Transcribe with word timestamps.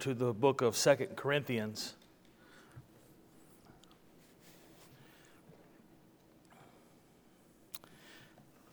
to 0.00 0.14
the 0.14 0.32
book 0.32 0.62
of 0.62 0.78
Second 0.78 1.14
Corinthians. 1.14 1.92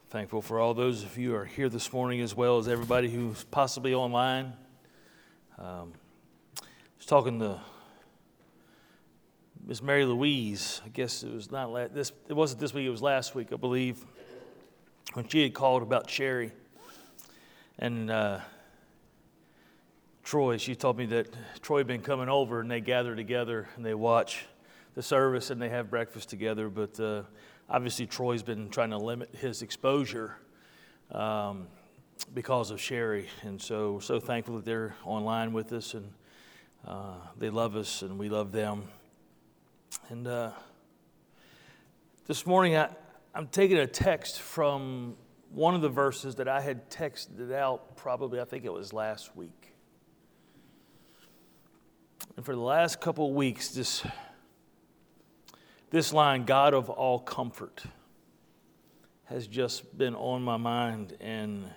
Thankful 0.09 0.41
for 0.41 0.57
all 0.57 0.73
those 0.73 1.03
of 1.03 1.17
you 1.17 1.31
who 1.31 1.35
are 1.35 1.43
here 1.43 1.67
this 1.67 1.91
morning, 1.91 2.21
as 2.21 2.33
well 2.33 2.59
as 2.59 2.69
everybody 2.69 3.09
who's 3.09 3.43
possibly 3.43 3.93
online. 3.93 4.53
Um, 5.57 5.91
I 6.61 6.65
was 6.97 7.05
talking 7.05 7.41
to 7.41 7.59
Miss 9.65 9.81
Mary 9.81 10.05
Louise. 10.05 10.79
I 10.85 10.87
guess 10.87 11.23
it 11.23 11.33
was 11.33 11.51
not 11.51 11.69
la- 11.69 11.89
this. 11.89 12.13
It 12.29 12.35
wasn't 12.35 12.61
this 12.61 12.73
week. 12.73 12.85
It 12.85 12.89
was 12.89 13.01
last 13.01 13.35
week, 13.35 13.49
I 13.51 13.57
believe, 13.57 13.97
when 15.11 15.27
she 15.27 15.43
had 15.43 15.53
called 15.53 15.83
about 15.83 16.09
Sherry, 16.09 16.53
and 17.79 18.09
uh, 18.09 18.39
Troy. 20.27 20.57
She 20.57 20.75
told 20.75 20.97
me 20.97 21.05
that 21.05 21.33
Troy 21.61 21.77
had 21.77 21.87
been 21.87 22.01
coming 22.01 22.27
over, 22.27 22.59
and 22.59 22.69
they 22.69 22.81
gather 22.81 23.15
together 23.15 23.69
and 23.77 23.85
they 23.85 23.93
watch 23.93 24.45
the 24.93 25.01
service 25.01 25.51
and 25.51 25.61
they 25.61 25.69
have 25.69 25.89
breakfast 25.89 26.27
together. 26.27 26.67
But 26.67 26.99
uh, 26.99 27.21
obviously, 27.69 28.07
Troy's 28.07 28.43
been 28.43 28.67
trying 28.67 28.89
to 28.89 28.97
limit 28.97 29.33
his 29.33 29.61
exposure. 29.61 30.35
Um, 31.13 31.67
because 32.33 32.71
of 32.71 32.81
Sherry, 32.81 33.29
and 33.43 33.61
so 33.61 33.93
we're 33.93 34.01
so 34.01 34.19
thankful 34.19 34.55
that 34.55 34.65
they're 34.65 34.95
online 35.05 35.53
with 35.53 35.71
us, 35.71 35.93
and 35.93 36.11
uh, 36.85 37.13
they 37.37 37.49
love 37.49 37.77
us, 37.77 38.01
and 38.01 38.19
we 38.19 38.27
love 38.27 38.51
them. 38.51 38.83
And 40.09 40.27
uh, 40.27 40.51
this 42.25 42.45
morning, 42.45 42.75
I, 42.75 42.89
I'm 43.33 43.47
taking 43.47 43.77
a 43.77 43.87
text 43.87 44.41
from 44.41 45.15
one 45.51 45.73
of 45.73 45.81
the 45.81 45.89
verses 45.89 46.35
that 46.35 46.49
I 46.49 46.59
had 46.59 46.89
texted 46.89 47.53
out 47.53 47.95
probably, 47.95 48.41
I 48.41 48.45
think 48.45 48.65
it 48.65 48.73
was 48.73 48.91
last 48.91 49.33
week. 49.33 49.66
And 52.37 52.45
for 52.45 52.53
the 52.53 52.61
last 52.61 53.01
couple 53.01 53.29
of 53.29 53.33
weeks, 53.33 53.69
this, 53.69 54.05
this 55.89 56.13
line, 56.13 56.45
God 56.45 56.75
of 56.75 56.87
all 56.87 57.17
comfort, 57.17 57.81
has 59.25 59.47
just 59.47 59.97
been 59.97 60.13
on 60.13 60.43
my 60.43 60.55
mind. 60.55 61.17
And 61.19 61.67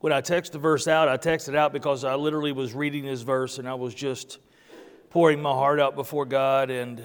when 0.00 0.12
I 0.12 0.20
text 0.22 0.52
the 0.52 0.58
verse 0.58 0.88
out, 0.88 1.08
I 1.08 1.16
texted 1.16 1.54
out 1.54 1.72
because 1.72 2.02
I 2.02 2.16
literally 2.16 2.50
was 2.50 2.74
reading 2.74 3.04
this 3.04 3.22
verse 3.22 3.58
and 3.58 3.68
I 3.68 3.74
was 3.74 3.94
just 3.94 4.38
pouring 5.10 5.40
my 5.40 5.52
heart 5.52 5.78
out 5.78 5.94
before 5.94 6.26
God 6.26 6.70
and 6.70 7.00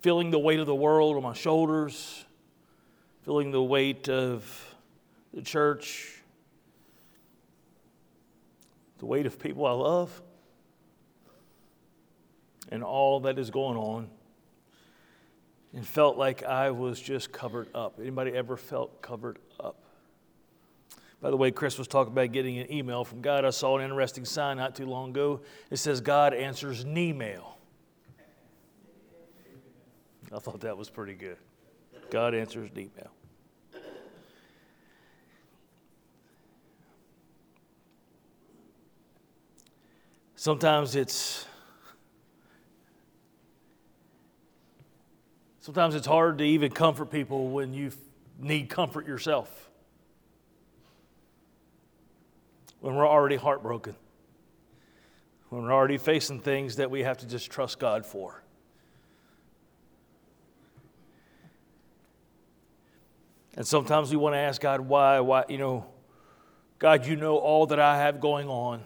feeling 0.00 0.32
the 0.32 0.40
weight 0.40 0.58
of 0.58 0.66
the 0.66 0.74
world 0.74 1.16
on 1.16 1.22
my 1.22 1.34
shoulders, 1.34 2.24
feeling 3.22 3.52
the 3.52 3.62
weight 3.62 4.08
of 4.08 4.74
the 5.32 5.40
church, 5.40 6.21
the 9.02 9.06
weight 9.06 9.26
of 9.26 9.36
people 9.36 9.66
I 9.66 9.72
love, 9.72 10.22
and 12.68 12.84
all 12.84 13.18
that 13.18 13.36
is 13.36 13.50
going 13.50 13.76
on. 13.76 14.08
And 15.74 15.84
felt 15.84 16.16
like 16.16 16.44
I 16.44 16.70
was 16.70 17.00
just 17.00 17.32
covered 17.32 17.66
up. 17.74 17.98
Anybody 17.98 18.30
ever 18.30 18.56
felt 18.56 19.02
covered 19.02 19.40
up? 19.58 19.82
By 21.20 21.30
the 21.30 21.36
way, 21.36 21.50
Chris 21.50 21.78
was 21.78 21.88
talking 21.88 22.12
about 22.12 22.30
getting 22.30 22.58
an 22.58 22.70
email 22.72 23.02
from 23.04 23.22
God. 23.22 23.44
I 23.44 23.50
saw 23.50 23.76
an 23.76 23.82
interesting 23.82 24.24
sign 24.24 24.58
not 24.58 24.76
too 24.76 24.86
long 24.86 25.10
ago. 25.10 25.40
It 25.68 25.78
says, 25.78 26.00
God 26.00 26.32
answers 26.32 26.84
mail. 27.12 27.58
I 30.32 30.38
thought 30.38 30.60
that 30.60 30.76
was 30.76 30.90
pretty 30.90 31.14
good. 31.14 31.38
God 32.10 32.36
answers 32.36 32.70
mail. 32.96 33.11
Sometimes 40.42 40.96
it's 40.96 41.46
sometimes 45.60 45.94
it's 45.94 46.08
hard 46.08 46.38
to 46.38 46.44
even 46.44 46.72
comfort 46.72 47.12
people 47.12 47.50
when 47.50 47.72
you 47.72 47.92
need 48.40 48.68
comfort 48.68 49.06
yourself. 49.06 49.70
when 52.80 52.96
we're 52.96 53.06
already 53.06 53.36
heartbroken, 53.36 53.94
when 55.50 55.62
we're 55.62 55.72
already 55.72 55.98
facing 55.98 56.40
things 56.40 56.74
that 56.74 56.90
we 56.90 57.04
have 57.04 57.18
to 57.18 57.28
just 57.28 57.48
trust 57.48 57.78
God 57.78 58.04
for. 58.04 58.42
And 63.56 63.64
sometimes 63.64 64.10
we 64.10 64.16
want 64.16 64.34
to 64.34 64.38
ask 64.38 64.60
God, 64.60 64.80
why? 64.80 65.20
Why, 65.20 65.44
you 65.48 65.58
know, 65.58 65.86
God, 66.80 67.06
you 67.06 67.14
know 67.14 67.36
all 67.36 67.66
that 67.66 67.78
I 67.78 67.98
have 67.98 68.18
going 68.18 68.48
on. 68.48 68.82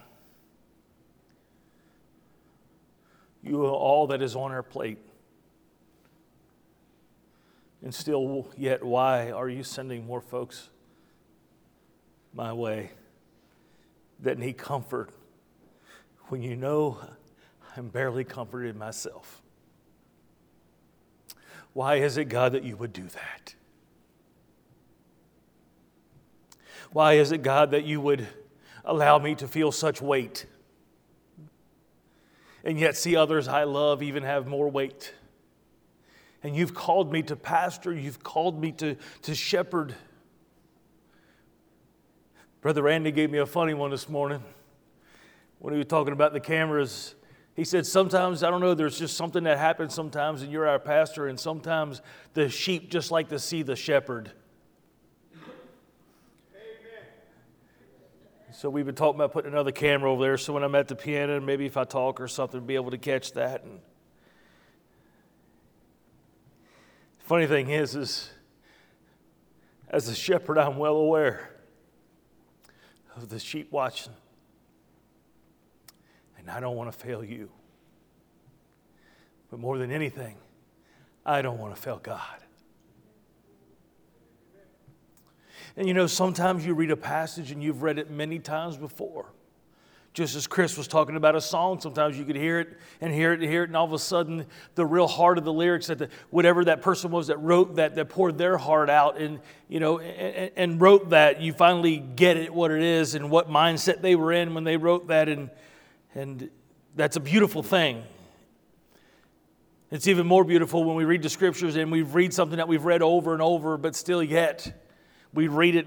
You 3.47 3.65
all 3.67 4.09
that 4.09 4.23
is 4.23 4.35
on 4.35 4.51
our 4.53 4.63
plate. 4.63 4.99
And 7.83 7.95
still, 7.95 8.49
yet, 8.57 8.83
why 8.83 9.31
are 9.31 9.49
you 9.49 9.63
sending 9.63 10.07
more 10.07 10.21
folks 10.21 10.71
my 12.35 12.53
way? 12.53 12.91
that 14.21 14.39
need 14.39 14.57
comfort 14.57 15.11
when 16.29 16.43
you 16.43 16.57
know 16.57 16.99
I'm 17.77 17.89
barely 17.89 18.25
comforted 18.25 18.77
myself? 18.77 19.43
Why 21.73 21.97
is 21.97 22.17
it, 22.17 22.27
God, 22.27 22.53
that 22.53 22.65
you 22.65 22.77
would 22.77 22.93
do 22.93 23.05
that? 23.09 23.55
Why 26.93 27.15
is 27.15 27.33
it, 27.33 27.43
God, 27.43 27.73
that 27.73 27.85
you 27.85 28.01
would 28.01 28.27
allow 28.85 29.19
me 29.19 29.35
to 29.35 29.47
feel 29.47 29.71
such 29.71 30.01
weight 30.01 30.47
and 32.67 32.81
yet 32.81 32.97
see 32.97 33.15
others 33.15 33.47
I 33.47 33.63
love 33.63 34.03
even 34.03 34.25
have 34.25 34.49
more 34.49 34.69
weight? 34.69 35.15
And 36.43 36.55
you've 36.55 36.75
called 36.75 37.13
me 37.13 37.23
to 37.23 37.37
pastor, 37.37 37.93
you've 37.95 38.23
called 38.23 38.61
me 38.61 38.73
to, 38.73 38.97
to 39.23 39.35
shepherd. 39.37 39.95
Brother 42.61 42.83
Randy 42.83 43.13
gave 43.13 43.31
me 43.31 43.39
a 43.39 43.47
funny 43.47 43.73
one 43.73 43.93
this 43.93 44.09
morning 44.09 44.43
when 45.61 45.75
he 45.75 45.79
was 45.79 45.87
talking 45.87 46.13
about 46.13 46.33
the 46.33 46.41
cameras. 46.41 47.15
He 47.55 47.65
said, 47.65 47.87
Sometimes, 47.87 48.43
I 48.43 48.51
don't 48.51 48.61
know, 48.61 48.75
there's 48.75 48.99
just 48.99 49.17
something 49.17 49.45
that 49.45 49.59
happens 49.59 49.95
sometimes, 49.95 50.43
and 50.43 50.51
you're 50.51 50.67
our 50.67 50.81
pastor, 50.81 51.29
and 51.29 51.39
sometimes 51.39 52.03
the 52.35 52.49
sheep 52.49 52.91
just 52.91 53.13
like 53.13 53.29
to 53.29 53.39
see 53.39 53.63
the 53.63 53.77
shepherd. 53.77 54.33
So 58.59 58.71
we've 58.71 58.87
been 58.87 58.95
talking 58.95 59.17
about 59.17 59.33
putting 59.33 59.53
another 59.53 59.71
camera 59.71 60.11
over 60.11 60.23
there, 60.23 60.39
so 60.39 60.55
when 60.55 60.63
I'm 60.63 60.75
at 60.75 60.89
the 60.89 60.97
piano, 60.97 61.39
maybe 61.43 61.67
if 61.67 61.77
I 61.77 61.85
talk 61.85 62.19
or 62.23 62.27
something, 62.27 62.65
be 62.65 62.75
able 62.75 62.91
to 62.91 62.97
catch 62.97 63.35
that. 63.35 63.63
And 63.65 63.81
funny 67.19 67.47
thing 67.47 67.69
is, 67.69 67.95
is 67.95 68.31
as 69.91 70.09
a 70.09 70.15
shepherd, 70.15 70.57
I'm 70.57 70.79
well 70.79 70.97
aware 70.97 71.51
of 73.15 73.29
the 73.29 73.39
sheep 73.39 73.71
watching. 73.71 74.15
And 76.39 76.51
I 76.51 76.59
don't 76.59 76.77
want 76.77 76.91
to 76.91 76.99
fail 76.99 77.23
you. 77.23 77.51
But 79.51 79.61
more 79.61 79.77
than 79.77 79.91
anything, 79.91 80.37
I 81.27 81.43
don't 81.43 81.59
want 81.59 81.77
to 81.77 81.81
fail 81.83 82.01
God. 82.03 82.39
And 85.77 85.87
you 85.87 85.95
know, 85.95 86.07
sometimes 86.07 86.65
you 86.65 86.75
read 86.75 86.91
a 86.91 86.97
passage 86.97 87.51
and 87.51 87.63
you've 87.63 87.83
read 87.83 87.99
it 87.99 88.11
many 88.11 88.39
times 88.39 88.77
before. 88.77 89.27
Just 90.15 90.35
as 90.35 90.47
Chris 90.47 90.79
was 90.79 90.89
talking 90.89 91.15
about 91.15 91.37
a 91.37 91.43
song, 91.43 91.79
sometimes 91.79 92.19
you 92.19 92.25
could 92.25 92.37
hear 92.37 92.59
it 92.59 92.79
and 93.03 93.13
hear 93.13 93.35
it 93.35 93.41
and 93.43 93.51
hear 93.51 93.65
it, 93.65 93.69
and 93.69 93.77
all 93.77 93.85
of 93.85 93.93
a 93.93 93.99
sudden, 93.99 94.47
the 94.75 94.87
real 94.87 95.07
heart 95.07 95.37
of 95.37 95.45
the 95.45 95.53
lyrics 95.53 95.89
that 95.89 95.99
the, 95.99 96.09
whatever 96.31 96.65
that 96.65 96.81
person 96.81 97.11
was 97.11 97.27
that 97.27 97.37
wrote 97.37 97.77
that, 97.77 97.97
that 97.97 98.09
poured 98.09 98.39
their 98.39 98.57
heart 98.57 98.89
out 98.89 99.19
and 99.19 99.41
you 99.69 99.79
know 99.79 99.99
and, 99.99 100.51
and 100.57 100.81
wrote 100.81 101.11
that, 101.11 101.43
you 101.43 101.53
finally 101.53 101.99
get 101.99 102.39
it 102.39 102.55
what 102.55 102.71
it 102.71 102.83
is 102.83 103.15
and 103.15 103.31
what 103.31 103.51
mindset 103.51 104.01
they 104.01 104.17
were 104.17 104.33
in 104.33 104.55
when 104.55 104.65
they 104.65 104.79
wrote 104.79 105.09
that, 105.09 105.29
and 105.29 105.51
and 106.15 106.49
that's 106.95 107.17
a 107.17 107.21
beautiful 107.21 107.63
thing. 107.63 108.03
It's 109.91 110.09
even 110.09 110.27
more 110.27 110.45
beautiful 110.45 110.83
when 110.83 110.97
we 110.97 111.05
read 111.05 111.23
the 111.23 111.29
scriptures 111.29 111.77
and 111.77 111.93
we 111.93 112.01
read 112.01 112.33
something 112.33 112.57
that 112.57 112.69
we've 112.69 112.87
read 112.87 113.03
over 113.03 113.35
and 113.35 113.43
over, 113.43 113.77
but 113.77 113.95
still 113.95 114.23
yet 114.23 114.73
we 115.37 115.49
read 115.49 115.77
it 115.77 115.87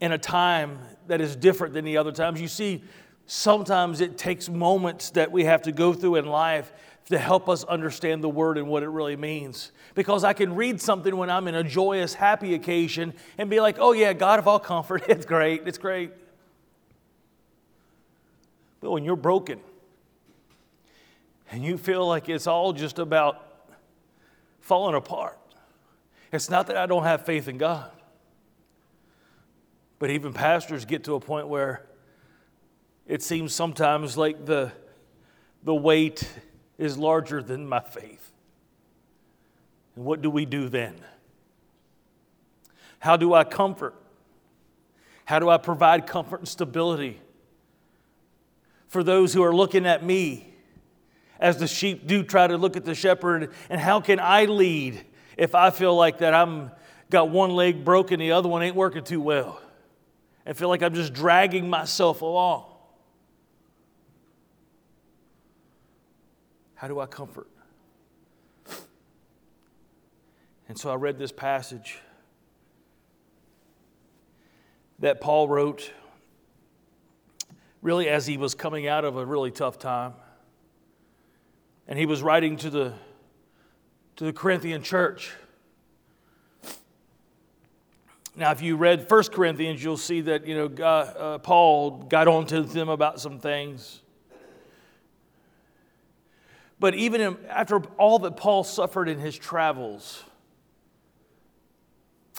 in 0.00 0.12
a 0.12 0.18
time 0.18 0.78
that 1.08 1.20
is 1.20 1.36
different 1.36 1.74
than 1.74 1.84
the 1.84 1.98
other 1.98 2.12
times. 2.12 2.40
You 2.40 2.48
see 2.48 2.82
sometimes 3.26 4.00
it 4.00 4.16
takes 4.16 4.48
moments 4.48 5.10
that 5.10 5.32
we 5.32 5.44
have 5.44 5.62
to 5.62 5.72
go 5.72 5.92
through 5.92 6.16
in 6.16 6.26
life 6.26 6.72
to 7.06 7.18
help 7.18 7.48
us 7.48 7.64
understand 7.64 8.22
the 8.22 8.28
word 8.28 8.56
and 8.56 8.68
what 8.68 8.82
it 8.82 8.88
really 8.88 9.16
means. 9.16 9.72
Because 9.94 10.24
I 10.24 10.32
can 10.32 10.54
read 10.54 10.80
something 10.80 11.14
when 11.16 11.28
I'm 11.28 11.48
in 11.48 11.54
a 11.54 11.64
joyous, 11.64 12.14
happy 12.14 12.54
occasion 12.54 13.12
and 13.36 13.50
be 13.50 13.60
like, 13.60 13.76
oh, 13.78 13.92
yeah, 13.92 14.12
God 14.12 14.38
of 14.38 14.48
all 14.48 14.58
comfort, 14.58 15.02
it's 15.08 15.26
great, 15.26 15.62
it's 15.66 15.76
great. 15.76 16.12
But 18.80 18.90
when 18.90 19.04
you're 19.04 19.16
broken 19.16 19.60
and 21.50 21.64
you 21.64 21.76
feel 21.76 22.06
like 22.06 22.28
it's 22.28 22.46
all 22.46 22.72
just 22.72 22.98
about 22.98 23.68
falling 24.60 24.94
apart, 24.94 25.38
it's 26.32 26.48
not 26.48 26.68
that 26.68 26.76
I 26.76 26.86
don't 26.86 27.04
have 27.04 27.26
faith 27.26 27.48
in 27.48 27.58
God. 27.58 27.90
But 30.04 30.10
even 30.10 30.34
pastors 30.34 30.84
get 30.84 31.04
to 31.04 31.14
a 31.14 31.18
point 31.18 31.48
where 31.48 31.86
it 33.06 33.22
seems 33.22 33.54
sometimes 33.54 34.18
like 34.18 34.44
the, 34.44 34.70
the 35.62 35.74
weight 35.74 36.28
is 36.76 36.98
larger 36.98 37.42
than 37.42 37.66
my 37.66 37.80
faith. 37.80 38.30
And 39.96 40.04
what 40.04 40.20
do 40.20 40.28
we 40.28 40.44
do 40.44 40.68
then? 40.68 40.96
How 42.98 43.16
do 43.16 43.32
I 43.32 43.44
comfort? 43.44 43.94
How 45.24 45.38
do 45.38 45.48
I 45.48 45.56
provide 45.56 46.06
comfort 46.06 46.40
and 46.40 46.48
stability 46.48 47.18
for 48.88 49.02
those 49.02 49.32
who 49.32 49.42
are 49.42 49.54
looking 49.54 49.86
at 49.86 50.04
me 50.04 50.52
as 51.40 51.56
the 51.56 51.66
sheep 51.66 52.06
do 52.06 52.22
try 52.22 52.46
to 52.46 52.58
look 52.58 52.76
at 52.76 52.84
the 52.84 52.94
shepherd? 52.94 53.54
And 53.70 53.80
how 53.80 54.02
can 54.02 54.20
I 54.20 54.44
lead 54.44 55.02
if 55.38 55.54
I 55.54 55.70
feel 55.70 55.96
like 55.96 56.18
that 56.18 56.34
I'm 56.34 56.72
got 57.08 57.30
one 57.30 57.52
leg 57.52 57.86
broken, 57.86 58.20
the 58.20 58.32
other 58.32 58.50
one 58.50 58.62
ain't 58.62 58.76
working 58.76 59.02
too 59.02 59.22
well? 59.22 59.62
And 60.46 60.56
feel 60.56 60.68
like 60.68 60.82
I'm 60.82 60.94
just 60.94 61.12
dragging 61.12 61.70
myself 61.70 62.20
along. 62.22 62.66
How 66.74 66.88
do 66.88 67.00
I 67.00 67.06
comfort? 67.06 67.48
And 70.68 70.78
so 70.78 70.90
I 70.90 70.96
read 70.96 71.18
this 71.18 71.32
passage 71.32 71.98
that 74.98 75.20
Paul 75.20 75.48
wrote 75.48 75.92
really 77.82 78.08
as 78.08 78.26
he 78.26 78.38
was 78.38 78.54
coming 78.54 78.86
out 78.86 79.04
of 79.04 79.16
a 79.16 79.24
really 79.24 79.50
tough 79.50 79.78
time. 79.78 80.14
And 81.86 81.98
he 81.98 82.06
was 82.06 82.22
writing 82.22 82.56
to 82.56 82.70
the, 82.70 82.94
to 84.16 84.24
the 84.24 84.32
Corinthian 84.32 84.82
church. 84.82 85.32
Now, 88.36 88.50
if 88.50 88.60
you 88.62 88.76
read 88.76 89.08
1 89.08 89.22
Corinthians, 89.24 89.82
you'll 89.82 89.96
see 89.96 90.20
that 90.22 90.46
you 90.46 90.56
know, 90.56 90.84
uh, 90.84 91.38
Paul 91.38 92.02
got 92.08 92.26
on 92.26 92.46
to 92.46 92.62
them 92.62 92.88
about 92.88 93.20
some 93.20 93.38
things. 93.38 94.00
But 96.80 96.94
even 96.96 97.20
in, 97.20 97.36
after 97.48 97.78
all 97.96 98.18
that 98.20 98.36
Paul 98.36 98.64
suffered 98.64 99.08
in 99.08 99.20
his 99.20 99.36
travels, 99.36 100.24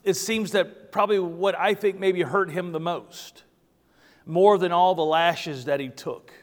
it 0.04 0.16
seems 0.16 0.52
that 0.52 0.92
probably 0.92 1.18
what 1.20 1.58
I 1.58 1.74
think 1.74 1.98
maybe 1.98 2.22
hurt 2.22 2.52
him 2.52 2.74
the 2.74 2.80
most, 2.80 3.44
more 4.26 4.58
than 4.58 4.74
all 4.74 4.96
the 4.96 5.06
lashes 5.06 5.66
that 5.66 5.80
he 5.80 5.88
took, 5.88 6.34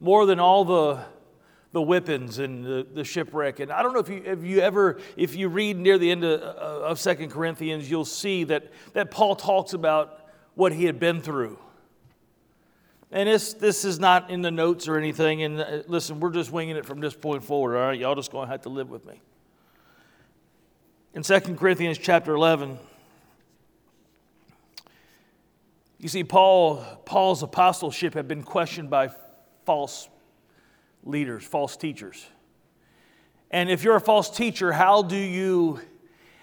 more 0.00 0.26
than 0.26 0.40
all 0.40 0.64
the 0.64 1.04
the 1.72 1.80
whippings 1.80 2.38
and 2.38 2.64
the, 2.64 2.86
the 2.92 3.04
shipwreck. 3.04 3.60
And 3.60 3.70
I 3.70 3.82
don't 3.82 3.92
know 3.92 4.00
if 4.00 4.08
you, 4.08 4.22
if 4.24 4.44
you 4.44 4.60
ever, 4.60 4.98
if 5.16 5.36
you 5.36 5.48
read 5.48 5.76
near 5.76 5.98
the 5.98 6.10
end 6.10 6.24
of, 6.24 6.40
of 6.40 7.00
2 7.00 7.28
Corinthians, 7.28 7.88
you'll 7.88 8.04
see 8.04 8.44
that, 8.44 8.70
that 8.92 9.10
Paul 9.10 9.36
talks 9.36 9.72
about 9.72 10.26
what 10.54 10.72
he 10.72 10.84
had 10.84 10.98
been 10.98 11.20
through. 11.20 11.58
And 13.12 13.28
this, 13.28 13.54
this 13.54 13.84
is 13.84 13.98
not 13.98 14.30
in 14.30 14.42
the 14.42 14.50
notes 14.50 14.88
or 14.88 14.96
anything. 14.96 15.42
And 15.42 15.60
uh, 15.60 15.82
listen, 15.86 16.20
we're 16.20 16.30
just 16.30 16.50
winging 16.50 16.76
it 16.76 16.86
from 16.86 17.00
this 17.00 17.14
point 17.14 17.44
forward, 17.44 17.76
all 17.76 17.88
right? 17.88 17.98
Y'all 17.98 18.14
just 18.14 18.32
going 18.32 18.46
to 18.46 18.52
have 18.52 18.62
to 18.62 18.68
live 18.68 18.90
with 18.90 19.04
me. 19.06 19.20
In 21.14 21.22
2 21.22 21.40
Corinthians 21.56 21.98
chapter 21.98 22.34
11, 22.34 22.78
you 25.98 26.08
see, 26.08 26.22
Paul, 26.24 26.84
Paul's 27.04 27.42
apostleship 27.42 28.14
had 28.14 28.26
been 28.26 28.42
questioned 28.42 28.90
by 28.90 29.10
false 29.66 30.08
leaders, 31.04 31.44
false 31.44 31.76
teachers. 31.76 32.26
And 33.50 33.70
if 33.70 33.82
you're 33.82 33.96
a 33.96 34.00
false 34.00 34.30
teacher, 34.30 34.72
how 34.72 35.02
do 35.02 35.16
you 35.16 35.80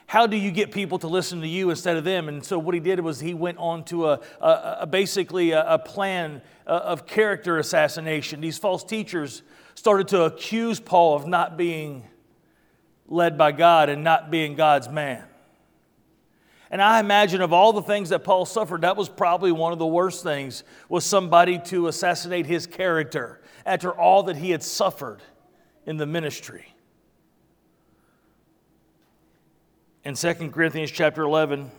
how 0.08 0.26
do 0.26 0.38
you 0.38 0.52
get 0.52 0.72
people 0.72 0.98
to 1.00 1.08
listen 1.08 1.42
to 1.42 1.48
you 1.48 1.70
instead 1.70 1.98
of 1.98 2.06
them? 2.06 2.30
And 2.30 2.44
so 2.44 2.58
what 2.58 2.74
he 2.74 2.80
did 2.80 3.02
was 3.02 3.20
he 3.20 3.34
went 3.34 3.58
on 3.58 3.84
to 3.86 4.08
a, 4.08 4.22
a, 4.40 4.78
a 4.82 4.88
basically 4.88 5.52
a, 5.52 5.74
a 5.74 5.80
plan 5.80 6.42
uh, 6.66 6.70
of 6.70 7.06
character 7.06 7.58
assassination. 7.58 8.40
These 8.40 8.58
false 8.58 8.86
teachers 8.86 9.44
started 9.76 10.08
to 10.10 10.24
accuse 10.24 10.80
Paul 10.80 11.18
of 11.18 11.28
not 11.28 11.58
being 11.58 12.06
led 13.06 13.38
by 13.38 13.52
God 13.52 13.90
and 13.90 14.02
not 14.02 14.32
being 14.32 14.56
God's 14.56 14.88
man. 14.88 15.26
And 16.72 16.82
I 16.82 17.02
imagine 17.02 17.42
of 17.42 17.52
all 17.52 17.74
the 17.74 17.82
things 17.82 18.10
that 18.10 18.24
Paul 18.24 18.46
suffered, 18.46 18.82
that 18.82 18.96
was 18.96 19.10
probably 19.10 19.52
one 19.52 19.74
of 19.74 19.80
the 19.80 19.86
worst 19.86 20.24
things 20.24 20.64
was 20.88 21.06
somebody 21.06 21.60
to 21.66 21.88
assassinate 21.88 22.46
his 22.46 22.66
character 22.66 23.42
after 23.68 23.92
all 23.92 24.24
that 24.24 24.38
he 24.38 24.50
had 24.50 24.64
suffered 24.64 25.22
in 25.86 25.98
the 25.98 26.06
ministry. 26.06 26.74
In 30.06 30.16
2 30.16 30.34
Corinthians 30.52 30.90
chapter 30.90 31.24
11, 31.24 31.70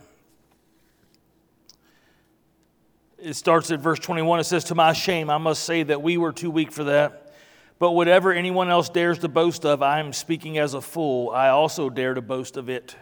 it 3.17 3.33
starts 3.33 3.71
at 3.71 3.79
verse 3.79 3.97
21. 3.97 4.39
It 4.39 4.43
says, 4.43 4.65
To 4.65 4.75
my 4.75 4.93
shame, 4.93 5.31
I 5.31 5.39
must 5.39 5.63
say 5.63 5.81
that 5.81 6.03
we 6.03 6.17
were 6.17 6.31
too 6.31 6.51
weak 6.51 6.71
for 6.71 6.83
that. 6.85 7.33
But 7.79 7.91
whatever 7.91 8.31
anyone 8.31 8.69
else 8.69 8.89
dares 8.89 9.17
to 9.19 9.27
boast 9.27 9.65
of, 9.65 9.81
I 9.81 9.99
am 9.99 10.13
speaking 10.13 10.59
as 10.59 10.75
a 10.75 10.81
fool. 10.81 11.31
I 11.31 11.49
also 11.49 11.89
dare 11.89 12.13
to 12.13 12.21
boast 12.21 12.55
of 12.55 12.69
it. 12.69 12.95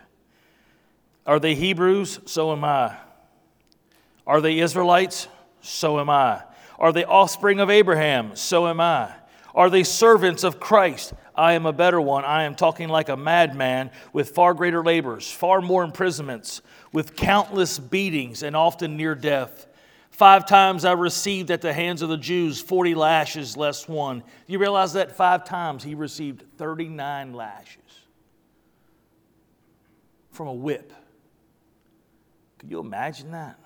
Are 1.26 1.42
they 1.42 1.56
Hebrews? 1.56 2.22
So 2.26 2.54
am 2.54 2.64
I. 2.64 2.96
Are 4.26 4.40
they 4.40 4.60
Israelites? 4.60 5.28
So 5.60 6.00
am 6.00 6.10
I. 6.10 6.44
Are 6.80 6.92
they 6.92 7.06
offspring 7.06 7.60
of 7.60 7.70
Abraham? 7.70 8.36
So 8.36 8.68
am 8.68 8.80
I. 8.80 9.12
Are 9.56 9.70
they 9.70 9.84
servants 9.84 10.44
of 10.44 10.60
Christ? 10.60 11.14
I 11.36 11.54
am 11.54 11.66
a 11.66 11.74
better 11.74 12.00
one. 12.00 12.26
I 12.26 12.44
am 12.44 12.56
talking 12.56 12.90
like 12.90 13.10
a 13.10 13.18
madman 13.18 13.92
with 14.14 14.30
far 14.30 14.54
greater 14.54 14.84
labors, 14.84 15.32
far 15.32 15.62
more 15.62 15.84
imprisonments, 15.84 16.62
with 16.92 17.16
countless 17.16 17.80
beatings, 17.80 18.44
and 18.44 18.56
often 18.56 18.98
near 18.98 19.16
death. 19.16 19.68
Five 20.12 20.48
times 20.48 20.84
I 20.84 20.94
received 20.94 21.52
at 21.52 21.62
the 21.62 21.74
hands 21.74 22.02
of 22.02 22.10
the 22.10 22.18
Jews 22.18 22.60
40 22.60 22.96
lashes 22.96 23.56
less 23.56 23.88
one. 23.88 24.24
You 24.48 24.58
realize 24.58 24.94
that 24.94 25.16
five 25.16 25.44
times 25.44 25.84
he 25.84 25.94
received 25.94 26.44
39 26.58 27.34
lashes 27.34 27.78
from 30.32 30.48
a 30.48 30.54
whip. 30.54 30.94
Can 32.60 32.70
you 32.70 32.80
imagine 32.80 33.32
that? 33.32 33.60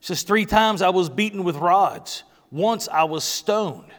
It 0.00 0.04
says, 0.04 0.22
Three 0.22 0.46
times 0.46 0.82
I 0.82 0.90
was 0.90 1.08
beaten 1.08 1.44
with 1.44 1.56
rods. 1.56 2.24
Once 2.50 2.88
I 2.88 3.04
was 3.04 3.24
stoned. 3.24 3.92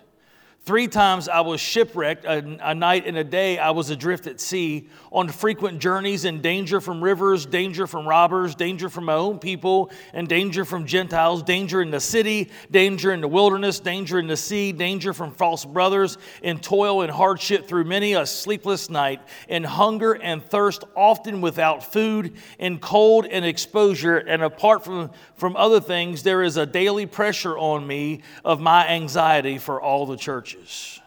Three 0.63 0.87
times 0.87 1.27
I 1.27 1.39
was 1.41 1.59
shipwrecked, 1.59 2.25
a, 2.25 2.57
a, 2.61 2.75
night 2.75 3.07
and 3.07 3.17
a 3.17 3.23
day 3.23 3.57
I 3.57 3.71
was 3.71 3.89
adrift 3.89 4.27
at 4.27 4.39
sea, 4.39 4.87
on 5.11 5.27
frequent 5.27 5.79
journeys 5.79 6.25
in 6.25 6.41
danger 6.41 6.79
from 6.79 7.03
rivers, 7.03 7.47
danger 7.47 7.87
from 7.87 8.07
robbers, 8.07 8.53
danger 8.53 8.87
from 8.87 9.05
my 9.05 9.15
own 9.15 9.39
people, 9.39 9.89
and 10.13 10.27
danger 10.27 10.65
from 10.65 10.85
Gentiles, 10.85 11.41
danger 11.41 11.81
in 11.81 11.89
the 11.89 11.99
city, 11.99 12.51
danger 12.69 13.11
in 13.11 13.21
the 13.21 13.27
wilderness, 13.27 13.79
danger 13.79 14.19
in 14.19 14.27
the 14.27 14.37
sea, 14.37 14.71
danger 14.71 15.11
from 15.11 15.31
false 15.31 15.65
brothers, 15.65 16.19
in 16.43 16.59
toil 16.59 17.01
and 17.01 17.09
hardship 17.09 17.67
through 17.67 17.85
many 17.85 18.13
a 18.13 18.23
sleepless 18.27 18.91
night, 18.91 19.21
in 19.47 19.63
hunger 19.63 20.13
and 20.13 20.43
thirst, 20.43 20.83
often 20.95 21.41
without 21.41 21.91
food, 21.91 22.35
in 22.59 22.77
cold 22.77 23.25
and 23.25 23.43
exposure, 23.43 24.17
and 24.17 24.43
apart 24.43 24.83
from, 24.83 25.09
from 25.35 25.55
other 25.55 25.79
things, 25.79 26.21
there 26.21 26.43
is 26.43 26.57
a 26.57 26.65
daily 26.67 27.07
pressure 27.07 27.57
on 27.57 27.87
me 27.87 28.21
of 28.45 28.61
my 28.61 28.87
anxiety 28.87 29.57
for 29.57 29.81
all 29.81 30.05
the 30.05 30.17
churches 30.17 30.48
churches. 30.49 30.99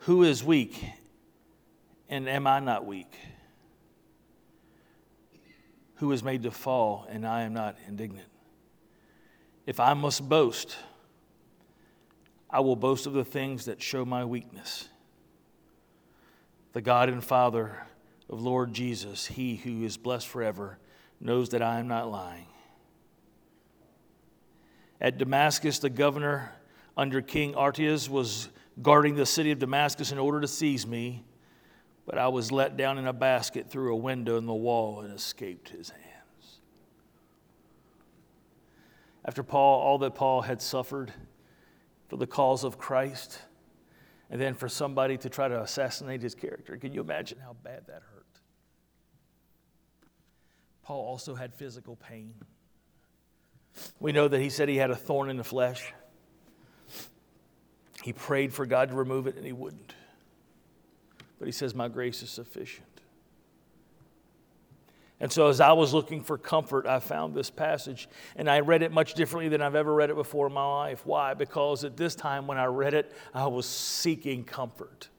Who 0.00 0.22
is 0.22 0.44
weak? 0.44 0.84
And 2.08 2.28
am 2.28 2.46
I 2.46 2.60
not 2.60 2.86
weak? 2.86 3.12
Who 5.96 6.12
is 6.12 6.22
made 6.22 6.42
to 6.44 6.50
fall, 6.50 7.06
and 7.10 7.26
I 7.26 7.42
am 7.42 7.52
not 7.54 7.76
indignant? 7.86 8.28
If 9.66 9.80
I 9.80 9.94
must 9.94 10.28
boast, 10.28 10.76
I 12.48 12.60
will 12.60 12.76
boast 12.76 13.06
of 13.06 13.12
the 13.12 13.24
things 13.24 13.64
that 13.64 13.82
show 13.82 14.04
my 14.04 14.24
weakness. 14.24 14.88
The 16.72 16.80
God 16.80 17.08
and 17.08 17.22
Father 17.22 17.86
of 18.30 18.40
Lord 18.40 18.72
Jesus, 18.72 19.26
He 19.26 19.56
who 19.56 19.84
is 19.84 19.96
blessed 19.96 20.28
forever, 20.28 20.78
knows 21.20 21.50
that 21.50 21.62
I 21.62 21.80
am 21.80 21.88
not 21.88 22.10
lying. 22.10 22.46
At 25.00 25.18
Damascus, 25.18 25.78
the 25.78 25.90
governor 25.90 26.52
under 26.98 27.22
King 27.22 27.54
Aretas 27.54 28.10
was 28.10 28.48
guarding 28.82 29.14
the 29.14 29.24
city 29.24 29.52
of 29.52 29.60
Damascus 29.60 30.10
in 30.10 30.18
order 30.18 30.40
to 30.40 30.48
seize 30.48 30.84
me, 30.84 31.24
but 32.04 32.18
I 32.18 32.26
was 32.26 32.50
let 32.50 32.76
down 32.76 32.98
in 32.98 33.06
a 33.06 33.12
basket 33.12 33.70
through 33.70 33.92
a 33.92 33.96
window 33.96 34.36
in 34.36 34.46
the 34.46 34.54
wall 34.54 35.00
and 35.02 35.14
escaped 35.14 35.68
his 35.68 35.90
hands. 35.90 36.58
After 39.24 39.44
Paul, 39.44 39.80
all 39.80 39.98
that 39.98 40.16
Paul 40.16 40.42
had 40.42 40.60
suffered 40.60 41.12
for 42.08 42.16
the 42.16 42.26
cause 42.26 42.64
of 42.64 42.78
Christ, 42.78 43.42
and 44.28 44.40
then 44.40 44.54
for 44.54 44.68
somebody 44.68 45.16
to 45.18 45.28
try 45.28 45.46
to 45.46 45.62
assassinate 45.62 46.20
his 46.20 46.34
character, 46.34 46.76
can 46.76 46.92
you 46.92 47.00
imagine 47.00 47.38
how 47.38 47.54
bad 47.62 47.86
that 47.86 48.02
hurt? 48.12 48.26
Paul 50.82 51.04
also 51.04 51.36
had 51.36 51.54
physical 51.54 51.94
pain. 51.94 52.34
We 54.00 54.10
know 54.10 54.26
that 54.26 54.40
he 54.40 54.50
said 54.50 54.68
he 54.68 54.76
had 54.76 54.90
a 54.90 54.96
thorn 54.96 55.30
in 55.30 55.36
the 55.36 55.44
flesh. 55.44 55.92
He 58.08 58.14
prayed 58.14 58.54
for 58.54 58.64
God 58.64 58.88
to 58.88 58.94
remove 58.94 59.26
it, 59.26 59.36
and 59.36 59.44
he 59.44 59.52
wouldn't. 59.52 59.92
But 61.38 61.44
he 61.44 61.52
says, 61.52 61.74
My 61.74 61.88
grace 61.88 62.22
is 62.22 62.30
sufficient. 62.30 62.86
And 65.20 65.30
so, 65.30 65.48
as 65.48 65.60
I 65.60 65.72
was 65.72 65.92
looking 65.92 66.22
for 66.22 66.38
comfort, 66.38 66.86
I 66.86 67.00
found 67.00 67.34
this 67.34 67.50
passage, 67.50 68.08
and 68.34 68.48
I 68.48 68.60
read 68.60 68.82
it 68.82 68.92
much 68.92 69.12
differently 69.12 69.50
than 69.50 69.60
I've 69.60 69.74
ever 69.74 69.92
read 69.92 70.08
it 70.08 70.16
before 70.16 70.46
in 70.46 70.54
my 70.54 70.64
life. 70.64 71.04
Why? 71.04 71.34
Because 71.34 71.84
at 71.84 71.98
this 71.98 72.14
time, 72.14 72.46
when 72.46 72.56
I 72.56 72.64
read 72.64 72.94
it, 72.94 73.12
I 73.34 73.46
was 73.46 73.66
seeking 73.66 74.42
comfort. 74.42 75.10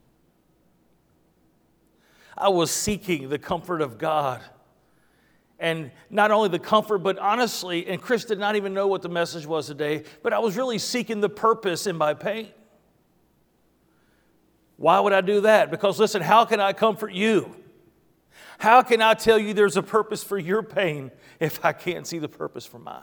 I 2.36 2.50
was 2.50 2.72
seeking 2.72 3.30
the 3.30 3.38
comfort 3.38 3.84
of 3.84 4.00
God. 4.00 4.42
And 5.60 5.92
not 6.10 6.32
only 6.32 6.50
the 6.50 6.58
comfort, 6.58 7.04
but 7.04 7.20
honestly, 7.20 7.86
and 7.86 8.02
Chris 8.02 8.26
did 8.26 8.40
not 8.40 8.56
even 8.56 8.74
know 8.74 8.88
what 8.88 9.04
the 9.04 9.10
message 9.10 9.46
was 9.46 9.68
today, 9.68 10.06
but 10.24 10.34
I 10.34 10.40
was 10.40 10.58
really 10.58 10.80
seeking 10.80 11.22
the 11.22 11.30
purpose 11.30 11.86
in 11.86 11.96
my 11.96 12.16
pain. 12.16 12.48
Why 14.80 15.02
would 15.02 15.12
I 15.12 15.20
do 15.20 15.42
that? 15.42 15.72
Because 15.72 16.00
listen, 16.00 16.22
how 16.22 16.46
can 16.46 16.62
I 16.62 16.72
comfort 16.72 17.12
you? 17.12 17.54
How 18.60 18.82
can 18.82 19.02
I 19.02 19.14
tell 19.14 19.38
you 19.38 19.54
there's 19.54 19.76
a 19.76 19.84
purpose 19.84 20.24
for 20.24 20.38
your 20.38 20.64
pain 20.64 21.12
if 21.42 21.64
I 21.66 21.74
can't 21.74 22.08
see 22.08 22.18
the 22.18 22.30
purpose 22.30 22.66
for 22.66 22.80
mine? 22.80 23.02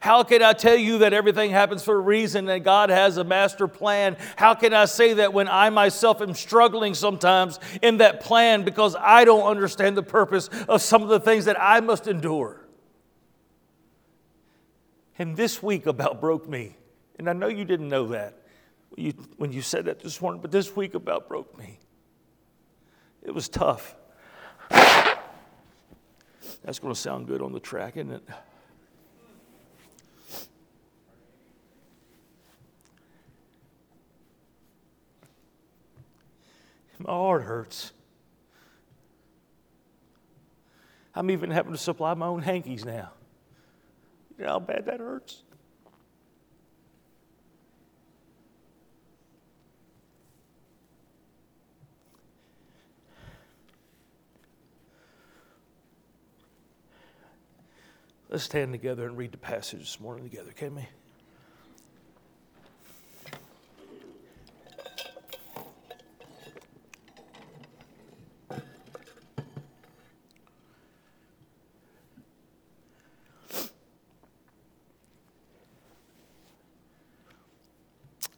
How 0.00 0.24
can 0.24 0.42
I 0.42 0.54
tell 0.54 0.74
you 0.74 0.98
that 0.98 1.12
everything 1.12 1.52
happens 1.52 1.84
for 1.84 1.94
a 1.94 2.00
reason 2.00 2.48
and 2.48 2.64
God 2.64 2.90
has 2.90 3.16
a 3.16 3.22
master 3.22 3.68
plan? 3.68 4.16
How 4.34 4.54
can 4.54 4.74
I 4.74 4.86
say 4.86 5.14
that 5.14 5.32
when 5.32 5.46
I 5.46 5.70
myself 5.70 6.20
am 6.20 6.34
struggling 6.34 6.94
sometimes 6.94 7.60
in 7.80 7.98
that 7.98 8.20
plan 8.20 8.64
because 8.64 8.96
I 8.98 9.24
don't 9.24 9.46
understand 9.46 9.96
the 9.96 10.02
purpose 10.02 10.48
of 10.68 10.82
some 10.82 11.02
of 11.02 11.08
the 11.08 11.20
things 11.20 11.44
that 11.44 11.60
I 11.60 11.78
must 11.78 12.08
endure? 12.08 12.66
And 15.16 15.36
this 15.36 15.62
week 15.62 15.86
about 15.86 16.20
broke 16.20 16.48
me. 16.48 16.76
And 17.20 17.30
I 17.30 17.34
know 17.34 17.48
you 17.48 17.64
didn't 17.64 17.88
know 17.88 18.08
that 18.08 18.39
when 19.36 19.52
you 19.52 19.62
said 19.62 19.86
that 19.86 20.00
this 20.00 20.20
morning, 20.20 20.40
but 20.40 20.50
this 20.50 20.76
week 20.76 20.94
about 20.94 21.28
broke 21.28 21.56
me. 21.58 21.78
It 23.22 23.32
was 23.32 23.48
tough. 23.48 23.96
That's 24.70 26.78
going 26.78 26.92
to 26.92 27.00
sound 27.00 27.26
good 27.26 27.42
on 27.42 27.52
the 27.52 27.60
track, 27.60 27.96
isn't 27.96 28.12
it? 28.12 28.22
My 36.98 37.12
heart 37.12 37.42
hurts. 37.42 37.92
I'm 41.14 41.30
even 41.30 41.50
having 41.50 41.72
to 41.72 41.78
supply 41.78 42.14
my 42.14 42.26
own 42.26 42.42
hankies 42.42 42.84
now. 42.84 43.10
You 44.38 44.44
know 44.44 44.50
how 44.50 44.58
bad 44.60 44.86
that 44.86 45.00
hurts? 45.00 45.42
Let's 58.30 58.44
stand 58.44 58.72
together 58.72 59.06
and 59.06 59.16
read 59.16 59.32
the 59.32 59.38
passage 59.38 59.80
this 59.80 59.98
morning 59.98 60.22
together, 60.22 60.52
can 60.52 60.76
we? 60.76 60.88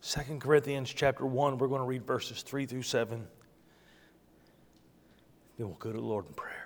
Second 0.00 0.40
Corinthians 0.40 0.90
chapter 0.90 1.26
1, 1.26 1.58
we're 1.58 1.68
going 1.68 1.80
to 1.80 1.86
read 1.86 2.06
verses 2.06 2.40
3 2.40 2.64
through 2.64 2.82
7. 2.82 3.26
Then 5.58 5.66
we'll 5.66 5.76
go 5.76 5.92
to 5.92 5.98
the 5.98 6.02
Lord 6.02 6.26
in 6.26 6.32
prayer. 6.32 6.61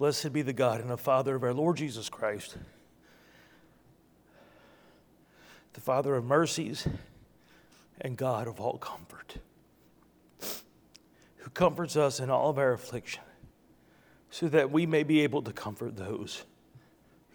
Blessed 0.00 0.32
be 0.32 0.40
the 0.40 0.54
God 0.54 0.80
and 0.80 0.88
the 0.88 0.96
Father 0.96 1.34
of 1.34 1.42
our 1.42 1.52
Lord 1.52 1.76
Jesus 1.76 2.08
Christ, 2.08 2.56
the 5.74 5.80
Father 5.82 6.14
of 6.14 6.24
mercies 6.24 6.88
and 8.00 8.16
God 8.16 8.48
of 8.48 8.58
all 8.58 8.78
comfort, 8.78 9.36
who 11.36 11.50
comforts 11.50 11.98
us 11.98 12.18
in 12.18 12.30
all 12.30 12.48
of 12.48 12.56
our 12.56 12.72
affliction, 12.72 13.22
so 14.30 14.48
that 14.48 14.70
we 14.72 14.86
may 14.86 15.02
be 15.02 15.20
able 15.20 15.42
to 15.42 15.52
comfort 15.52 15.96
those 15.96 16.44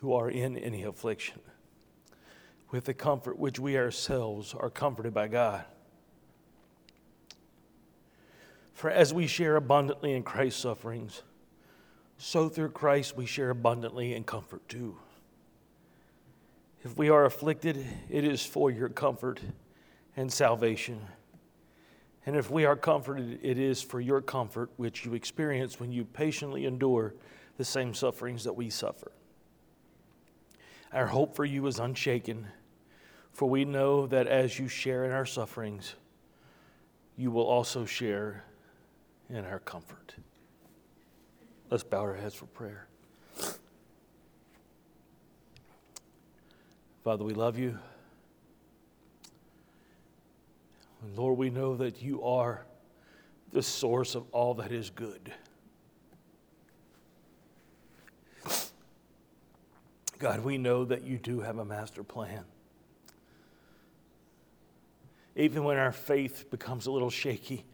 who 0.01 0.11
are 0.13 0.31
in 0.31 0.57
any 0.57 0.81
affliction 0.81 1.41
with 2.71 2.85
the 2.85 2.95
comfort 2.95 3.37
which 3.37 3.59
we 3.59 3.77
ourselves 3.77 4.55
are 4.55 4.71
comforted 4.71 5.13
by 5.13 5.27
God. 5.27 5.63
For 8.73 8.89
as 8.89 9.13
we 9.13 9.27
share 9.27 9.55
abundantly 9.55 10.13
in 10.13 10.23
Christ's 10.23 10.61
sufferings, 10.61 11.21
so 12.35 12.49
through 12.49 12.67
Christ 12.67 13.15
we 13.15 13.25
share 13.25 13.49
abundantly 13.49 14.13
in 14.13 14.25
comfort 14.25 14.67
too. 14.67 14.97
If 16.83 16.97
we 16.97 17.09
are 17.09 17.23
afflicted, 17.23 17.87
it 18.09 18.25
is 18.25 18.45
for 18.45 18.69
your 18.69 18.89
comfort 18.89 19.39
and 20.17 20.29
salvation. 20.29 20.99
And 22.25 22.35
if 22.35 22.51
we 22.51 22.65
are 22.65 22.75
comforted, 22.75 23.39
it 23.41 23.57
is 23.57 23.81
for 23.81 24.01
your 24.01 24.19
comfort, 24.19 24.69
which 24.75 25.05
you 25.05 25.13
experience 25.13 25.79
when 25.79 25.93
you 25.93 26.03
patiently 26.03 26.65
endure 26.65 27.13
the 27.55 27.63
same 27.63 27.93
sufferings 27.93 28.43
that 28.43 28.51
we 28.57 28.69
suffer. 28.69 29.13
Our 30.91 31.07
hope 31.07 31.37
for 31.37 31.45
you 31.45 31.65
is 31.67 31.79
unshaken, 31.79 32.47
for 33.31 33.49
we 33.49 33.63
know 33.63 34.07
that 34.07 34.27
as 34.27 34.59
you 34.59 34.67
share 34.67 35.05
in 35.05 35.11
our 35.11 35.25
sufferings, 35.25 35.95
you 37.15 37.31
will 37.31 37.47
also 37.47 37.85
share 37.85 38.43
in 39.29 39.45
our 39.45 39.59
comfort. 39.59 40.15
Let's 41.69 41.83
bow 41.83 42.01
our 42.01 42.13
heads 42.13 42.35
for 42.35 42.45
prayer. 42.45 42.87
Father, 47.03 47.23
we 47.23 47.33
love 47.33 47.57
you. 47.57 47.77
Lord, 51.15 51.37
we 51.37 51.49
know 51.49 51.75
that 51.75 52.01
you 52.01 52.23
are 52.23 52.65
the 53.51 53.61
source 53.61 54.15
of 54.15 54.25
all 54.31 54.55
that 54.55 54.71
is 54.71 54.89
good. 54.89 55.31
God, 60.17 60.43
we 60.43 60.57
know 60.57 60.85
that 60.85 61.03
you 61.03 61.17
do 61.17 61.41
have 61.41 61.57
a 61.57 61.65
master 61.65 62.03
plan. 62.03 62.43
Even 65.35 65.63
when 65.63 65.77
our 65.77 65.91
faith 65.91 66.49
becomes 66.49 66.85
a 66.85 66.91
little 66.91 67.09
shaky, 67.09 67.65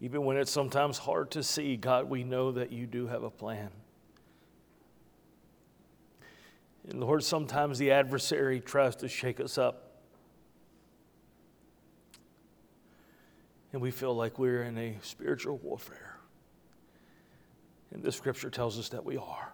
even 0.00 0.24
when 0.24 0.36
it's 0.36 0.50
sometimes 0.50 0.98
hard 0.98 1.30
to 1.32 1.42
see, 1.42 1.76
God, 1.76 2.08
we 2.08 2.22
know 2.22 2.52
that 2.52 2.70
you 2.70 2.86
do 2.86 3.08
have 3.08 3.24
a 3.24 3.30
plan. 3.30 3.70
And 6.88 7.00
Lord, 7.00 7.22
sometimes 7.24 7.78
the 7.78 7.90
adversary 7.90 8.60
tries 8.60 8.96
to 8.96 9.08
shake 9.08 9.40
us 9.40 9.58
up. 9.58 9.84
And 13.72 13.82
we 13.82 13.90
feel 13.90 14.14
like 14.14 14.38
we're 14.38 14.62
in 14.62 14.78
a 14.78 14.96
spiritual 15.02 15.58
warfare. 15.58 16.16
And 17.90 18.02
this 18.02 18.16
scripture 18.16 18.50
tells 18.50 18.78
us 18.78 18.88
that 18.90 19.04
we 19.04 19.16
are. 19.16 19.52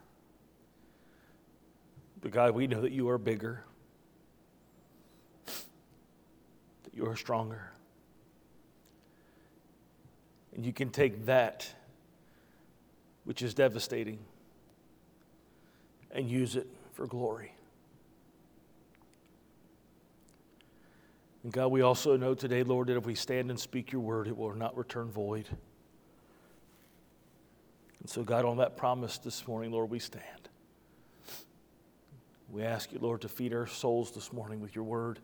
But 2.20 2.30
God, 2.30 2.54
we 2.54 2.66
know 2.66 2.82
that 2.82 2.92
you 2.92 3.08
are 3.08 3.18
bigger, 3.18 3.64
that 5.46 6.94
you 6.94 7.06
are 7.06 7.16
stronger. 7.16 7.73
And 10.54 10.64
you 10.64 10.72
can 10.72 10.90
take 10.90 11.26
that, 11.26 11.68
which 13.24 13.42
is 13.42 13.54
devastating, 13.54 14.18
and 16.10 16.30
use 16.30 16.56
it 16.56 16.68
for 16.92 17.06
glory. 17.06 17.52
And 21.42 21.52
God, 21.52 21.68
we 21.68 21.82
also 21.82 22.16
know 22.16 22.34
today, 22.34 22.62
Lord, 22.62 22.88
that 22.88 22.96
if 22.96 23.04
we 23.04 23.14
stand 23.14 23.50
and 23.50 23.60
speak 23.60 23.92
your 23.92 24.00
word, 24.00 24.28
it 24.28 24.36
will 24.36 24.54
not 24.54 24.76
return 24.76 25.10
void. 25.10 25.48
And 28.00 28.08
so, 28.08 28.22
God, 28.22 28.44
on 28.44 28.58
that 28.58 28.76
promise 28.76 29.18
this 29.18 29.46
morning, 29.46 29.72
Lord, 29.72 29.90
we 29.90 29.98
stand. 29.98 30.22
We 32.48 32.62
ask 32.62 32.92
you, 32.92 32.98
Lord, 32.98 33.22
to 33.22 33.28
feed 33.28 33.52
our 33.52 33.66
souls 33.66 34.12
this 34.12 34.32
morning 34.32 34.60
with 34.60 34.74
your 34.74 34.84
word. 34.84 35.18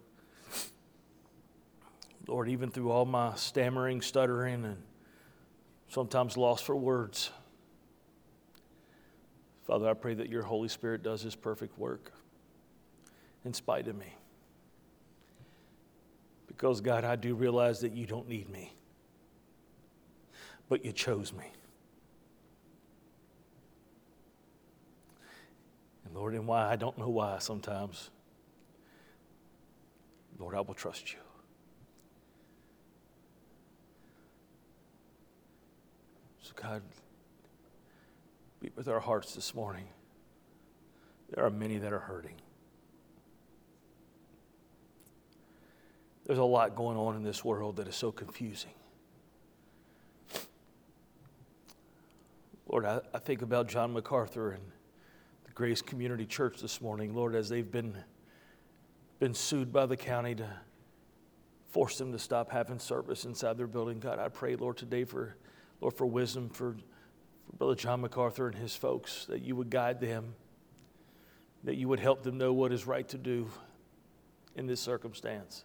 Lord, 2.27 2.49
even 2.49 2.71
through 2.71 2.91
all 2.91 3.07
my 3.07 3.35
stammering, 3.37 4.03
stuttering, 4.03 4.65
and 4.65 4.77
sometimes 5.91 6.37
lost 6.37 6.65
for 6.65 6.77
words. 6.77 7.31
Father, 9.67 9.89
I 9.89 9.95
pray 9.95 10.15
that 10.15 10.29
your 10.29 10.43
Holy 10.43 10.69
Spirit 10.69 11.03
does 11.03 11.21
his 11.21 11.35
perfect 11.35 11.79
work 11.79 12.13
in 13.45 13.53
spite 13.53 13.89
of 13.89 13.97
me. 13.97 14.15
Because, 16.47 16.81
God, 16.81 17.05
I 17.05 17.17
do 17.17 17.35
realize 17.35 17.81
that 17.81 17.93
you 17.93 18.07
don't 18.07 18.29
need 18.29 18.49
me, 18.51 18.73
but 20.69 20.85
you 20.85 20.93
chose 20.93 21.33
me. 21.33 21.45
And 26.05 26.15
Lord, 26.15 26.35
and 26.35 26.47
why? 26.47 26.71
I 26.71 26.77
don't 26.77 26.99
know 26.99 27.09
why 27.09 27.39
sometimes. 27.39 28.11
Lord, 30.39 30.55
I 30.55 30.61
will 30.61 30.75
trust 30.75 31.13
you. 31.13 31.19
So, 36.51 36.63
God, 36.63 36.83
be 38.61 38.71
with 38.75 38.89
our 38.89 38.99
hearts 38.99 39.35
this 39.35 39.55
morning. 39.55 39.87
There 41.33 41.45
are 41.45 41.51
many 41.51 41.79
that 41.79 41.93
are 41.93 42.01
hurting. 42.01 42.35
There's 46.27 46.41
a 46.41 46.45
lot 46.45 46.75
going 46.75 46.97
on 46.97 47.15
in 47.15 47.23
this 47.23 47.45
world 47.45 47.77
that 47.77 47.87
is 47.87 47.95
so 47.95 48.11
confusing. 48.11 48.73
Lord, 52.69 52.85
I, 52.85 53.01
I 53.15 53.19
think 53.19 53.43
about 53.43 53.69
John 53.69 53.93
MacArthur 53.93 54.51
and 54.51 54.63
the 55.45 55.53
Grace 55.53 55.83
Community 55.83 56.27
Church 56.27 56.61
this 56.61 56.81
morning, 56.81 57.15
Lord, 57.15 57.37
as 57.37 57.49
they've 57.49 57.71
been, 57.71 57.97
been 59.21 59.35
sued 59.35 59.73
by 59.73 59.87
the 59.87 59.97
county 59.97 60.35
to 60.37 60.49
force 61.69 61.99
them 61.99 62.11
to 62.11 62.19
stop 62.19 62.51
having 62.51 62.81
service 62.81 63.25
inside 63.25 63.57
their 63.57 63.69
building. 63.69 64.01
God, 64.01 64.19
I 64.19 64.29
pray, 64.29 64.57
Lord, 64.57 64.77
today 64.77 65.05
for, 65.05 65.37
Lord, 65.81 65.95
for 65.95 66.07
wisdom 66.07 66.49
for, 66.49 66.77
for 67.47 67.57
Brother 67.57 67.75
John 67.75 68.03
MacArthur 68.03 68.49
and 68.49 68.57
his 68.57 68.77
folks, 68.77 69.25
that 69.27 69.43
you 69.43 69.57
would 69.57 69.71
guide 69.71 70.01
them, 70.01 70.35
that 71.65 71.77
you 71.77 71.89
would 71.89 72.01
help 72.01 72.23
them 72.23 72.39
know 72.39 72.53
what 72.53 72.73
is 72.73 72.87
right 72.87 73.09
to 73.09 73.19
do 73.19 73.49
in 74.57 74.67
this 74.67 74.81
circumstance. 74.81 75.65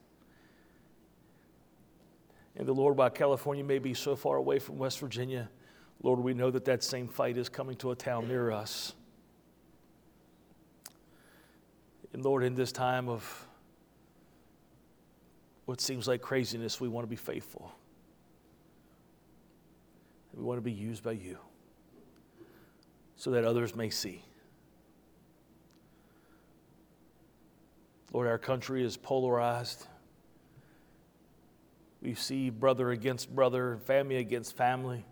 And 2.55 2.67
the 2.67 2.73
Lord, 2.73 2.97
while 2.97 3.09
California 3.09 3.63
may 3.63 3.79
be 3.79 3.93
so 3.93 4.15
far 4.15 4.37
away 4.37 4.59
from 4.59 4.77
West 4.77 4.99
Virginia, 4.99 5.49
Lord, 6.01 6.19
we 6.19 6.33
know 6.33 6.51
that 6.51 6.65
that 6.65 6.83
same 6.83 7.07
fight 7.07 7.37
is 7.37 7.49
coming 7.49 7.75
to 7.77 7.91
a 7.91 7.95
town 7.95 8.27
near 8.27 8.51
us. 8.51 8.93
And 12.13 12.23
Lord, 12.23 12.43
in 12.43 12.55
this 12.55 12.71
time 12.71 13.09
of 13.09 13.47
what 15.65 15.81
seems 15.81 16.07
like 16.07 16.21
craziness, 16.21 16.79
we 16.79 16.87
want 16.87 17.03
to 17.03 17.09
be 17.09 17.17
faithful. 17.17 17.73
We 20.35 20.43
want 20.43 20.57
to 20.57 20.61
be 20.61 20.71
used 20.71 21.03
by 21.03 21.13
you 21.13 21.37
so 23.15 23.31
that 23.31 23.45
others 23.45 23.75
may 23.75 23.89
see. 23.89 24.21
Lord, 28.11 28.27
our 28.27 28.37
country 28.37 28.83
is 28.83 28.97
polarized. 28.97 29.87
We 32.01 32.13
see 32.15 32.49
brother 32.49 32.91
against 32.91 33.33
brother, 33.33 33.77
family 33.85 34.17
against 34.17 34.55
family, 34.55 35.05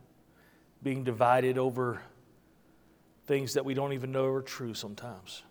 being 0.81 1.03
divided 1.03 1.57
over 1.57 2.01
things 3.25 3.53
that 3.53 3.63
we 3.65 3.73
don't 3.73 3.93
even 3.93 4.11
know 4.11 4.27
are 4.27 4.41
true 4.41 4.73
sometimes. 4.73 5.43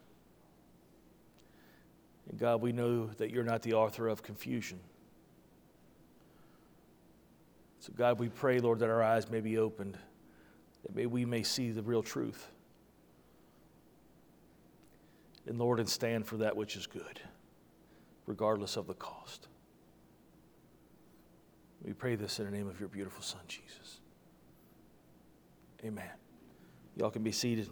And 2.29 2.39
God, 2.39 2.61
we 2.61 2.73
know 2.73 3.07
that 3.07 3.31
you're 3.31 3.45
not 3.45 3.63
the 3.63 3.75
author 3.75 4.09
of 4.09 4.23
confusion. 4.23 4.79
So, 7.83 7.93
God, 7.97 8.21
we 8.21 8.29
pray, 8.29 8.61
Lord, 8.61 8.79
that 8.79 8.91
our 8.91 9.03
eyes 9.03 9.29
may 9.29 9.41
be 9.41 9.59
opened, 9.59 9.99
that 10.85 10.95
may, 10.95 11.07
we 11.07 11.25
may 11.25 11.43
see 11.43 11.73
the 11.73 11.83
real 11.83 12.01
truth. 12.01 12.47
And, 15.49 15.59
Lord, 15.59 15.81
and 15.81 15.89
stand 15.89 16.25
for 16.25 16.37
that 16.37 16.57
which 16.57 16.77
is 16.77 16.87
good, 16.87 17.21
regardless 18.27 18.77
of 18.77 18.87
the 18.87 18.95
cost. 18.95 19.49
We 21.83 21.93
pray 21.93 22.15
this 22.15 22.39
in 22.39 22.45
the 22.45 22.53
name 22.53 22.69
of 22.69 22.79
your 22.79 22.89
beautiful 22.89 23.25
Son, 23.25 23.41
Jesus. 23.49 23.99
Amen. 25.85 26.05
Y'all 26.97 27.11
can 27.11 27.25
be 27.25 27.33
seated. 27.33 27.69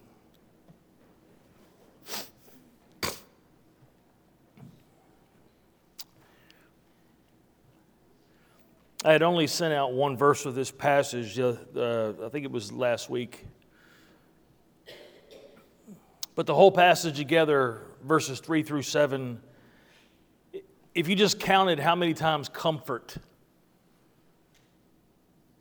I 9.02 9.12
had 9.12 9.22
only 9.22 9.46
sent 9.46 9.72
out 9.72 9.94
one 9.94 10.14
verse 10.14 10.44
of 10.44 10.54
this 10.54 10.70
passage, 10.70 11.38
uh, 11.38 11.54
uh, 11.74 12.12
I 12.22 12.28
think 12.28 12.44
it 12.44 12.50
was 12.50 12.70
last 12.70 13.08
week. 13.08 13.46
But 16.34 16.46
the 16.46 16.54
whole 16.54 16.70
passage 16.70 17.16
together, 17.16 17.80
verses 18.04 18.40
3 18.40 18.62
through 18.62 18.82
7, 18.82 19.40
if 20.94 21.08
you 21.08 21.16
just 21.16 21.40
counted 21.40 21.78
how 21.78 21.94
many 21.94 22.12
times 22.12 22.50
comfort 22.50 23.16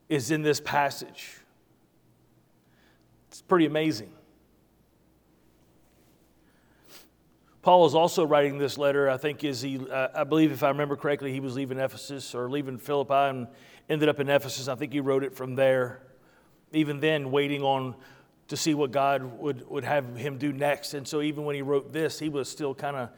is 0.09 0.31
in 0.31 0.41
this 0.41 0.59
passage. 0.59 1.37
It's 3.29 3.41
pretty 3.41 3.67
amazing. 3.67 4.11
Paul 7.61 7.85
is 7.85 7.93
also 7.93 8.25
writing 8.25 8.57
this 8.57 8.77
letter, 8.77 9.09
I 9.09 9.17
think, 9.17 9.43
is 9.43 9.61
he, 9.61 9.79
uh, 9.89 10.07
I 10.15 10.23
believe, 10.23 10.51
if 10.51 10.63
I 10.63 10.69
remember 10.69 10.95
correctly, 10.95 11.33
he 11.33 11.41
was 11.41 11.55
leaving 11.55 11.77
Ephesus 11.77 12.33
or 12.33 12.49
leaving 12.49 12.77
Philippi 12.77 13.13
and 13.13 13.47
ended 13.89 14.07
up 14.07 14.19
in 14.19 14.29
Ephesus. 14.29 14.69
I 14.69 14.75
think 14.75 14.93
he 14.93 15.01
wrote 15.01 15.23
it 15.23 15.35
from 15.35 15.55
there. 15.55 16.01
Even 16.71 17.01
then, 17.01 17.31
waiting 17.31 17.61
on 17.61 17.95
to 18.47 18.55
see 18.55 18.73
what 18.73 18.91
God 18.91 19.23
would, 19.39 19.69
would 19.69 19.83
have 19.83 20.15
him 20.15 20.37
do 20.37 20.53
next. 20.53 20.93
And 20.93 21.05
so, 21.05 21.21
even 21.21 21.43
when 21.43 21.55
he 21.55 21.61
wrote 21.61 21.91
this, 21.91 22.17
he 22.17 22.29
was 22.29 22.47
still 22.47 22.73
kind 22.73 22.95
of 22.95 23.09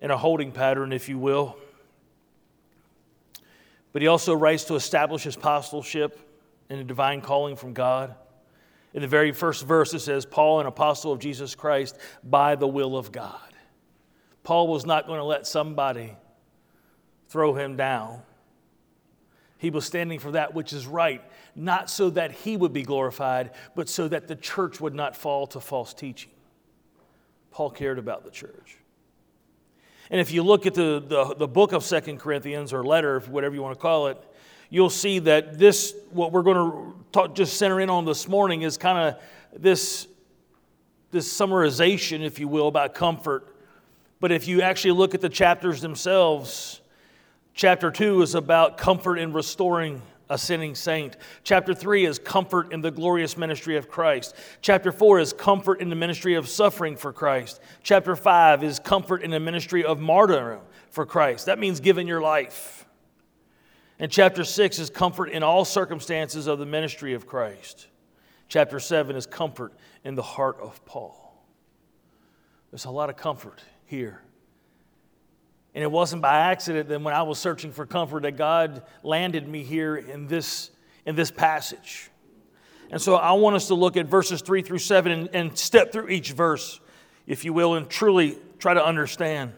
in 0.00 0.10
a 0.10 0.16
holding 0.16 0.50
pattern, 0.50 0.92
if 0.92 1.08
you 1.08 1.18
will. 1.18 1.56
But 3.92 4.02
he 4.02 4.08
also 4.08 4.34
writes 4.34 4.64
to 4.64 4.74
establish 4.74 5.22
his 5.22 5.36
apostleship 5.36 6.18
and 6.68 6.80
a 6.80 6.84
divine 6.84 7.20
calling 7.20 7.56
from 7.56 7.74
God. 7.74 8.14
In 8.92 9.02
the 9.02 9.08
very 9.08 9.32
first 9.32 9.66
verse, 9.66 9.94
it 9.94 10.00
says, 10.00 10.26
Paul, 10.26 10.60
an 10.60 10.66
apostle 10.66 11.12
of 11.12 11.20
Jesus 11.20 11.54
Christ, 11.54 11.96
by 12.24 12.56
the 12.56 12.66
will 12.66 12.96
of 12.96 13.12
God. 13.12 13.47
Paul 14.48 14.66
was 14.66 14.86
not 14.86 15.06
going 15.06 15.18
to 15.18 15.24
let 15.24 15.46
somebody 15.46 16.16
throw 17.28 17.52
him 17.52 17.76
down. 17.76 18.22
He 19.58 19.68
was 19.68 19.84
standing 19.84 20.18
for 20.18 20.30
that 20.30 20.54
which 20.54 20.72
is 20.72 20.86
right, 20.86 21.22
not 21.54 21.90
so 21.90 22.08
that 22.08 22.32
he 22.32 22.56
would 22.56 22.72
be 22.72 22.82
glorified, 22.82 23.50
but 23.74 23.90
so 23.90 24.08
that 24.08 24.26
the 24.26 24.34
church 24.34 24.80
would 24.80 24.94
not 24.94 25.14
fall 25.14 25.46
to 25.48 25.60
false 25.60 25.92
teaching. 25.92 26.30
Paul 27.50 27.68
cared 27.68 27.98
about 27.98 28.24
the 28.24 28.30
church. 28.30 28.78
And 30.08 30.18
if 30.18 30.32
you 30.32 30.42
look 30.42 30.64
at 30.64 30.72
the, 30.72 31.04
the, 31.06 31.34
the 31.34 31.46
book 31.46 31.72
of 31.72 31.84
Second 31.84 32.18
Corinthians, 32.18 32.72
or 32.72 32.82
letter, 32.82 33.20
whatever 33.20 33.54
you 33.54 33.60
want 33.60 33.76
to 33.76 33.82
call 33.82 34.06
it, 34.06 34.16
you'll 34.70 34.88
see 34.88 35.18
that 35.18 35.58
this, 35.58 35.94
what 36.08 36.32
we're 36.32 36.42
going 36.42 36.56
to 36.56 36.94
talk, 37.12 37.34
just 37.34 37.58
center 37.58 37.80
in 37.80 37.90
on 37.90 38.06
this 38.06 38.26
morning, 38.26 38.62
is 38.62 38.78
kind 38.78 39.14
of 39.14 39.22
this, 39.54 40.08
this 41.10 41.30
summarization, 41.30 42.24
if 42.24 42.38
you 42.38 42.48
will, 42.48 42.68
about 42.68 42.94
comfort. 42.94 43.54
But 44.20 44.32
if 44.32 44.48
you 44.48 44.62
actually 44.62 44.92
look 44.92 45.14
at 45.14 45.20
the 45.20 45.28
chapters 45.28 45.80
themselves, 45.80 46.80
chapter 47.54 47.90
2 47.90 48.22
is 48.22 48.34
about 48.34 48.76
comfort 48.76 49.18
in 49.18 49.32
restoring 49.32 50.02
a 50.30 50.36
sinning 50.36 50.74
saint. 50.74 51.16
Chapter 51.44 51.72
3 51.72 52.04
is 52.04 52.18
comfort 52.18 52.72
in 52.72 52.80
the 52.80 52.90
glorious 52.90 53.36
ministry 53.36 53.76
of 53.76 53.88
Christ. 53.88 54.34
Chapter 54.60 54.92
4 54.92 55.20
is 55.20 55.32
comfort 55.32 55.80
in 55.80 55.88
the 55.88 55.96
ministry 55.96 56.34
of 56.34 56.48
suffering 56.48 56.96
for 56.96 57.12
Christ. 57.12 57.60
Chapter 57.82 58.14
5 58.14 58.64
is 58.64 58.78
comfort 58.78 59.22
in 59.22 59.30
the 59.30 59.40
ministry 59.40 59.84
of 59.84 60.00
martyrdom 60.00 60.60
for 60.90 61.06
Christ. 61.06 61.46
That 61.46 61.58
means 61.58 61.80
giving 61.80 62.06
your 62.06 62.20
life. 62.20 62.86
And 63.98 64.10
chapter 64.10 64.44
6 64.44 64.78
is 64.78 64.90
comfort 64.90 65.30
in 65.30 65.42
all 65.42 65.64
circumstances 65.64 66.46
of 66.46 66.58
the 66.58 66.66
ministry 66.66 67.14
of 67.14 67.26
Christ. 67.26 67.86
Chapter 68.48 68.80
7 68.80 69.16
is 69.16 69.26
comfort 69.26 69.72
in 70.04 70.14
the 70.14 70.22
heart 70.22 70.58
of 70.60 70.84
Paul. 70.84 71.24
There's 72.70 72.84
a 72.84 72.90
lot 72.90 73.08
of 73.08 73.16
comfort 73.16 73.62
here. 73.88 74.22
And 75.74 75.82
it 75.82 75.90
wasn't 75.90 76.22
by 76.22 76.38
accident 76.38 76.88
that 76.88 77.00
when 77.00 77.14
I 77.14 77.22
was 77.22 77.38
searching 77.38 77.72
for 77.72 77.86
comfort 77.86 78.22
that 78.22 78.36
God 78.36 78.82
landed 79.02 79.48
me 79.48 79.62
here 79.62 79.96
in 79.96 80.26
this, 80.26 80.70
in 81.06 81.14
this 81.14 81.30
passage. 81.30 82.10
And 82.90 83.00
so 83.00 83.16
I 83.16 83.32
want 83.32 83.56
us 83.56 83.68
to 83.68 83.74
look 83.74 83.96
at 83.96 84.06
verses 84.06 84.40
3 84.42 84.62
through 84.62 84.78
7 84.78 85.12
and, 85.12 85.28
and 85.32 85.58
step 85.58 85.92
through 85.92 86.08
each 86.08 86.32
verse, 86.32 86.80
if 87.26 87.44
you 87.44 87.52
will, 87.52 87.74
and 87.74 87.88
truly 87.88 88.38
try 88.58 88.74
to 88.74 88.84
understand 88.84 89.52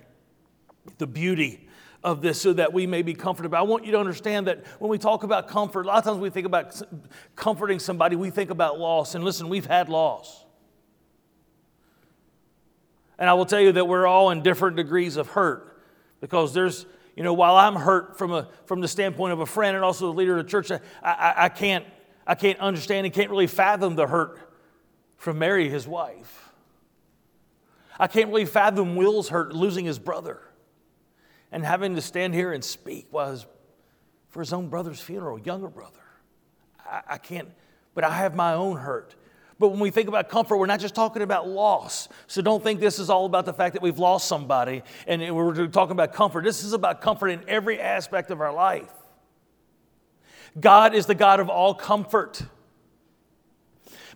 the 0.99 1.07
beauty 1.07 1.69
of 2.03 2.23
this 2.23 2.41
so 2.41 2.53
that 2.53 2.73
we 2.73 2.87
may 2.87 3.03
be 3.03 3.15
comforted. 3.15 3.53
I 3.53 3.63
want 3.63 3.85
you 3.85 3.93
to 3.93 3.99
understand 3.99 4.47
that 4.47 4.65
when 4.79 4.91
we 4.91 4.99
talk 4.99 5.23
about 5.23 5.49
comfort, 5.49 5.85
a 5.85 5.89
lot 5.89 5.99
of 5.99 6.05
times 6.05 6.19
we 6.19 6.31
think 6.31 6.47
about 6.47 6.81
comforting 7.37 7.79
somebody, 7.79 8.17
we 8.17 8.31
think 8.31 8.51
about 8.51 8.79
loss. 8.79 9.15
And 9.15 9.23
listen, 9.23 9.49
we've 9.49 9.67
had 9.67 9.89
loss. 9.89 10.45
And 13.21 13.29
I 13.29 13.35
will 13.35 13.45
tell 13.45 13.61
you 13.61 13.71
that 13.73 13.87
we're 13.87 14.07
all 14.07 14.31
in 14.31 14.43
different 14.43 14.77
degrees 14.77 15.17
of 15.17 15.29
hurt. 15.29 15.81
Because 16.21 16.55
there's, 16.55 16.87
you 17.15 17.23
know, 17.23 17.35
while 17.35 17.55
I'm 17.55 17.77
hurt 17.77 18.19
from, 18.19 18.33
a, 18.33 18.49
from 18.65 18.81
the 18.81 18.89
standpoint 18.89 19.35
of 19.35 19.41
a 19.41 19.47
friend 19.47 19.77
and 19.77 19.85
also 19.85 20.07
the 20.07 20.15
leader 20.15 20.39
of 20.39 20.45
the 20.45 20.51
church, 20.51 20.73
I, 20.73 20.81
I, 21.03 21.35
I 21.45 21.49
can't, 21.51 21.85
I 22.27 22.35
can't 22.35 22.59
understand 22.59 23.05
and 23.05 23.15
can't 23.15 23.31
really 23.31 23.47
fathom 23.47 23.95
the 23.95 24.07
hurt 24.07 24.39
from 25.19 25.39
Mary, 25.39 25.69
his 25.69 25.87
wife. 25.87 26.51
I 27.99 28.07
can't 28.07 28.29
really 28.29 28.47
fathom 28.47 28.97
Will's 28.97 29.29
hurt 29.29 29.53
losing 29.53 29.85
his 29.85 29.99
brother 29.99 30.41
and 31.53 31.65
having 31.65 31.95
to 31.97 32.01
stand 32.01 32.35
here 32.35 32.55
and 32.55 32.65
speak 32.65 33.09
while 33.11 33.33
his, 33.33 33.45
for 34.29 34.41
his 34.41 34.55
own 34.55 34.71
brother's 34.71 35.01
funeral, 35.01 35.39
younger 35.39 35.69
brother. 35.69 36.01
I, 36.91 37.03
I 37.07 37.19
can't, 37.19 37.51
but 37.95 38.03
I 38.03 38.13
have 38.13 38.35
my 38.35 38.55
own 38.55 38.79
hurt. 38.79 39.15
But 39.61 39.69
when 39.69 39.81
we 39.81 39.91
think 39.91 40.09
about 40.09 40.31
comfort, 40.31 40.57
we're 40.57 40.65
not 40.65 40.81
just 40.81 40.95
talking 40.95 41.21
about 41.21 41.47
loss. 41.47 42.09
So 42.29 42.41
don't 42.41 42.63
think 42.63 42.81
this 42.81 42.99
is 42.99 43.11
all 43.11 43.27
about 43.27 43.45
the 43.45 43.53
fact 43.53 43.75
that 43.75 43.83
we've 43.83 43.99
lost 43.99 44.27
somebody 44.27 44.83
and 45.07 45.37
we're 45.37 45.67
talking 45.67 45.93
about 45.93 46.15
comfort. 46.15 46.45
This 46.45 46.65
is 46.65 46.73
about 46.73 47.03
comfort 47.03 47.29
in 47.29 47.43
every 47.47 47.79
aspect 47.79 48.31
of 48.31 48.41
our 48.41 48.55
life. 48.55 48.91
God 50.59 50.95
is 50.95 51.05
the 51.05 51.15
God 51.15 51.41
of 51.41 51.51
all 51.51 51.75
comfort. 51.75 52.43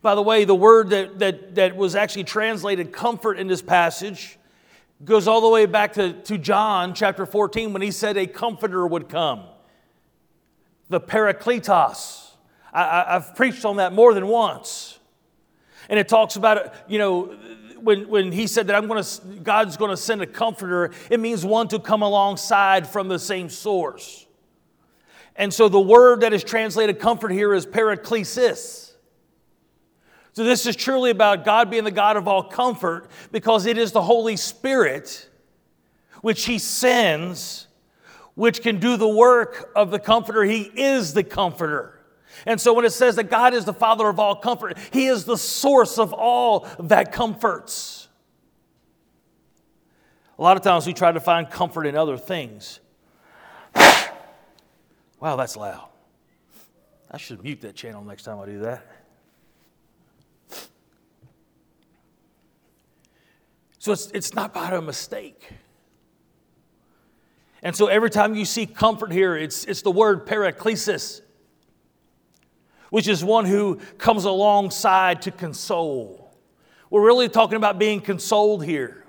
By 0.01 0.15
the 0.15 0.23
way, 0.23 0.47
the 0.47 0.55
word 0.55 0.89
that, 0.91 1.19
that, 1.19 1.55
that 1.57 1.77
was 1.77 1.95
actually 1.95 2.25
translated 2.25 2.91
comfort 2.91 3.39
in 3.39 3.47
this 3.47 3.61
passage 3.61 4.39
goes 5.05 5.29
all 5.29 5.43
the 5.43 5.51
way 5.51 5.67
back 5.67 5.93
to, 5.95 6.15
to 6.23 6.39
John 6.39 6.95
chapter 6.95 7.27
14 7.27 7.75
when 7.75 7.83
he 7.83 7.91
said 7.91 8.17
a 8.17 8.27
comforter 8.27 8.87
would 8.87 9.11
come. 9.11 9.43
The 10.89 11.03
Parakletos. 11.03 12.31
I, 12.73 13.05
have 13.09 13.37
preached 13.37 13.67
on 13.67 13.77
that 13.77 13.93
more 13.93 14.15
than 14.15 14.27
once. 14.27 15.01
And 15.89 15.99
it 15.99 16.09
talks 16.09 16.37
about, 16.37 16.75
you 16.89 16.99
know, 16.99 17.37
when, 17.81 18.09
when 18.09 18.33
he 18.33 18.47
said 18.47 18.67
that 18.69 18.77
I'm 18.77 18.87
going 18.89 19.03
to, 19.03 19.21
God's 19.43 19.77
going 19.77 19.91
to 19.91 19.97
send 19.97 20.23
a 20.23 20.27
comforter, 20.27 20.91
it 21.11 21.21
means 21.21 21.45
one 21.45 21.69
to 21.69 21.79
come 21.79 22.03
alongside 22.03 22.87
from 22.87 23.09
the 23.09 23.19
same 23.19 23.51
source. 23.51 24.27
And 25.37 25.53
so 25.53 25.69
the 25.69 25.81
word 25.81 26.21
that 26.21 26.33
is 26.33 26.43
translated 26.45 26.99
comfort 26.99 27.31
here 27.31 27.53
is 27.53 27.67
paraklesis. 27.67 28.93
So 30.33 30.43
this 30.43 30.67
is 30.67 30.75
truly 30.75 31.11
about 31.11 31.45
God 31.45 31.71
being 31.71 31.85
the 31.85 31.91
God 31.91 32.17
of 32.17 32.27
all 32.27 32.43
comfort 32.43 33.09
because 33.31 33.67
it 33.67 33.79
is 33.79 33.93
the 33.93 34.03
Holy 34.03 34.37
Spirit 34.37 35.29
which 36.23 36.47
he 36.47 36.59
sends, 36.59 37.67
which 38.35 38.63
can 38.63 38.81
do 38.81 38.97
the 38.97 39.09
work 39.09 39.71
of 39.77 39.91
the 39.91 39.99
comforter. 39.99 40.43
He 40.43 40.63
is 40.63 41.13
the 41.13 41.23
comforter. 41.23 42.01
And 42.47 42.61
so 42.61 42.73
when 42.75 42.85
it 42.85 42.93
says 42.93 43.17
that 43.17 43.31
God 43.31 43.55
is 43.55 43.65
the 43.65 43.73
Father 43.73 44.09
of 44.09 44.19
all 44.19 44.37
comfort, 44.37 44.77
He 44.93 45.07
is 45.07 45.25
the 45.25 45.39
source 45.39 45.99
of 45.99 46.13
all 46.13 46.69
that 46.79 47.13
comforts. 47.13 48.09
A 50.39 50.43
lot 50.43 50.57
of 50.57 50.63
times 50.63 50.87
we 50.87 50.93
try 50.93 51.13
to 51.13 51.21
find 51.21 51.49
comfort 51.49 51.87
in 51.87 51.97
other 51.97 52.19
things. 52.19 52.81
wow, 55.21 55.37
that's 55.37 55.57
loud. 55.57 55.89
I 57.11 57.17
should 57.17 57.43
mute 57.45 57.61
that 57.61 57.77
channel 57.77 58.03
next 58.03 58.25
time 58.25 58.41
I 58.41 58.47
do 58.47 58.59
that. 58.61 58.87
So 63.79 63.93
it's, 63.93 64.07
it's 64.13 64.35
not 64.35 64.55
by 64.55 64.71
a 64.71 64.81
mistake. 64.81 65.53
And 67.63 67.77
so 67.77 67.87
every 67.87 68.11
time 68.11 68.35
you 68.35 68.45
see 68.45 68.67
comfort 68.67 69.13
here, 69.13 69.37
it's, 69.37 69.65
it's 69.65 69.83
the 69.83 69.91
word 69.91 70.27
paraklesis 70.27 71.21
which 72.95 73.09
is 73.09 73.25
one 73.25 73.45
who 73.45 73.75
comes 73.99 74.25
alongside 74.25 75.21
to 75.21 75.33
console. 75.33 76.33
We're 76.91 77.05
really 77.05 77.29
talking 77.29 77.57
about 77.57 77.77
being 77.77 78.01
consoled 78.01 78.65
here. 78.65 79.05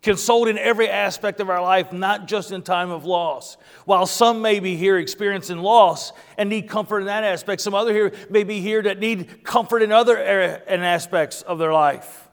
Consoled 0.00 0.48
in 0.48 0.56
every 0.56 0.88
aspect 0.88 1.40
of 1.40 1.50
our 1.50 1.60
life, 1.60 1.92
not 1.92 2.26
just 2.26 2.52
in 2.52 2.62
time 2.62 2.90
of 2.90 3.04
loss. 3.04 3.58
While 3.84 4.06
some 4.06 4.40
may 4.40 4.60
be 4.60 4.76
here 4.76 4.96
experiencing 4.96 5.58
loss 5.58 6.14
and 6.38 6.48
need 6.48 6.70
comfort 6.70 7.00
in 7.00 7.06
that 7.08 7.22
aspect, 7.22 7.60
some 7.60 7.74
other 7.74 7.92
here 7.92 8.12
may 8.30 8.44
be 8.44 8.62
here 8.62 8.80
that 8.80 8.98
need 8.98 9.44
comfort 9.44 9.82
in 9.82 9.92
other 9.92 10.16
er, 10.16 10.62
and 10.66 10.82
aspects 10.82 11.42
of 11.42 11.58
their 11.58 11.74
life 11.74 12.29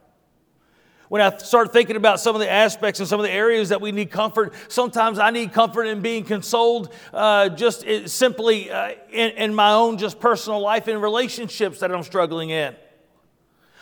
when 1.09 1.21
I 1.21 1.35
start 1.37 1.71
thinking 1.71 1.95
about 1.95 2.19
some 2.19 2.35
of 2.35 2.41
the 2.41 2.49
aspects 2.49 2.99
and 2.99 3.07
some 3.07 3.19
of 3.19 3.25
the 3.25 3.31
areas 3.31 3.69
that 3.69 3.79
we 3.79 3.91
need 3.91 4.11
comfort, 4.11 4.53
sometimes 4.67 5.19
I 5.19 5.29
need 5.29 5.53
comfort 5.53 5.85
in 5.85 6.01
being 6.01 6.23
consoled 6.25 6.93
uh, 7.13 7.49
just 7.49 7.85
simply 8.09 8.69
uh, 8.69 8.91
in, 9.09 9.31
in 9.31 9.55
my 9.55 9.71
own 9.71 9.97
just 9.97 10.19
personal 10.19 10.59
life 10.59 10.87
and 10.87 11.01
relationships 11.01 11.79
that 11.79 11.91
I'm 11.91 12.03
struggling 12.03 12.49
in. 12.49 12.75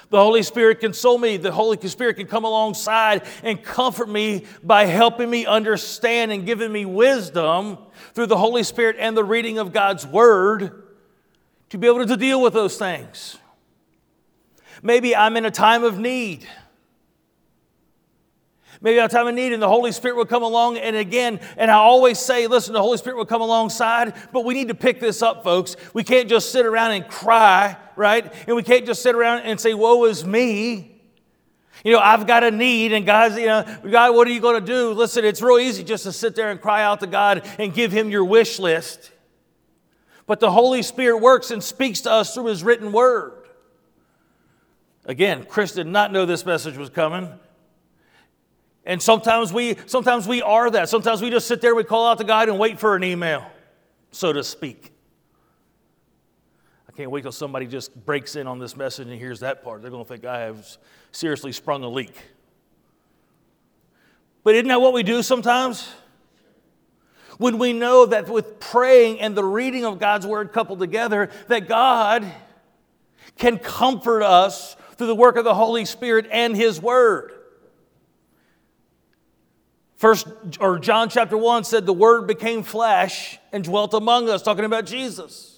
The 0.09 0.19
Holy 0.19 0.43
Spirit 0.43 0.81
console 0.81 1.17
me. 1.17 1.37
The 1.37 1.51
Holy 1.51 1.77
Spirit 1.87 2.17
can 2.17 2.27
come 2.27 2.45
alongside 2.45 3.23
and 3.43 3.61
comfort 3.61 4.07
me 4.07 4.45
by 4.63 4.85
helping 4.85 5.29
me 5.29 5.47
understand 5.47 6.31
and 6.31 6.45
giving 6.45 6.71
me 6.71 6.85
wisdom 6.85 7.79
through 8.13 8.27
the 8.27 8.37
Holy 8.37 8.63
Spirit 8.63 8.97
and 8.99 9.17
the 9.17 9.23
reading 9.23 9.57
of 9.57 9.73
God's 9.73 10.05
Word 10.05 10.83
to 11.69 11.77
be 11.77 11.87
able 11.87 12.05
to 12.05 12.17
deal 12.17 12.39
with 12.39 12.53
those 12.53 12.77
things. 12.77 13.37
Maybe 14.83 15.15
I'm 15.15 15.35
in 15.37 15.45
a 15.45 15.51
time 15.51 15.83
of 15.83 15.97
need. 15.97 16.47
Maybe 18.85 18.99
a 18.99 19.07
time 19.07 19.25
of 19.25 19.33
need, 19.33 19.51
and 19.51 19.59
the 19.59 19.67
Holy 19.67 19.91
Spirit 19.91 20.15
will 20.15 20.27
come 20.27 20.43
along. 20.43 20.77
And 20.77 20.95
again, 20.95 21.39
and 21.57 21.71
I 21.71 21.73
always 21.73 22.19
say, 22.19 22.45
listen, 22.45 22.71
the 22.71 22.83
Holy 22.83 22.99
Spirit 22.99 23.17
will 23.17 23.25
come 23.25 23.41
alongside, 23.41 24.13
but 24.31 24.45
we 24.45 24.53
need 24.53 24.67
to 24.67 24.75
pick 24.75 24.99
this 24.99 25.23
up, 25.23 25.43
folks. 25.43 25.75
We 25.95 26.03
can't 26.03 26.29
just 26.29 26.51
sit 26.51 26.67
around 26.67 26.91
and 26.91 27.07
cry, 27.07 27.77
right? 27.95 28.31
And 28.45 28.55
we 28.55 28.61
can't 28.61 28.85
just 28.85 29.01
sit 29.01 29.15
around 29.15 29.39
and 29.39 29.59
say, 29.59 29.73
woe 29.73 30.05
is 30.05 30.23
me. 30.23 31.01
You 31.83 31.93
know, 31.93 31.99
I've 31.99 32.27
got 32.27 32.43
a 32.43 32.51
need, 32.51 32.93
and 32.93 33.07
God's, 33.07 33.39
you 33.39 33.47
know, 33.47 33.65
God, 33.89 34.13
what 34.13 34.27
are 34.27 34.31
you 34.31 34.39
going 34.39 34.63
to 34.63 34.65
do? 34.65 34.91
Listen, 34.91 35.25
it's 35.25 35.41
real 35.41 35.57
easy 35.57 35.83
just 35.83 36.03
to 36.03 36.11
sit 36.11 36.35
there 36.35 36.51
and 36.51 36.61
cry 36.61 36.83
out 36.83 36.99
to 36.99 37.07
God 37.07 37.41
and 37.57 37.73
give 37.73 37.91
Him 37.91 38.11
your 38.11 38.23
wish 38.23 38.59
list. 38.59 39.11
But 40.27 40.39
the 40.39 40.51
Holy 40.51 40.83
Spirit 40.83 41.21
works 41.21 41.49
and 41.49 41.63
speaks 41.63 42.01
to 42.01 42.11
us 42.11 42.35
through 42.35 42.45
His 42.45 42.63
written 42.63 42.91
word. 42.91 43.47
Again, 45.05 45.43
Chris 45.49 45.71
did 45.71 45.87
not 45.87 46.11
know 46.11 46.27
this 46.27 46.45
message 46.45 46.77
was 46.77 46.91
coming. 46.91 47.39
And 48.85 49.01
sometimes 49.01 49.51
we, 49.51 49.77
sometimes 49.87 50.27
we 50.27 50.41
are 50.41 50.69
that. 50.69 50.89
Sometimes 50.89 51.21
we 51.21 51.29
just 51.29 51.47
sit 51.47 51.59
there, 51.61 51.73
we 51.73 51.83
call 51.83 52.07
out 52.07 52.19
to 52.19 52.23
God 52.23 52.49
and 52.49 52.59
wait 52.59 52.79
for 52.79 52.95
an 52.95 53.03
email, 53.03 53.45
so 54.11 54.31
to 54.31 54.43
speak. 54.43 54.91
I 56.87 56.91
can't 56.91 57.09
wait 57.09 57.23
till 57.23 57.31
somebody 57.31 57.65
just 57.65 58.05
breaks 58.05 58.35
in 58.35 58.45
on 58.45 58.59
this 58.59 58.77
message 58.77 59.07
and 59.07 59.19
hears 59.19 59.39
that 59.39 59.63
part. 59.63 59.81
They're 59.81 59.91
going 59.91 60.03
to 60.03 60.07
think 60.07 60.23
I 60.23 60.41
have 60.41 60.65
seriously 61.11 61.51
sprung 61.51 61.83
a 61.83 61.89
leak. 61.89 62.15
But 64.43 64.53
isn't 64.55 64.67
that 64.67 64.79
what 64.79 64.93
we 64.93 65.01
do 65.01 65.23
sometimes? 65.23 65.89
When 67.39 67.57
we 67.57 67.73
know 67.73 68.05
that 68.05 68.29
with 68.29 68.59
praying 68.59 69.19
and 69.19 69.35
the 69.35 69.43
reading 69.43 69.83
of 69.83 69.99
God's 69.99 70.27
word 70.27 70.53
coupled 70.53 70.79
together, 70.79 71.31
that 71.47 71.67
God 71.67 72.23
can 73.37 73.57
comfort 73.57 74.21
us 74.21 74.77
through 74.95 75.07
the 75.07 75.15
work 75.15 75.35
of 75.35 75.43
the 75.43 75.55
Holy 75.55 75.83
Spirit 75.83 76.27
and 76.31 76.55
His 76.55 76.79
word. 76.79 77.34
First 79.95 80.27
or 80.59 80.77
John 80.77 81.09
chapter 81.09 81.37
1 81.37 81.63
said 81.63 81.85
the 81.85 81.93
word 81.93 82.27
became 82.27 82.63
flesh 82.63 83.39
and 83.51 83.63
dwelt 83.63 83.93
among 83.93 84.29
us, 84.29 84.41
talking 84.41 84.65
about 84.65 84.85
Jesus. 84.85 85.54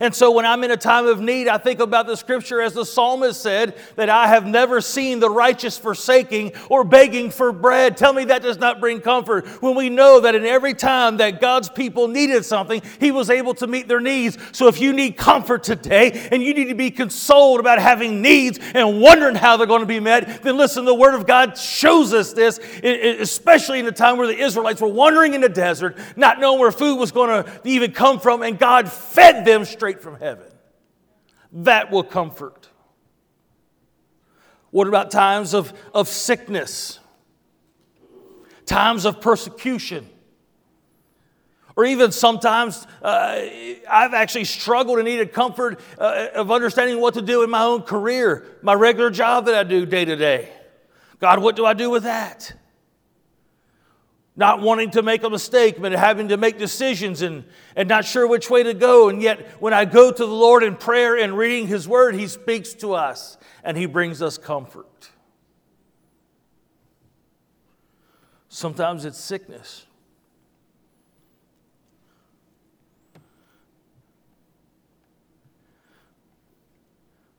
And 0.00 0.14
so 0.14 0.30
when 0.30 0.44
I'm 0.44 0.64
in 0.64 0.70
a 0.70 0.76
time 0.76 1.06
of 1.06 1.20
need, 1.20 1.48
I 1.48 1.58
think 1.58 1.80
about 1.80 2.06
the 2.06 2.16
scripture 2.16 2.60
as 2.60 2.74
the 2.74 2.84
psalmist 2.84 3.40
said, 3.40 3.76
that 3.96 4.08
I 4.08 4.26
have 4.26 4.46
never 4.46 4.80
seen 4.80 5.20
the 5.20 5.30
righteous 5.30 5.78
forsaking 5.78 6.52
or 6.68 6.84
begging 6.84 7.30
for 7.30 7.52
bread. 7.52 7.96
Tell 7.96 8.12
me 8.12 8.24
that 8.24 8.42
does 8.42 8.58
not 8.58 8.80
bring 8.80 9.00
comfort 9.00 9.46
when 9.62 9.76
we 9.76 9.88
know 9.90 10.20
that 10.20 10.34
in 10.34 10.44
every 10.44 10.74
time 10.74 11.18
that 11.18 11.40
God's 11.40 11.68
people 11.68 12.08
needed 12.08 12.44
something, 12.44 12.82
He 12.98 13.10
was 13.10 13.30
able 13.30 13.54
to 13.54 13.66
meet 13.66 13.86
their 13.86 14.00
needs. 14.00 14.36
So 14.52 14.66
if 14.66 14.80
you 14.80 14.92
need 14.92 15.16
comfort 15.16 15.62
today 15.62 16.28
and 16.32 16.42
you 16.42 16.54
need 16.54 16.68
to 16.68 16.74
be 16.74 16.90
consoled 16.90 17.60
about 17.60 17.78
having 17.78 18.20
needs 18.20 18.58
and 18.74 19.00
wondering 19.00 19.36
how 19.36 19.56
they're 19.56 19.66
going 19.66 19.80
to 19.80 19.86
be 19.86 20.00
met, 20.00 20.42
then 20.42 20.56
listen, 20.56 20.84
the 20.84 20.94
Word 20.94 21.14
of 21.14 21.26
God 21.26 21.56
shows 21.56 22.12
us 22.12 22.32
this, 22.32 22.58
especially 22.82 23.78
in 23.78 23.84
the 23.84 23.92
time 23.92 24.16
where 24.16 24.26
the 24.26 24.38
Israelites 24.38 24.80
were 24.80 24.88
wandering 24.88 25.34
in 25.34 25.40
the 25.40 25.48
desert, 25.48 25.96
not 26.16 26.40
knowing 26.40 26.58
where 26.58 26.72
food 26.72 26.96
was 26.96 27.12
going 27.12 27.44
to 27.44 27.60
even 27.64 27.92
come 27.92 28.18
from, 28.18 28.42
and 28.42 28.58
God 28.58 28.90
fed 28.90 29.44
them 29.44 29.64
straight 29.64 29.83
straight 29.84 30.00
from 30.00 30.18
heaven. 30.18 30.46
That 31.52 31.90
will 31.90 32.04
comfort. 32.04 32.70
What 34.70 34.88
about 34.88 35.10
times 35.10 35.52
of, 35.52 35.74
of 35.92 36.08
sickness? 36.08 37.00
Times 38.64 39.04
of 39.04 39.20
persecution? 39.20 40.08
Or 41.76 41.84
even 41.84 42.12
sometimes 42.12 42.86
uh, 43.02 43.42
I've 43.90 44.14
actually 44.14 44.44
struggled 44.44 44.98
and 45.00 45.06
needed 45.06 45.34
comfort 45.34 45.78
uh, 45.98 46.28
of 46.34 46.50
understanding 46.50 46.98
what 46.98 47.12
to 47.12 47.20
do 47.20 47.42
in 47.42 47.50
my 47.50 47.64
own 47.64 47.82
career, 47.82 48.46
my 48.62 48.72
regular 48.72 49.10
job 49.10 49.44
that 49.44 49.54
I 49.54 49.64
do 49.64 49.84
day 49.84 50.06
to 50.06 50.16
day. 50.16 50.48
God, 51.20 51.42
what 51.42 51.56
do 51.56 51.66
I 51.66 51.74
do 51.74 51.90
with 51.90 52.04
that? 52.04 52.54
Not 54.36 54.60
wanting 54.60 54.90
to 54.90 55.02
make 55.02 55.22
a 55.22 55.30
mistake, 55.30 55.80
but 55.80 55.92
having 55.92 56.28
to 56.28 56.36
make 56.36 56.58
decisions 56.58 57.22
and, 57.22 57.44
and 57.76 57.88
not 57.88 58.04
sure 58.04 58.26
which 58.26 58.50
way 58.50 58.64
to 58.64 58.74
go. 58.74 59.08
And 59.08 59.22
yet, 59.22 59.40
when 59.60 59.72
I 59.72 59.84
go 59.84 60.10
to 60.10 60.26
the 60.26 60.32
Lord 60.32 60.64
in 60.64 60.76
prayer 60.76 61.16
and 61.16 61.38
reading 61.38 61.68
His 61.68 61.86
Word, 61.86 62.16
He 62.16 62.26
speaks 62.26 62.72
to 62.74 62.94
us 62.94 63.38
and 63.62 63.76
He 63.76 63.86
brings 63.86 64.20
us 64.22 64.36
comfort. 64.36 65.10
Sometimes 68.48 69.04
it's 69.04 69.18
sickness. 69.18 69.86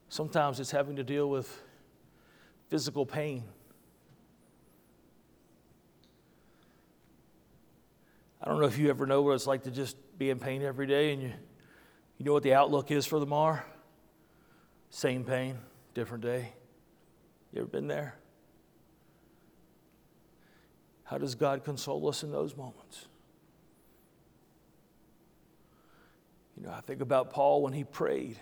Sometimes 0.10 0.62
it's 0.62 0.72
having 0.72 0.96
to 0.96 1.04
deal 1.04 1.30
with 1.30 1.62
physical 2.70 3.06
pain. 3.06 3.44
I 8.46 8.50
don't 8.50 8.60
know 8.60 8.68
if 8.68 8.78
you 8.78 8.90
ever 8.90 9.08
know 9.08 9.24
what 9.24 9.32
it's 9.32 9.48
like 9.48 9.64
to 9.64 9.72
just 9.72 9.98
be 10.20 10.30
in 10.30 10.38
pain 10.38 10.62
every 10.62 10.86
day 10.86 11.14
and 11.14 11.22
you, 11.22 11.34
you 12.18 12.26
know 12.26 12.34
what 12.34 12.44
the 12.44 12.54
outlook 12.54 12.92
is 12.92 13.06
for 13.06 13.20
the 13.20 13.26
tomorrow. 13.26 13.62
Same 14.92 15.24
pain, 15.24 15.58
different 15.96 16.24
day. 16.24 16.54
You 17.52 17.62
ever 17.62 17.68
been 17.68 17.88
there? 17.88 18.16
How 21.06 21.18
does 21.18 21.34
God 21.34 21.64
console 21.64 22.08
us 22.08 22.24
in 22.24 22.32
those 22.32 22.56
moments? 22.56 23.08
You 26.56 26.68
know, 26.68 26.72
I 26.72 26.82
think 26.82 27.02
about 27.02 27.32
Paul 27.32 27.64
when 27.64 27.74
he 27.74 27.84
prayed. 27.84 28.38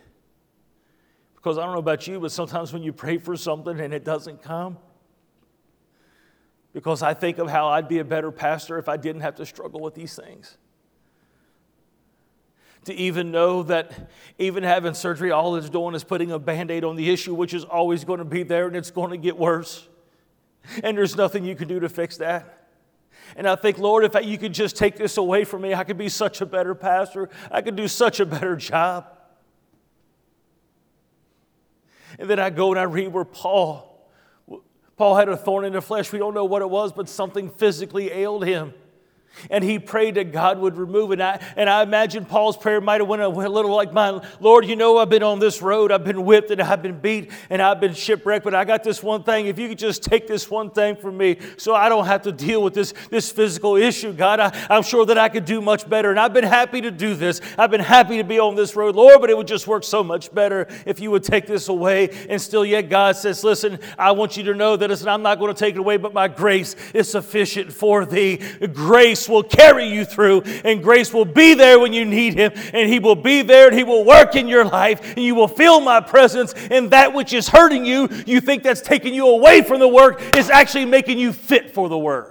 Because 1.36 1.58
I 1.58 1.64
don't 1.64 1.74
know 1.74 1.80
about 1.80 2.08
you, 2.08 2.20
but 2.20 2.32
sometimes 2.32 2.72
when 2.74 2.84
you 2.84 2.94
pray 2.94 3.18
for 3.18 3.36
something 3.36 3.80
and 3.80 3.94
it 3.94 4.04
doesn't 4.04 4.42
come, 4.42 4.78
because 6.74 7.04
I 7.04 7.14
think 7.14 7.38
of 7.38 7.50
how 7.50 7.68
I'd 7.68 7.88
be 7.88 8.00
a 8.00 8.04
better 8.04 8.32
pastor 8.32 8.78
if 8.78 8.90
I 8.90 8.98
didn't 8.98 9.22
have 9.22 9.36
to 9.36 9.46
struggle 9.46 9.80
with 9.80 9.94
these 9.94 10.16
things. 10.16 10.58
To 12.86 12.94
even 12.94 13.32
know 13.32 13.64
that 13.64 14.12
even 14.38 14.64
having 14.64 14.94
surgery, 14.94 15.32
all 15.32 15.56
it's 15.56 15.70
doing 15.70 15.96
is 15.96 16.04
putting 16.04 16.32
a 16.32 16.40
band 16.40 16.70
aid 16.70 16.84
on 16.84 16.98
the 16.98 17.10
issue, 17.10 17.34
which 17.34 17.54
is 17.54 17.64
always 17.64 18.04
going 18.04 18.20
to 18.20 18.26
be 18.26 18.44
there 18.44 18.68
and 18.68 18.76
it's 18.76 18.92
going 18.92 19.12
to 19.12 19.18
get 19.18 19.38
worse. 19.38 19.88
And 20.84 20.98
there's 20.98 21.16
nothing 21.16 21.46
you 21.46 21.56
can 21.56 21.68
do 21.68 21.80
to 21.80 21.88
fix 21.88 22.18
that. 22.18 22.68
And 23.36 23.48
I 23.48 23.56
think, 23.56 23.78
Lord, 23.78 24.04
if 24.04 24.26
you 24.26 24.38
could 24.38 24.54
just 24.54 24.76
take 24.76 24.98
this 24.98 25.18
away 25.18 25.44
from 25.44 25.62
me, 25.62 25.74
I 25.74 25.84
could 25.84 25.98
be 25.98 26.10
such 26.10 26.42
a 26.42 26.46
better 26.46 26.76
pastor. 26.76 27.30
I 27.52 27.62
could 27.62 27.76
do 27.76 27.88
such 27.88 28.20
a 28.20 28.26
better 28.26 28.56
job. 28.56 29.08
And 32.20 32.30
then 32.30 32.40
I 32.40 32.50
go 32.50 32.72
and 32.72 32.80
I 32.80 32.84
read 32.84 33.14
where 33.14 33.26
Paul, 33.26 33.93
Paul 35.04 35.16
had 35.16 35.28
a 35.28 35.36
thorn 35.36 35.66
in 35.66 35.74
the 35.74 35.82
flesh. 35.82 36.14
We 36.14 36.20
don't 36.20 36.34
know 36.34 36.46
what 36.46 36.62
it 36.62 36.70
was, 36.70 36.94
but 36.94 37.10
something 37.10 37.50
physically 37.50 38.10
ailed 38.10 38.46
him. 38.46 38.74
And 39.50 39.64
he 39.64 39.80
prayed 39.80 40.16
that 40.16 40.32
God 40.32 40.60
would 40.60 40.78
remove 40.78 41.12
it. 41.12 41.14
And 41.14 41.24
I, 41.24 41.46
and 41.56 41.70
I 41.70 41.84
imagine 41.84 42.26
Paul's 42.26 42.58
prayer 42.58 42.80
might 42.80 43.02
have 43.02 43.08
went 43.08 43.22
a, 43.22 43.28
little 43.28 43.76
like 43.76 43.92
mine. 43.92 44.22
Lord, 44.40 44.66
you 44.66 44.76
know 44.76 44.98
I've 44.98 45.10
been 45.10 45.24
on 45.24 45.40
this 45.40 45.62
road. 45.62 45.92
I've 45.92 46.04
been 46.04 46.24
whipped 46.26 46.52
and 46.52 46.62
I've 46.62 46.82
been 46.82 47.00
beat 47.00 47.32
and 47.50 47.62
I've 47.62 47.80
been 47.80 47.94
shipwrecked. 47.94 48.44
But 48.44 48.56
I 48.56 48.64
got 48.64 48.84
this 48.84 49.04
one 49.04 49.24
thing. 49.24 49.48
If 49.48 49.60
you 49.60 49.68
could 49.68 49.78
just 49.78 50.04
take 50.04 50.28
this 50.28 50.50
one 50.50 50.70
thing 50.70 50.96
from 50.96 51.18
me 51.18 51.38
so 51.58 51.76
I 51.76 51.90
don't 51.90 52.06
have 52.06 52.22
to 52.24 52.32
deal 52.32 52.64
with 52.64 52.74
this, 52.74 52.94
this 53.10 53.32
physical 53.32 53.76
issue, 53.76 54.14
God, 54.14 54.40
I, 54.40 54.68
I'm 54.70 54.84
sure 54.84 55.06
that 55.06 55.18
I 55.18 55.30
could 55.30 55.46
do 55.46 55.62
much 55.62 55.90
better. 55.90 56.10
And 56.10 56.20
I've 56.20 56.34
been 56.34 56.44
happy 56.44 56.82
to 56.82 56.92
do 56.92 57.16
this. 57.16 57.42
I've 57.58 57.72
been 57.72 57.82
happy 57.82 58.18
to 58.18 58.24
be 58.24 58.40
on 58.40 58.56
this 58.56 58.76
road, 58.76 58.96
Lord, 58.96 59.20
but 59.22 59.30
it 59.30 59.38
would 59.38 59.48
just 59.48 59.68
work 59.68 59.84
so 59.84 60.04
much 60.04 60.34
better 60.34 60.68
if 60.86 61.00
you 61.00 61.12
would 61.12 61.24
take 61.24 61.48
this 61.48 61.68
away. 61.68 62.10
And 62.30 62.42
still 62.42 62.66
yet 62.66 62.90
God 62.90 63.16
says, 63.16 63.44
listen, 63.44 63.80
I 63.98 64.12
want 64.12 64.38
you 64.38 64.44
to 64.44 64.54
know 64.54 64.78
that 64.78 65.08
I'm 65.08 65.22
not 65.22 65.40
going 65.40 65.54
to 65.54 65.60
take 65.60 65.76
it 65.76 65.80
away, 65.80 65.98
but 65.98 66.14
my 66.14 66.28
grace 66.28 66.76
is 66.94 67.10
sufficient 67.10 67.74
for 67.74 68.06
thee. 68.06 68.38
Grace 68.74 69.23
grace 69.24 69.30
will 69.30 69.44
carry 69.44 69.88
you 69.88 70.06
through, 70.06 70.42
and 70.64 70.84
grace 70.84 71.14
will 71.14 71.26
be 71.26 71.54
there 71.54 71.80
when 71.80 71.94
you 71.94 72.06
need 72.06 72.34
Him, 72.34 72.52
and 72.74 72.90
He 72.90 73.00
will 73.00 73.16
be 73.16 73.42
there 73.42 73.68
and 73.68 73.78
He 73.78 73.84
will 73.84 74.04
work 74.04 74.36
in 74.36 74.48
your 74.48 74.66
life, 74.66 75.16
and 75.16 75.24
you 75.24 75.36
will 75.36 75.48
feel 75.48 75.80
my 75.80 76.00
presence, 76.00 76.54
and 76.72 76.92
that 76.92 77.14
which 77.14 77.34
is 77.34 77.48
hurting 77.48 77.86
you, 77.86 78.10
you 78.26 78.42
think 78.42 78.64
that's 78.64 78.82
taking 78.82 79.14
you 79.14 79.28
away 79.28 79.62
from 79.62 79.80
the 79.80 79.88
work, 79.88 80.36
is 80.36 80.50
actually 80.50 80.86
making 80.86 81.20
you 81.20 81.32
fit 81.32 81.72
for 81.72 81.90
the 81.90 81.98
work. 81.98 82.30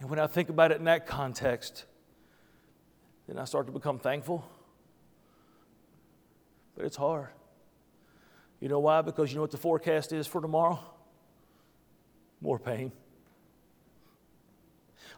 And 0.00 0.10
when 0.10 0.18
I 0.18 0.26
think 0.26 0.48
about 0.48 0.72
it 0.72 0.78
in 0.78 0.84
that 0.84 1.06
context, 1.06 1.84
then 3.28 3.38
I 3.38 3.44
start 3.44 3.66
to 3.66 3.72
become 3.72 4.00
thankful. 4.00 4.44
But 6.74 6.86
it's 6.86 6.96
hard. 6.96 7.28
You 8.62 8.68
know 8.68 8.78
why? 8.78 9.02
Because 9.02 9.32
you 9.32 9.36
know 9.36 9.42
what 9.42 9.50
the 9.50 9.58
forecast 9.58 10.12
is 10.12 10.28
for 10.28 10.40
tomorrow? 10.40 10.78
More 12.40 12.60
pain. 12.60 12.92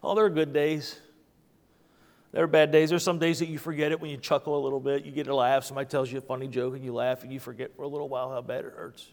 Oh, 0.03 0.15
there 0.15 0.25
are 0.25 0.31
good 0.31 0.51
days. 0.51 0.99
There 2.31 2.43
are 2.43 2.47
bad 2.47 2.71
days. 2.71 2.89
There's 2.89 3.03
some 3.03 3.19
days 3.19 3.37
that 3.37 3.47
you 3.47 3.59
forget 3.59 3.91
it 3.91 4.01
when 4.01 4.09
you 4.09 4.17
chuckle 4.17 4.57
a 4.57 4.61
little 4.63 4.79
bit. 4.79 5.05
You 5.05 5.11
get 5.11 5.27
a 5.27 5.35
laugh. 5.35 5.63
Somebody 5.63 5.87
tells 5.87 6.11
you 6.11 6.17
a 6.17 6.21
funny 6.21 6.47
joke 6.47 6.73
and 6.73 6.83
you 6.83 6.91
laugh 6.91 7.21
and 7.21 7.31
you 7.31 7.39
forget 7.39 7.75
for 7.75 7.83
a 7.83 7.87
little 7.87 8.09
while 8.09 8.31
how 8.31 8.41
bad 8.41 8.65
it 8.65 8.73
hurts. 8.75 9.11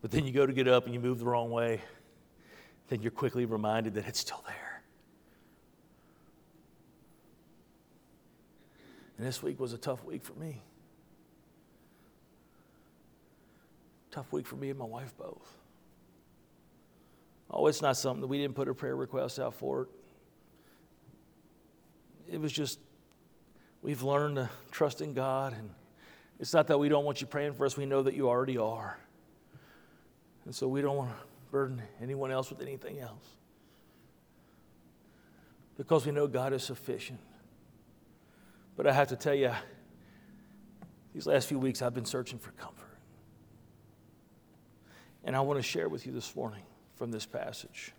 But 0.00 0.10
then 0.12 0.24
you 0.24 0.32
go 0.32 0.46
to 0.46 0.52
get 0.54 0.66
up 0.66 0.86
and 0.86 0.94
you 0.94 1.00
move 1.00 1.18
the 1.18 1.26
wrong 1.26 1.50
way. 1.50 1.82
Then 2.88 3.02
you're 3.02 3.10
quickly 3.10 3.44
reminded 3.44 3.92
that 3.94 4.08
it's 4.08 4.20
still 4.20 4.42
there. 4.46 4.67
And 9.18 9.26
this 9.26 9.42
week 9.42 9.58
was 9.58 9.72
a 9.72 9.78
tough 9.78 10.04
week 10.04 10.22
for 10.22 10.34
me. 10.34 10.62
Tough 14.12 14.32
week 14.32 14.46
for 14.46 14.56
me 14.56 14.70
and 14.70 14.78
my 14.78 14.84
wife 14.84 15.12
both. 15.18 15.56
Oh, 17.50 17.66
it's 17.66 17.82
not 17.82 17.96
something 17.96 18.20
that 18.20 18.28
we 18.28 18.38
didn't 18.38 18.54
put 18.54 18.68
a 18.68 18.74
prayer 18.74 18.94
request 18.94 19.40
out 19.40 19.54
for 19.54 19.88
it. 22.30 22.40
Was 22.40 22.52
just, 22.52 22.78
we've 23.82 24.02
learned 24.02 24.36
to 24.36 24.50
trust 24.70 25.00
in 25.00 25.14
God. 25.14 25.54
And 25.54 25.70
it's 26.38 26.52
not 26.52 26.68
that 26.68 26.78
we 26.78 26.88
don't 26.88 27.04
want 27.04 27.20
you 27.20 27.26
praying 27.26 27.54
for 27.54 27.66
us, 27.66 27.76
we 27.76 27.86
know 27.86 28.02
that 28.02 28.14
you 28.14 28.28
already 28.28 28.58
are. 28.58 28.98
And 30.44 30.54
so 30.54 30.68
we 30.68 30.80
don't 30.80 30.96
want 30.96 31.10
to 31.10 31.16
burden 31.50 31.82
anyone 32.00 32.30
else 32.30 32.50
with 32.50 32.60
anything 32.60 33.00
else. 33.00 33.24
Because 35.76 36.06
we 36.06 36.12
know 36.12 36.26
God 36.26 36.52
is 36.52 36.62
sufficient. 36.62 37.20
But 38.78 38.86
I 38.86 38.92
have 38.92 39.08
to 39.08 39.16
tell 39.16 39.34
you, 39.34 39.50
these 41.12 41.26
last 41.26 41.48
few 41.48 41.58
weeks 41.58 41.82
I've 41.82 41.94
been 41.94 42.04
searching 42.04 42.38
for 42.38 42.52
comfort. 42.52 42.96
And 45.24 45.34
I 45.34 45.40
want 45.40 45.58
to 45.58 45.64
share 45.64 45.88
with 45.88 46.06
you 46.06 46.12
this 46.12 46.36
morning 46.36 46.62
from 46.94 47.10
this 47.10 47.26
passage. 47.26 47.92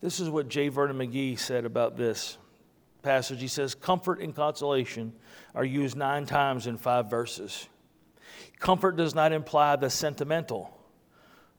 This 0.00 0.20
is 0.20 0.30
what 0.30 0.48
J. 0.48 0.68
Vernon 0.68 0.96
McGee 0.96 1.36
said 1.36 1.64
about 1.64 1.96
this 1.96 2.38
passage. 3.02 3.40
He 3.40 3.48
says, 3.48 3.74
Comfort 3.74 4.20
and 4.20 4.32
consolation 4.32 5.12
are 5.52 5.64
used 5.64 5.96
nine 5.96 6.24
times 6.24 6.68
in 6.68 6.76
five 6.76 7.10
verses. 7.10 7.68
Comfort 8.60 8.96
does 8.96 9.12
not 9.12 9.32
imply 9.32 9.74
the 9.74 9.90
sentimental, 9.90 10.72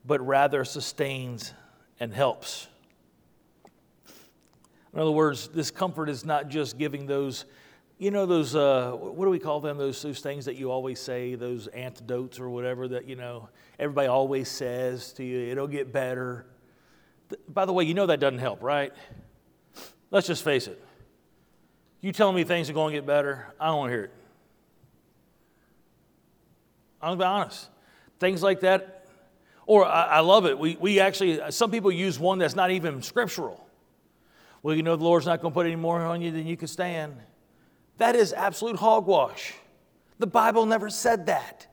but 0.05 0.25
rather 0.25 0.63
sustains 0.63 1.53
and 1.99 2.13
helps. 2.13 2.69
In 4.97 5.01
other 5.01 5.11
words, 5.11 5.49
this 5.49 5.69
comfort 5.69 6.09
is 6.09 6.25
not 6.25 6.49
just 6.49 6.79
giving 6.79 7.05
those, 7.05 7.45
you 7.99 8.09
know, 8.09 8.25
those, 8.25 8.55
uh, 8.55 8.93
what 8.93 9.25
do 9.25 9.29
we 9.29 9.37
call 9.37 9.59
them? 9.59 9.77
Those, 9.77 10.01
those 10.01 10.21
things 10.21 10.45
that 10.45 10.55
you 10.55 10.71
always 10.71 10.99
say, 10.99 11.35
those 11.35 11.67
antidotes 11.67 12.39
or 12.39 12.49
whatever 12.49 12.87
that, 12.87 13.07
you 13.07 13.15
know, 13.15 13.47
everybody 13.77 14.07
always 14.07 14.49
says 14.49 15.13
to 15.13 15.23
you, 15.23 15.51
it'll 15.51 15.67
get 15.67 15.93
better. 15.93 16.47
By 17.47 17.65
the 17.65 17.73
way, 17.73 17.83
you 17.83 17.93
know 17.93 18.07
that 18.07 18.19
doesn't 18.19 18.39
help, 18.39 18.63
right? 18.63 18.91
Let's 20.09 20.25
just 20.25 20.43
face 20.43 20.65
it. 20.65 20.83
You 22.01 22.11
telling 22.11 22.35
me 22.35 22.43
things 22.43 22.67
are 22.67 22.73
going 22.73 22.95
to 22.95 22.97
get 22.97 23.05
better, 23.05 23.53
I 23.59 23.67
don't 23.67 23.77
want 23.77 23.89
to 23.91 23.93
hear 23.93 24.03
it. 24.05 24.13
I'm 27.03 27.09
going 27.09 27.19
to 27.19 27.23
be 27.23 27.27
honest. 27.27 27.69
Things 28.19 28.41
like 28.41 28.61
that, 28.61 29.05
or 29.67 29.85
I, 29.85 30.05
I 30.05 30.19
love 30.21 30.47
it. 30.47 30.57
We, 30.57 30.75
we 30.79 30.99
actually, 30.99 31.39
some 31.51 31.69
people 31.69 31.91
use 31.91 32.17
one 32.17 32.39
that's 32.39 32.55
not 32.55 32.71
even 32.71 33.03
scriptural. 33.03 33.66
Well, 34.67 34.75
you 34.75 34.83
know 34.83 34.97
the 34.97 35.03
Lord's 35.05 35.25
not 35.25 35.41
going 35.41 35.53
to 35.53 35.53
put 35.53 35.65
any 35.65 35.77
more 35.77 36.01
on 36.01 36.21
you 36.21 36.29
than 36.29 36.45
you 36.45 36.57
can 36.57 36.67
stand. 36.67 37.15
That 37.99 38.17
is 38.17 38.33
absolute 38.33 38.75
hogwash. 38.75 39.53
The 40.19 40.27
Bible 40.27 40.65
never 40.65 40.89
said 40.89 41.27
that. 41.27 41.65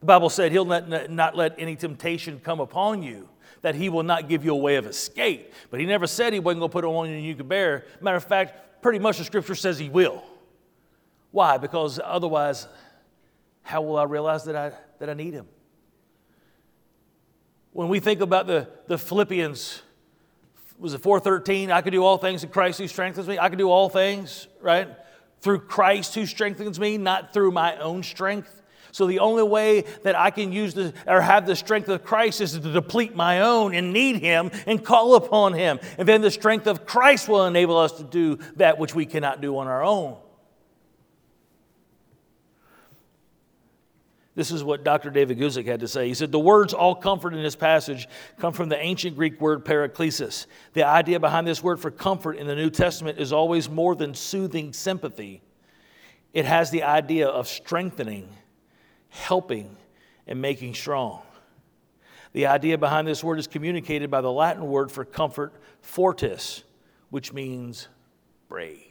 The 0.00 0.06
Bible 0.06 0.30
said 0.30 0.50
he'll 0.50 0.64
not, 0.64 1.10
not 1.10 1.36
let 1.36 1.54
any 1.58 1.76
temptation 1.76 2.40
come 2.42 2.58
upon 2.58 3.04
you, 3.04 3.28
that 3.62 3.76
he 3.76 3.88
will 3.88 4.02
not 4.02 4.28
give 4.28 4.44
you 4.44 4.50
a 4.50 4.56
way 4.56 4.74
of 4.74 4.86
escape. 4.86 5.52
But 5.70 5.78
he 5.78 5.86
never 5.86 6.08
said 6.08 6.32
he 6.32 6.40
wasn't 6.40 6.58
going 6.58 6.70
to 6.70 6.72
put 6.72 6.82
it 6.82 6.88
on 6.88 7.08
you 7.08 7.14
and 7.14 7.24
you 7.24 7.36
could 7.36 7.48
bear. 7.48 7.84
Matter 8.00 8.16
of 8.16 8.24
fact, 8.24 8.82
pretty 8.82 8.98
much 8.98 9.18
the 9.18 9.24
scripture 9.24 9.54
says 9.54 9.78
he 9.78 9.88
will. 9.88 10.24
Why? 11.30 11.56
Because 11.56 12.00
otherwise, 12.02 12.66
how 13.62 13.82
will 13.82 13.96
I 13.96 14.06
realize 14.06 14.42
that 14.46 14.56
I, 14.56 14.72
that 14.98 15.08
I 15.08 15.14
need 15.14 15.34
him? 15.34 15.46
When 17.72 17.88
we 17.88 18.00
think 18.00 18.22
about 18.22 18.48
the, 18.48 18.66
the 18.88 18.98
Philippians 18.98 19.82
was 20.80 20.94
it 20.94 21.02
413? 21.02 21.70
I 21.70 21.82
can 21.82 21.92
do 21.92 22.02
all 22.02 22.18
things 22.18 22.42
in 22.42 22.50
Christ 22.50 22.78
who 22.78 22.88
strengthens 22.88 23.28
me. 23.28 23.38
I 23.38 23.48
can 23.48 23.58
do 23.58 23.70
all 23.70 23.88
things, 23.88 24.48
right? 24.60 24.88
Through 25.40 25.60
Christ 25.60 26.14
who 26.14 26.26
strengthens 26.26 26.80
me, 26.80 26.98
not 26.98 27.32
through 27.32 27.52
my 27.52 27.76
own 27.76 28.02
strength. 28.02 28.62
So 28.92 29.06
the 29.06 29.20
only 29.20 29.42
way 29.42 29.82
that 30.02 30.16
I 30.18 30.30
can 30.30 30.52
use 30.52 30.74
the, 30.74 30.92
or 31.06 31.20
have 31.20 31.46
the 31.46 31.54
strength 31.54 31.88
of 31.88 32.02
Christ 32.02 32.40
is 32.40 32.52
to 32.52 32.72
deplete 32.72 33.14
my 33.14 33.42
own 33.42 33.74
and 33.74 33.92
need 33.92 34.16
Him 34.16 34.50
and 34.66 34.84
call 34.84 35.14
upon 35.14 35.52
Him. 35.52 35.78
And 35.98 36.08
then 36.08 36.22
the 36.22 36.30
strength 36.30 36.66
of 36.66 36.86
Christ 36.86 37.28
will 37.28 37.46
enable 37.46 37.76
us 37.76 37.92
to 37.92 38.02
do 38.02 38.38
that 38.56 38.78
which 38.78 38.94
we 38.94 39.06
cannot 39.06 39.40
do 39.40 39.58
on 39.58 39.68
our 39.68 39.84
own. 39.84 40.16
This 44.40 44.52
is 44.52 44.64
what 44.64 44.84
Dr. 44.84 45.10
David 45.10 45.36
Guzik 45.36 45.66
had 45.66 45.80
to 45.80 45.86
say. 45.86 46.08
He 46.08 46.14
said, 46.14 46.32
The 46.32 46.38
words 46.38 46.72
all 46.72 46.94
comfort 46.94 47.34
in 47.34 47.42
this 47.42 47.54
passage 47.54 48.08
come 48.38 48.54
from 48.54 48.70
the 48.70 48.80
ancient 48.80 49.14
Greek 49.14 49.38
word 49.38 49.66
paraklesis. 49.66 50.46
The 50.72 50.84
idea 50.84 51.20
behind 51.20 51.46
this 51.46 51.62
word 51.62 51.78
for 51.78 51.90
comfort 51.90 52.38
in 52.38 52.46
the 52.46 52.54
New 52.54 52.70
Testament 52.70 53.18
is 53.18 53.34
always 53.34 53.68
more 53.68 53.94
than 53.94 54.14
soothing 54.14 54.72
sympathy, 54.72 55.42
it 56.32 56.46
has 56.46 56.70
the 56.70 56.84
idea 56.84 57.28
of 57.28 57.48
strengthening, 57.48 58.30
helping, 59.10 59.76
and 60.26 60.40
making 60.40 60.72
strong. 60.72 61.20
The 62.32 62.46
idea 62.46 62.78
behind 62.78 63.06
this 63.06 63.22
word 63.22 63.38
is 63.38 63.46
communicated 63.46 64.10
by 64.10 64.22
the 64.22 64.32
Latin 64.32 64.66
word 64.66 64.90
for 64.90 65.04
comfort, 65.04 65.52
fortis, 65.82 66.64
which 67.10 67.34
means 67.34 67.88
brave. 68.48 68.89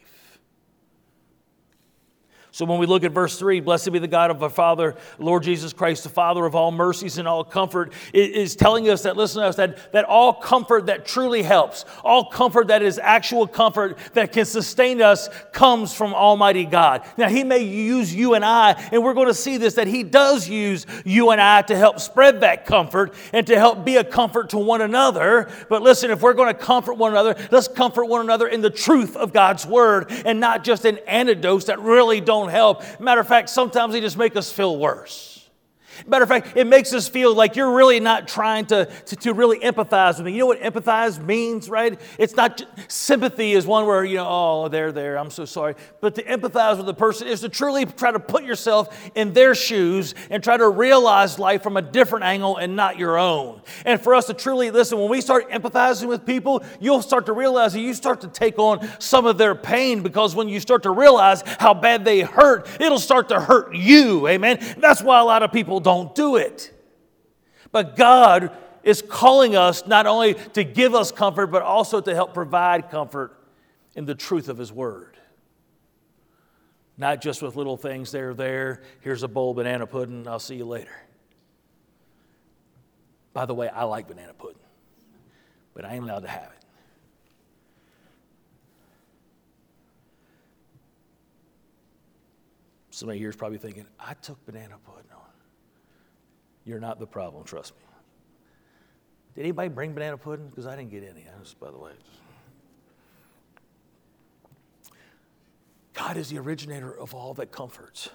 So 2.52 2.66
when 2.66 2.80
we 2.80 2.88
look 2.88 3.04
at 3.04 3.12
verse 3.12 3.38
3, 3.38 3.60
blessed 3.60 3.92
be 3.92 4.00
the 4.00 4.08
God 4.08 4.32
of 4.32 4.42
our 4.42 4.50
Father, 4.50 4.96
Lord 5.20 5.44
Jesus 5.44 5.72
Christ, 5.72 6.04
the 6.04 6.10
Father 6.10 6.46
of 6.46 6.56
all 6.56 6.72
mercies 6.72 7.20
and 7.20 7.28
all 7.28 7.44
comfort, 7.44 7.94
is 8.12 8.56
telling 8.56 8.90
us 8.90 9.04
that, 9.04 9.16
listen 9.16 9.44
to 9.44 9.48
us, 9.48 9.56
that, 9.58 9.92
that 9.94 10.06
all 10.06 10.34
comfort 10.34 10.88
that 10.88 11.06
truly 11.06 11.44
helps, 11.44 11.86
all 12.04 12.26
comfort 12.26 12.70
that 12.70 12.82
is 12.82 12.98
actual 12.98 13.46
comfort 13.46 14.00
that 14.14 14.32
can 14.32 14.46
sustain 14.46 15.00
us, 15.00 15.30
comes 15.52 15.94
from 15.94 16.16
Almighty 16.16 16.66
God. 16.66 17.04
Now, 17.18 17.30
He 17.30 17.44
may 17.44 17.60
use 17.60 18.14
you 18.14 18.34
and 18.34 18.44
I, 18.44 18.72
and 18.92 19.04
we're 19.04 19.14
going 19.14 19.28
to 19.28 19.34
see 19.34 19.58
this, 19.58 19.76
that 19.76 19.88
He 19.88 20.02
does 20.02 20.50
use 20.50 20.88
you 21.06 21.30
and 21.30 21.40
I 21.40 21.62
to 21.64 21.78
help 21.78 22.00
spread 22.00 22.42
that 22.42 22.66
comfort 22.66 23.14
and 23.32 23.46
to 23.46 23.60
help 23.60 23.86
be 23.86 23.98
a 23.98 24.04
comfort 24.04 24.50
to 24.52 24.58
one 24.58 24.82
another. 24.82 25.50
But 25.70 25.84
listen, 25.84 26.10
if 26.10 26.22
we're 26.22 26.34
going 26.34 26.54
to 26.54 26.60
comfort 26.60 26.96
one 26.96 27.12
another, 27.12 27.36
let's 27.52 27.68
comfort 27.68 28.06
one 28.06 28.22
another 28.22 28.48
in 28.48 28.62
the 28.62 28.72
truth 28.72 29.16
of 29.16 29.34
God's 29.34 29.68
Word 29.68 30.12
and 30.26 30.40
not 30.40 30.64
just 30.64 30.86
in 30.86 30.98
anecdotes 31.00 31.66
that 31.66 31.80
really 31.80 32.20
don't 32.22 32.39
help. 32.48 32.84
Matter 33.00 33.20
of 33.20 33.28
fact, 33.28 33.50
sometimes 33.50 33.94
they 33.94 34.00
just 34.02 34.18
make 34.18 34.36
us 34.38 34.52
feel 34.52 34.78
worse. 34.78 35.39
Matter 36.08 36.24
of 36.24 36.30
fact, 36.30 36.56
it 36.56 36.68
makes 36.68 36.94
us 36.94 37.08
feel 37.08 37.34
like 37.34 37.56
you're 37.56 37.74
really 37.74 38.00
not 38.00 38.28
trying 38.28 38.66
to, 38.68 38.86
to, 38.86 39.16
to, 39.18 39.34
really 39.34 39.60
empathize 39.60 40.18
with 40.18 40.26
me. 40.26 40.34
You 40.34 40.40
know 40.40 40.46
what 40.48 40.62
empathize 40.62 41.24
means, 41.24 41.70
right? 41.70 42.00
It's 42.18 42.36
not 42.36 42.62
sympathy 42.88 43.54
is 43.54 43.66
one 43.66 43.86
where, 43.86 44.04
you 44.04 44.18
know, 44.18 44.28
oh, 44.28 44.68
they're 44.68 44.92
there, 44.92 45.18
I'm 45.18 45.30
so 45.30 45.46
sorry. 45.46 45.76
But 46.02 46.16
to 46.16 46.24
empathize 46.24 46.78
with 46.78 46.86
the 46.86 46.94
person 46.94 47.28
is 47.28 47.42
to 47.42 47.50
truly 47.50 47.86
try 47.86 48.12
to 48.12 48.20
put 48.20 48.44
yourself 48.44 49.10
in 49.16 49.34
their 49.34 49.56
shoes 49.56 50.16
and 50.30 50.44
try 50.44 50.58
to 50.58 50.70
realize 50.70 51.40
life 51.40 51.64
from 51.64 51.78
a 51.78 51.82
different 51.82 52.26
angle 52.26 52.58
and 52.58 52.76
not 52.76 52.98
your 52.98 53.18
own. 53.18 53.62
And 53.86 54.02
for 54.02 54.16
us 54.16 54.28
to 54.28 54.34
truly 54.34 54.72
listen, 54.72 55.00
when 55.00 55.10
we 55.10 55.22
start 55.22 55.50
empathizing 55.50 56.08
with 56.08 56.26
people, 56.26 56.64
you'll 56.80 57.02
start 57.02 57.26
to 57.28 57.34
realize 57.34 57.74
that 57.74 57.82
you 57.82 57.94
start 57.94 58.22
to 58.22 58.28
take 58.28 58.60
on 58.60 58.88
some 59.00 59.26
of 59.26 59.38
their 59.38 59.56
pain 59.56 60.04
because 60.04 60.36
when 60.36 60.50
you 60.50 60.60
start 60.60 60.84
to 60.84 60.92
realize 60.92 61.44
how 61.60 61.74
bad 61.74 62.06
they 62.06 62.22
hurt, 62.22 62.68
it'll 62.80 63.00
start 63.00 63.30
to 63.30 63.40
hurt 63.40 63.76
you. 63.76 64.28
Amen. 64.28 64.60
That's 64.78 65.02
why 65.02 65.20
a 65.20 65.24
lot 65.24 65.44
of 65.44 65.52
people 65.52 65.80
don't 65.80 65.89
don't 65.90 66.14
do 66.14 66.36
it. 66.36 66.72
But 67.72 67.96
God 67.96 68.56
is 68.84 69.02
calling 69.02 69.56
us 69.56 69.88
not 69.88 70.06
only 70.06 70.36
to 70.36 70.64
give 70.64 70.94
us 70.94 71.12
comfort, 71.12 71.48
but 71.48 71.64
also 71.64 72.00
to 72.00 72.14
help 72.14 72.36
provide 72.36 72.92
comfort 72.92 73.36
in 73.96 74.06
the 74.06 74.14
truth 74.14 74.50
of 74.50 74.58
His 74.60 74.72
Word. 74.72 75.18
Not 76.96 77.22
just 77.22 77.42
with 77.42 77.56
little 77.56 77.76
things 77.76 78.12
there, 78.12 78.36
there, 78.36 78.84
here's 79.02 79.24
a 79.24 79.28
bowl 79.28 79.52
of 79.52 79.56
banana 79.56 79.88
pudding, 79.88 80.28
I'll 80.28 80.38
see 80.38 80.58
you 80.58 80.66
later. 80.66 80.96
By 83.34 83.46
the 83.46 83.56
way, 83.56 83.68
I 83.70 83.86
like 83.86 84.08
banana 84.08 84.34
pudding, 84.34 84.62
but 85.74 85.86
I 85.86 85.96
ain't 85.96 86.04
allowed 86.04 86.24
to 86.24 86.28
have 86.28 86.52
it. 86.52 86.66
Somebody 92.92 93.18
here 93.18 93.30
is 93.30 93.36
probably 93.36 93.58
thinking, 93.58 93.88
I 94.00 94.14
took 94.14 94.46
banana 94.46 94.76
pudding. 94.86 95.10
You're 96.66 96.80
not 96.80 97.00
the 97.00 97.08
problem, 97.08 97.44
trust 97.44 97.74
me. 97.76 97.84
Did 99.36 99.42
anybody 99.42 99.70
bring 99.70 99.94
banana 99.94 100.18
pudding? 100.18 100.48
Because 100.50 100.66
I 100.66 100.76
didn't 100.76 100.92
get 100.92 101.04
any, 101.04 101.26
just 101.42 101.60
by 101.60 101.72
the 101.72 101.78
way. 101.78 101.92
God 105.94 106.18
is 106.18 106.30
the 106.30 106.40
originator 106.40 106.92
of 106.98 107.14
all 107.14 107.34
that 107.36 107.52
comforts. 107.52 108.10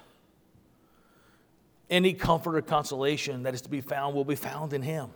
Any 1.89 2.13
comfort 2.13 2.55
or 2.55 2.61
consolation 2.61 3.43
that 3.43 3.53
is 3.53 3.61
to 3.61 3.69
be 3.69 3.81
found 3.81 4.15
will 4.15 4.25
be 4.25 4.35
found 4.35 4.73
in 4.73 4.81
Him. 4.81 5.09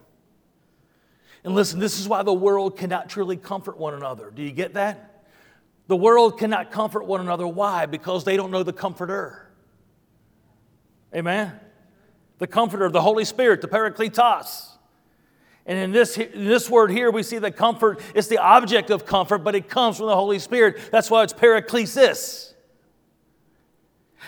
And 1.44 1.56
listen, 1.56 1.80
this 1.80 2.00
is 2.00 2.08
why 2.08 2.24
the 2.24 2.34
world 2.34 2.78
cannot 2.78 3.10
truly 3.10 3.38
comfort 3.38 3.78
one 3.78 3.94
another. 3.94 4.30
Do 4.30 4.44
you 4.44 4.52
get 4.52 4.74
that? 4.74 5.26
The 5.88 5.96
world 5.96 6.38
cannot 6.38 6.72
comfort 6.72 7.06
one 7.06 7.22
another. 7.22 7.48
Why? 7.48 7.86
Because 7.86 8.24
they 8.24 8.38
don't 8.38 8.52
know 8.52 8.62
the 8.62 8.74
comforter. 8.74 9.50
Amen? 11.16 11.60
The 12.40 12.48
comforter, 12.48 12.90
the 12.90 13.02
Holy 13.02 13.26
Spirit, 13.26 13.62
the 13.62 13.68
Parakletos. 13.68 14.70
And 15.66 15.78
in 15.78 15.92
this, 15.92 16.18
in 16.18 16.46
this 16.46 16.68
word 16.70 16.90
here, 16.90 17.12
we 17.12 17.22
see 17.22 17.38
that 17.38 17.56
comfort 17.56 18.02
is 18.16 18.28
the 18.28 18.40
object 18.40 18.90
of 18.90 19.06
comfort, 19.06 19.40
but 19.40 19.54
it 19.54 19.70
comes 19.70 19.98
from 19.98 20.08
the 20.08 20.16
Holy 20.16 20.40
Spirit. 20.40 20.80
That's 20.92 21.12
why 21.12 21.24
it's 21.24 21.34
paraklesis. 21.34 22.54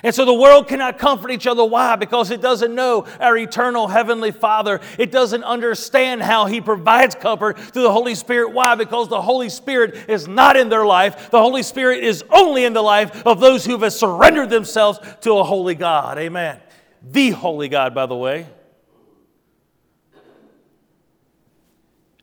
And 0.04 0.15
so 0.15 0.24
the 0.26 0.34
world 0.34 0.67
cannot 0.67 0.97
comfort 0.97 1.32
each 1.32 1.47
other. 1.47 1.65
Why? 1.65 1.95
Because 1.95 2.32
it 2.32 2.41
doesn't 2.41 2.74
know 2.74 3.06
our 3.19 3.38
eternal 3.38 3.88
Heavenly 3.88 4.32
Father. 4.32 4.82
It 4.97 5.12
doesn't 5.12 5.43
understand 5.43 6.21
how 6.21 6.45
He 6.45 6.62
provides 6.62 7.15
comfort 7.15 7.60
through 7.60 7.84
the 7.84 7.91
Holy 7.91 8.15
Spirit. 8.15 8.54
Why? 8.54 8.76
Because 8.76 9.10
the 9.10 9.21
Holy 9.21 9.50
Spirit 9.50 10.10
is 10.10 10.28
not 10.28 10.56
in 10.58 10.69
their 10.69 10.86
life. 10.86 11.30
The 11.32 11.39
Holy 11.39 11.63
Spirit 11.63 12.04
is 12.04 12.24
only 12.32 12.65
in 12.65 12.74
the 12.74 12.82
life 12.82 13.26
of 13.26 13.39
those 13.39 13.65
who 13.65 13.78
have 13.78 13.93
surrendered 13.93 14.50
themselves 14.50 15.00
to 15.21 15.38
a 15.38 15.43
holy 15.43 15.76
God. 15.76 16.17
Amen 16.17 16.60
the 17.02 17.32
holy 17.32 17.70
God, 17.70 17.94
by 17.96 18.06
the 18.06 18.16
way. 18.16 18.48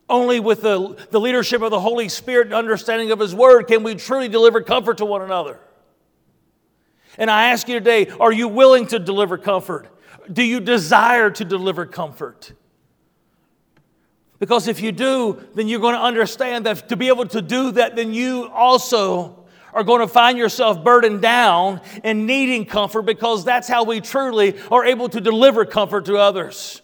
Only 0.09 0.39
with 0.39 0.61
the, 0.61 0.97
the 1.11 1.19
leadership 1.19 1.61
of 1.61 1.69
the 1.69 1.79
Holy 1.79 2.09
Spirit 2.09 2.47
and 2.47 2.55
understanding 2.55 3.11
of 3.11 3.19
His 3.19 3.35
Word 3.35 3.63
can 3.63 3.83
we 3.83 3.95
truly 3.95 4.27
deliver 4.27 4.61
comfort 4.61 4.97
to 4.97 5.05
one 5.05 5.21
another. 5.21 5.59
And 7.17 7.29
I 7.29 7.49
ask 7.51 7.67
you 7.67 7.75
today 7.75 8.07
are 8.19 8.31
you 8.31 8.47
willing 8.47 8.87
to 8.87 8.99
deliver 8.99 9.37
comfort? 9.37 9.87
Do 10.31 10.43
you 10.43 10.59
desire 10.59 11.29
to 11.31 11.45
deliver 11.45 11.85
comfort? 11.85 12.53
Because 14.39 14.67
if 14.67 14.81
you 14.81 14.91
do, 14.91 15.45
then 15.53 15.67
you're 15.67 15.81
going 15.81 15.95
to 15.95 16.01
understand 16.01 16.65
that 16.65 16.89
to 16.89 16.95
be 16.95 17.09
able 17.09 17.25
to 17.27 17.41
do 17.41 17.71
that, 17.71 17.95
then 17.95 18.13
you 18.13 18.47
also 18.47 19.38
are 19.73 19.83
going 19.83 20.01
to 20.01 20.07
find 20.07 20.37
yourself 20.37 20.83
burdened 20.83 21.21
down 21.21 21.81
and 22.03 22.25
needing 22.25 22.65
comfort 22.65 23.03
because 23.03 23.45
that's 23.45 23.67
how 23.67 23.83
we 23.83 24.01
truly 24.01 24.59
are 24.71 24.85
able 24.85 25.09
to 25.09 25.21
deliver 25.21 25.65
comfort 25.65 26.05
to 26.05 26.17
others. 26.17 26.81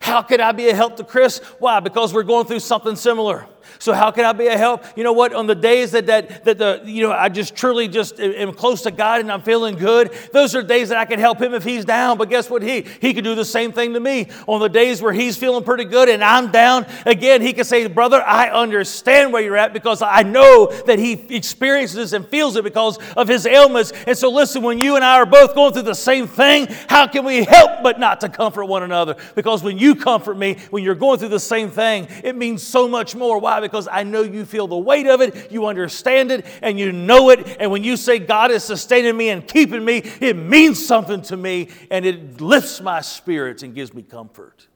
How 0.00 0.22
could 0.22 0.40
I 0.40 0.52
be 0.52 0.68
a 0.68 0.74
help 0.74 0.96
to 0.96 1.04
Chris? 1.04 1.38
Why? 1.58 1.80
Because 1.80 2.14
we're 2.14 2.22
going 2.22 2.46
through 2.46 2.60
something 2.60 2.96
similar. 2.96 3.46
So 3.78 3.92
how 3.92 4.10
can 4.10 4.24
I 4.24 4.32
be 4.32 4.46
a 4.48 4.56
help? 4.56 4.84
You 4.96 5.04
know 5.04 5.12
what? 5.12 5.32
On 5.32 5.46
the 5.46 5.54
days 5.54 5.92
that 5.92 6.06
that 6.06 6.44
that 6.44 6.58
the 6.58 6.82
you 6.84 7.02
know 7.02 7.12
I 7.12 7.28
just 7.28 7.54
truly 7.54 7.88
just 7.88 8.18
am 8.20 8.52
close 8.52 8.82
to 8.82 8.90
God 8.90 9.20
and 9.20 9.30
I'm 9.30 9.42
feeling 9.42 9.76
good, 9.76 10.12
those 10.32 10.54
are 10.54 10.62
days 10.62 10.88
that 10.88 10.98
I 10.98 11.04
can 11.04 11.18
help 11.18 11.40
him 11.40 11.54
if 11.54 11.64
he's 11.64 11.84
down. 11.84 12.18
But 12.18 12.28
guess 12.28 12.50
what? 12.50 12.62
He 12.62 12.82
he 13.00 13.14
can 13.14 13.24
do 13.24 13.34
the 13.34 13.44
same 13.44 13.72
thing 13.72 13.94
to 13.94 14.00
me. 14.00 14.28
On 14.46 14.60
the 14.60 14.68
days 14.68 15.00
where 15.00 15.12
he's 15.12 15.36
feeling 15.36 15.64
pretty 15.64 15.84
good 15.84 16.08
and 16.08 16.22
I'm 16.24 16.50
down, 16.50 16.86
again 17.06 17.40
he 17.40 17.52
can 17.52 17.64
say, 17.64 17.86
"Brother, 17.86 18.22
I 18.22 18.48
understand 18.50 19.32
where 19.32 19.42
you're 19.42 19.56
at 19.56 19.72
because 19.72 20.02
I 20.02 20.22
know 20.22 20.66
that 20.86 20.98
he 20.98 21.12
experiences 21.34 22.12
and 22.12 22.26
feels 22.26 22.56
it 22.56 22.64
because 22.64 22.98
of 23.16 23.28
his 23.28 23.46
ailments." 23.46 23.92
And 24.06 24.18
so 24.18 24.30
listen, 24.30 24.62
when 24.62 24.78
you 24.78 24.96
and 24.96 25.04
I 25.04 25.16
are 25.18 25.26
both 25.26 25.54
going 25.54 25.72
through 25.72 25.82
the 25.82 25.94
same 25.94 26.26
thing, 26.26 26.66
how 26.88 27.06
can 27.06 27.24
we 27.24 27.44
help 27.44 27.82
but 27.82 28.00
not 28.00 28.20
to 28.22 28.28
comfort 28.28 28.64
one 28.64 28.82
another? 28.82 29.16
Because 29.34 29.62
when 29.62 29.78
you 29.78 29.94
comfort 29.94 30.36
me, 30.36 30.56
when 30.70 30.82
you're 30.82 30.94
going 30.94 31.18
through 31.18 31.28
the 31.28 31.40
same 31.40 31.70
thing, 31.70 32.08
it 32.24 32.36
means 32.36 32.62
so 32.62 32.88
much 32.88 33.14
more. 33.14 33.38
Why? 33.38 33.67
Because 33.68 33.88
I 33.90 34.02
know 34.02 34.22
you 34.22 34.44
feel 34.44 34.66
the 34.66 34.76
weight 34.78 35.06
of 35.06 35.20
it, 35.20 35.52
you 35.52 35.66
understand 35.66 36.30
it, 36.30 36.44
and 36.62 36.78
you 36.78 36.92
know 36.92 37.30
it. 37.30 37.56
And 37.60 37.70
when 37.70 37.84
you 37.84 37.96
say, 37.96 38.18
God 38.18 38.50
is 38.50 38.64
sustaining 38.64 39.16
me 39.16 39.30
and 39.30 39.46
keeping 39.46 39.84
me, 39.84 39.98
it 40.20 40.36
means 40.36 40.84
something 40.84 41.22
to 41.22 41.36
me 41.36 41.68
and 41.90 42.04
it 42.04 42.40
lifts 42.40 42.80
my 42.80 43.00
spirits 43.00 43.62
and 43.62 43.74
gives 43.74 43.94
me 43.94 44.02
comfort. 44.02 44.66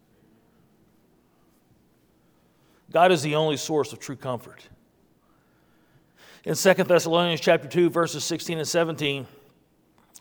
God 2.90 3.10
is 3.10 3.22
the 3.22 3.36
only 3.36 3.56
source 3.56 3.92
of 3.92 3.98
true 3.98 4.16
comfort. 4.16 4.68
In 6.44 6.54
2 6.54 6.74
Thessalonians 6.74 7.40
chapter 7.40 7.68
2 7.68 7.90
verses 7.90 8.24
16 8.24 8.58
and 8.58 8.68
17, 8.68 9.26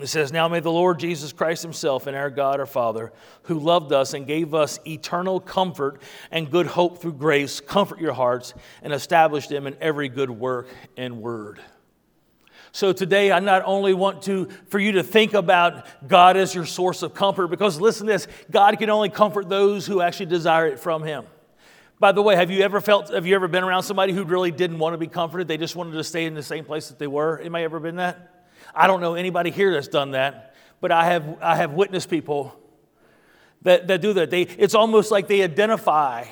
it 0.04 0.08
says, 0.08 0.32
Now 0.32 0.48
may 0.48 0.60
the 0.60 0.72
Lord 0.72 1.00
Jesus 1.00 1.34
Christ 1.34 1.64
Himself 1.64 2.08
and 2.08 2.16
our 2.16 2.30
God, 2.30 2.60
our 2.60 2.66
Father, 2.66 3.12
who 3.44 3.60
loved 3.60 3.92
us 3.92 4.14
and 4.14 4.26
gave 4.26 4.54
us 4.54 4.80
eternal 4.86 5.40
comfort 5.40 6.02
and 6.32 6.50
good 6.50 6.68
hope 6.68 7.02
through 7.02 7.14
grace, 7.14 7.60
comfort 7.60 8.00
your 8.00 8.14
hearts 8.14 8.54
and 8.82 8.94
establish 8.94 9.48
them 9.48 9.68
in 9.68 9.76
every 9.82 10.10
good 10.10 10.30
work 10.30 10.68
and 10.98 11.22
word. 11.22 11.60
So 12.74 12.94
today, 12.94 13.32
I 13.32 13.40
not 13.40 13.64
only 13.66 13.94
want 13.94 14.22
to 14.24 14.48
for 14.68 14.80
you 14.80 14.94
to 14.94 15.04
think 15.04 15.34
about 15.34 15.86
God 16.08 16.38
as 16.38 16.56
your 16.56 16.66
source 16.66 17.02
of 17.04 17.14
comfort, 17.14 17.48
because 17.48 17.82
listen 17.82 18.08
to 18.08 18.14
this 18.14 18.28
God 18.50 18.80
can 18.80 18.90
only 18.90 19.10
comfort 19.10 19.50
those 19.50 19.86
who 19.86 20.02
actually 20.02 20.28
desire 20.28 20.68
it 20.68 20.80
from 20.80 21.04
Him. 21.04 21.26
By 22.00 22.14
the 22.14 22.22
way, 22.22 22.36
have 22.36 22.50
you 22.50 22.64
ever 22.64 22.82
felt, 22.82 23.10
have 23.10 23.28
you 23.28 23.36
ever 23.36 23.48
been 23.48 23.64
around 23.64 23.84
somebody 23.84 24.14
who 24.14 24.24
really 24.24 24.52
didn't 24.52 24.80
want 24.80 24.94
to 24.94 24.98
be 24.98 25.08
comforted? 25.08 25.48
They 25.48 25.58
just 25.58 25.76
wanted 25.76 25.94
to 25.94 26.04
stay 26.04 26.26
in 26.26 26.34
the 26.34 26.42
same 26.42 26.66
place 26.66 26.88
that 26.88 26.98
they 26.98 27.08
were? 27.08 27.38
Anybody 27.40 27.64
ever 27.66 27.80
been 27.80 27.98
that? 27.98 28.31
I 28.74 28.88
don't 28.88 29.02
know 29.02 29.16
anybody 29.16 29.52
here 29.52 29.74
that's 29.74 29.88
done 29.88 30.12
that, 30.12 30.56
but 30.80 30.92
I 30.92 31.06
have, 31.06 31.38
I 31.42 31.56
have 31.56 31.74
witnessed 31.74 32.10
people 32.10 32.56
that, 33.62 33.88
that 33.88 34.02
do 34.02 34.14
that. 34.14 34.30
They, 34.30 34.44
it's 34.44 34.76
almost 34.76 35.12
like 35.12 35.28
they 35.28 35.44
identify 35.44 36.26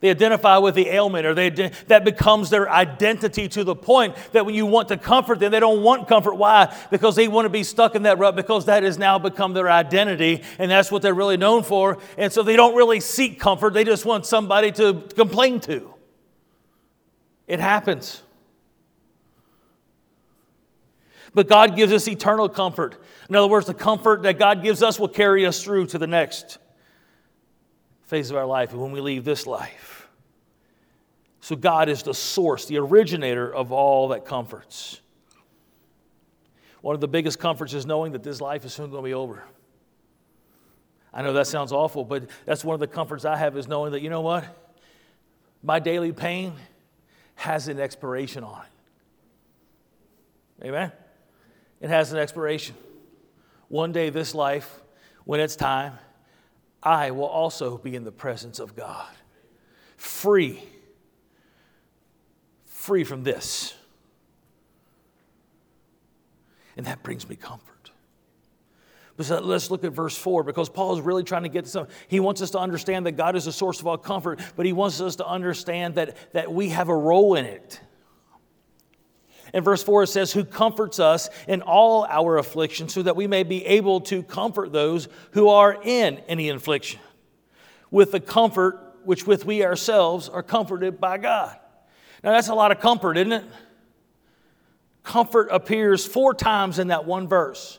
They 0.00 0.10
identify 0.10 0.58
with 0.58 0.74
the 0.74 0.88
ailment, 0.88 1.24
or 1.24 1.34
they, 1.34 1.48
that 1.88 2.04
becomes 2.04 2.50
their 2.50 2.68
identity 2.68 3.48
to 3.48 3.64
the 3.64 3.74
point 3.74 4.14
that 4.32 4.44
when 4.44 4.54
you 4.54 4.66
want 4.66 4.88
to 4.88 4.98
comfort 4.98 5.38
them, 5.38 5.50
they 5.50 5.60
don't 5.60 5.82
want 5.82 6.08
comfort. 6.08 6.34
Why? 6.34 6.76
Because 6.90 7.16
they 7.16 7.26
want 7.26 7.46
to 7.46 7.50
be 7.50 7.64
stuck 7.64 7.94
in 7.94 8.02
that 8.02 8.18
rut, 8.18 8.36
because 8.36 8.66
that 8.66 8.82
has 8.82 8.98
now 8.98 9.18
become 9.18 9.54
their 9.54 9.70
identity, 9.70 10.42
and 10.58 10.70
that's 10.70 10.92
what 10.92 11.00
they're 11.00 11.14
really 11.14 11.38
known 11.38 11.62
for. 11.62 11.98
And 12.18 12.30
so 12.30 12.42
they 12.42 12.56
don't 12.56 12.76
really 12.76 13.00
seek 13.00 13.40
comfort, 13.40 13.72
they 13.72 13.84
just 13.84 14.04
want 14.04 14.26
somebody 14.26 14.72
to 14.72 15.04
complain 15.16 15.60
to. 15.60 15.94
It 17.46 17.60
happens. 17.60 18.22
But 21.34 21.48
God 21.48 21.74
gives 21.74 21.92
us 21.92 22.06
eternal 22.06 22.48
comfort. 22.48 23.02
In 23.28 23.34
other 23.34 23.48
words, 23.48 23.66
the 23.66 23.74
comfort 23.74 24.22
that 24.22 24.38
God 24.38 24.62
gives 24.62 24.82
us 24.82 25.00
will 25.00 25.08
carry 25.08 25.44
us 25.44 25.62
through 25.62 25.86
to 25.86 25.98
the 25.98 26.06
next 26.06 26.58
phase 28.04 28.30
of 28.30 28.36
our 28.36 28.46
life 28.46 28.72
when 28.72 28.92
we 28.92 29.00
leave 29.00 29.24
this 29.24 29.46
life. 29.46 30.08
So, 31.40 31.56
God 31.56 31.88
is 31.88 32.02
the 32.02 32.14
source, 32.14 32.66
the 32.66 32.78
originator 32.78 33.52
of 33.52 33.72
all 33.72 34.08
that 34.08 34.24
comforts. 34.24 35.00
One 36.80 36.94
of 36.94 37.00
the 37.00 37.08
biggest 37.08 37.38
comforts 37.38 37.74
is 37.74 37.84
knowing 37.84 38.12
that 38.12 38.22
this 38.22 38.40
life 38.40 38.64
is 38.64 38.72
soon 38.72 38.90
going 38.90 39.02
to 39.02 39.08
be 39.08 39.14
over. 39.14 39.42
I 41.12 41.22
know 41.22 41.32
that 41.34 41.46
sounds 41.46 41.72
awful, 41.72 42.04
but 42.04 42.28
that's 42.44 42.64
one 42.64 42.74
of 42.74 42.80
the 42.80 42.86
comforts 42.86 43.24
I 43.24 43.36
have 43.36 43.56
is 43.56 43.68
knowing 43.68 43.92
that, 43.92 44.00
you 44.00 44.10
know 44.10 44.20
what? 44.20 44.44
My 45.62 45.78
daily 45.80 46.12
pain 46.12 46.54
has 47.36 47.68
an 47.68 47.80
expiration 47.80 48.44
on 48.44 48.62
it. 50.60 50.66
Amen? 50.66 50.92
It 51.84 51.90
has 51.90 52.14
an 52.14 52.18
expiration. 52.18 52.74
One 53.68 53.92
day, 53.92 54.08
this 54.08 54.34
life, 54.34 54.80
when 55.26 55.38
it's 55.38 55.54
time, 55.54 55.98
I 56.82 57.10
will 57.10 57.26
also 57.26 57.76
be 57.76 57.94
in 57.94 58.04
the 58.04 58.10
presence 58.10 58.58
of 58.58 58.74
God, 58.74 59.12
free, 59.98 60.62
free 62.64 63.04
from 63.04 63.22
this. 63.22 63.74
And 66.74 66.86
that 66.86 67.02
brings 67.02 67.28
me 67.28 67.36
comfort. 67.36 67.90
But 69.18 69.44
let's 69.44 69.70
look 69.70 69.84
at 69.84 69.92
verse 69.92 70.16
4 70.16 70.42
because 70.42 70.70
Paul 70.70 70.94
is 70.94 71.02
really 71.02 71.22
trying 71.22 71.42
to 71.42 71.50
get 71.50 71.66
this. 71.66 71.76
He 72.08 72.18
wants 72.18 72.40
us 72.40 72.52
to 72.52 72.58
understand 72.58 73.04
that 73.04 73.12
God 73.12 73.36
is 73.36 73.44
the 73.44 73.52
source 73.52 73.78
of 73.80 73.86
all 73.86 73.98
comfort, 73.98 74.40
but 74.56 74.64
he 74.64 74.72
wants 74.72 75.02
us 75.02 75.16
to 75.16 75.26
understand 75.26 75.96
that, 75.96 76.32
that 76.32 76.50
we 76.50 76.70
have 76.70 76.88
a 76.88 76.96
role 76.96 77.34
in 77.34 77.44
it. 77.44 77.78
In 79.54 79.62
verse 79.62 79.84
4, 79.84 80.02
it 80.02 80.06
says, 80.08 80.32
Who 80.32 80.44
comforts 80.44 80.98
us 80.98 81.30
in 81.46 81.62
all 81.62 82.04
our 82.10 82.38
affliction, 82.38 82.88
so 82.88 83.02
that 83.02 83.14
we 83.14 83.28
may 83.28 83.44
be 83.44 83.64
able 83.64 84.00
to 84.02 84.24
comfort 84.24 84.72
those 84.72 85.08
who 85.30 85.48
are 85.48 85.80
in 85.80 86.18
any 86.26 86.48
affliction, 86.48 86.98
with 87.88 88.10
the 88.10 88.18
comfort 88.18 88.80
which 89.04 89.28
with 89.28 89.46
we 89.46 89.64
ourselves 89.64 90.28
are 90.28 90.42
comforted 90.42 91.00
by 91.00 91.18
God. 91.18 91.56
Now, 92.24 92.32
that's 92.32 92.48
a 92.48 92.54
lot 92.54 92.72
of 92.72 92.80
comfort, 92.80 93.16
isn't 93.16 93.30
it? 93.32 93.44
Comfort 95.04 95.48
appears 95.52 96.04
four 96.04 96.34
times 96.34 96.80
in 96.80 96.88
that 96.88 97.04
one 97.04 97.28
verse, 97.28 97.78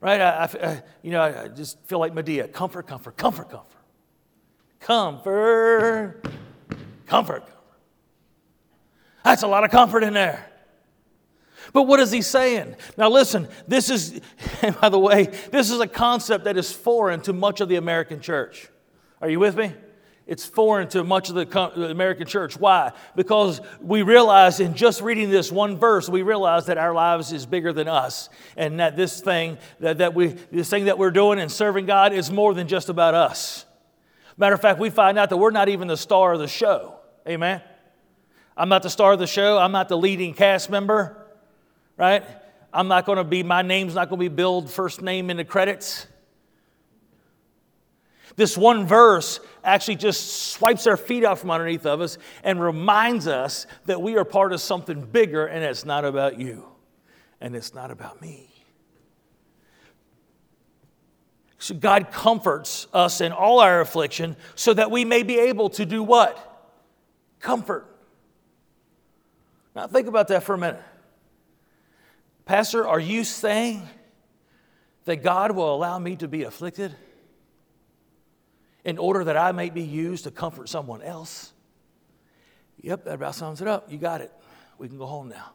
right? 0.00 0.20
I, 0.20 0.44
I, 0.44 0.82
you 1.02 1.10
know, 1.10 1.22
I 1.22 1.48
just 1.48 1.84
feel 1.86 1.98
like 1.98 2.14
Medea 2.14 2.46
comfort, 2.46 2.86
comfort, 2.86 3.16
comfort, 3.16 3.50
comfort. 3.50 3.66
Comfort, 4.78 6.22
comfort, 6.22 7.42
comfort. 7.42 7.44
That's 9.24 9.42
a 9.42 9.48
lot 9.48 9.64
of 9.64 9.70
comfort 9.70 10.04
in 10.04 10.14
there. 10.14 10.49
But 11.72 11.84
what 11.84 12.00
is 12.00 12.10
he 12.10 12.22
saying? 12.22 12.76
Now, 12.96 13.08
listen, 13.08 13.48
this 13.68 13.90
is, 13.90 14.20
by 14.80 14.88
the 14.88 14.98
way, 14.98 15.24
this 15.50 15.70
is 15.70 15.80
a 15.80 15.86
concept 15.86 16.44
that 16.44 16.56
is 16.56 16.72
foreign 16.72 17.20
to 17.22 17.32
much 17.32 17.60
of 17.60 17.68
the 17.68 17.76
American 17.76 18.20
church. 18.20 18.68
Are 19.20 19.28
you 19.28 19.38
with 19.38 19.56
me? 19.56 19.74
It's 20.26 20.46
foreign 20.46 20.88
to 20.90 21.02
much 21.02 21.28
of 21.28 21.34
the 21.34 21.90
American 21.90 22.26
church. 22.26 22.56
Why? 22.56 22.92
Because 23.16 23.60
we 23.80 24.02
realize 24.02 24.60
in 24.60 24.74
just 24.74 25.00
reading 25.00 25.28
this 25.28 25.50
one 25.50 25.76
verse, 25.76 26.08
we 26.08 26.22
realize 26.22 26.66
that 26.66 26.78
our 26.78 26.94
lives 26.94 27.32
is 27.32 27.46
bigger 27.46 27.72
than 27.72 27.88
us, 27.88 28.28
and 28.56 28.78
that 28.78 28.96
this 28.96 29.20
thing 29.20 29.58
that, 29.80 29.98
that 29.98 30.14
we 30.14 30.28
this 30.52 30.70
thing 30.70 30.84
that 30.84 30.98
we're 30.98 31.10
doing 31.10 31.40
and 31.40 31.50
serving 31.50 31.86
God 31.86 32.12
is 32.12 32.30
more 32.30 32.54
than 32.54 32.68
just 32.68 32.88
about 32.88 33.14
us. 33.14 33.66
Matter 34.36 34.54
of 34.54 34.60
fact, 34.60 34.78
we 34.78 34.88
find 34.88 35.18
out 35.18 35.30
that 35.30 35.36
we're 35.36 35.50
not 35.50 35.68
even 35.68 35.88
the 35.88 35.96
star 35.96 36.32
of 36.32 36.38
the 36.38 36.46
show. 36.46 36.94
Amen. 37.28 37.60
I'm 38.56 38.68
not 38.68 38.84
the 38.84 38.90
star 38.90 39.12
of 39.12 39.18
the 39.18 39.26
show. 39.26 39.58
I'm 39.58 39.72
not 39.72 39.88
the 39.88 39.98
leading 39.98 40.32
cast 40.32 40.70
member 40.70 41.19
right? 42.00 42.24
I'm 42.72 42.88
not 42.88 43.04
going 43.04 43.18
to 43.18 43.24
be, 43.24 43.42
my 43.42 43.60
name's 43.60 43.94
not 43.94 44.08
going 44.08 44.18
to 44.18 44.30
be 44.30 44.34
billed 44.34 44.70
first 44.70 45.02
name 45.02 45.28
in 45.28 45.36
the 45.36 45.44
credits. 45.44 46.06
This 48.36 48.56
one 48.56 48.86
verse 48.86 49.38
actually 49.62 49.96
just 49.96 50.52
swipes 50.52 50.86
our 50.86 50.96
feet 50.96 51.24
out 51.24 51.38
from 51.38 51.50
underneath 51.50 51.84
of 51.84 52.00
us 52.00 52.16
and 52.42 52.58
reminds 52.58 53.26
us 53.26 53.66
that 53.84 54.00
we 54.00 54.16
are 54.16 54.24
part 54.24 54.54
of 54.54 54.62
something 54.62 55.02
bigger 55.02 55.44
and 55.46 55.62
it's 55.62 55.84
not 55.84 56.06
about 56.06 56.40
you 56.40 56.64
and 57.38 57.54
it's 57.54 57.74
not 57.74 57.90
about 57.90 58.22
me. 58.22 58.48
So 61.58 61.74
God 61.74 62.10
comforts 62.10 62.86
us 62.94 63.20
in 63.20 63.32
all 63.32 63.60
our 63.60 63.82
affliction 63.82 64.36
so 64.54 64.72
that 64.72 64.90
we 64.90 65.04
may 65.04 65.22
be 65.22 65.38
able 65.38 65.68
to 65.70 65.84
do 65.84 66.02
what? 66.02 66.46
Comfort. 67.40 67.86
Now 69.76 69.86
think 69.86 70.08
about 70.08 70.28
that 70.28 70.44
for 70.44 70.54
a 70.54 70.58
minute. 70.58 70.82
Pastor, 72.50 72.84
are 72.84 72.98
you 72.98 73.22
saying 73.22 73.88
that 75.04 75.22
God 75.22 75.52
will 75.52 75.72
allow 75.72 76.00
me 76.00 76.16
to 76.16 76.26
be 76.26 76.42
afflicted 76.42 76.92
in 78.84 78.98
order 78.98 79.22
that 79.22 79.36
I 79.36 79.52
may 79.52 79.70
be 79.70 79.82
used 79.82 80.24
to 80.24 80.32
comfort 80.32 80.68
someone 80.68 81.00
else? 81.00 81.52
Yep, 82.80 83.04
that 83.04 83.14
about 83.14 83.36
sums 83.36 83.62
it 83.62 83.68
up. 83.68 83.92
You 83.92 83.98
got 83.98 84.20
it. 84.20 84.32
We 84.78 84.88
can 84.88 84.98
go 84.98 85.06
home 85.06 85.28
now. 85.28 85.52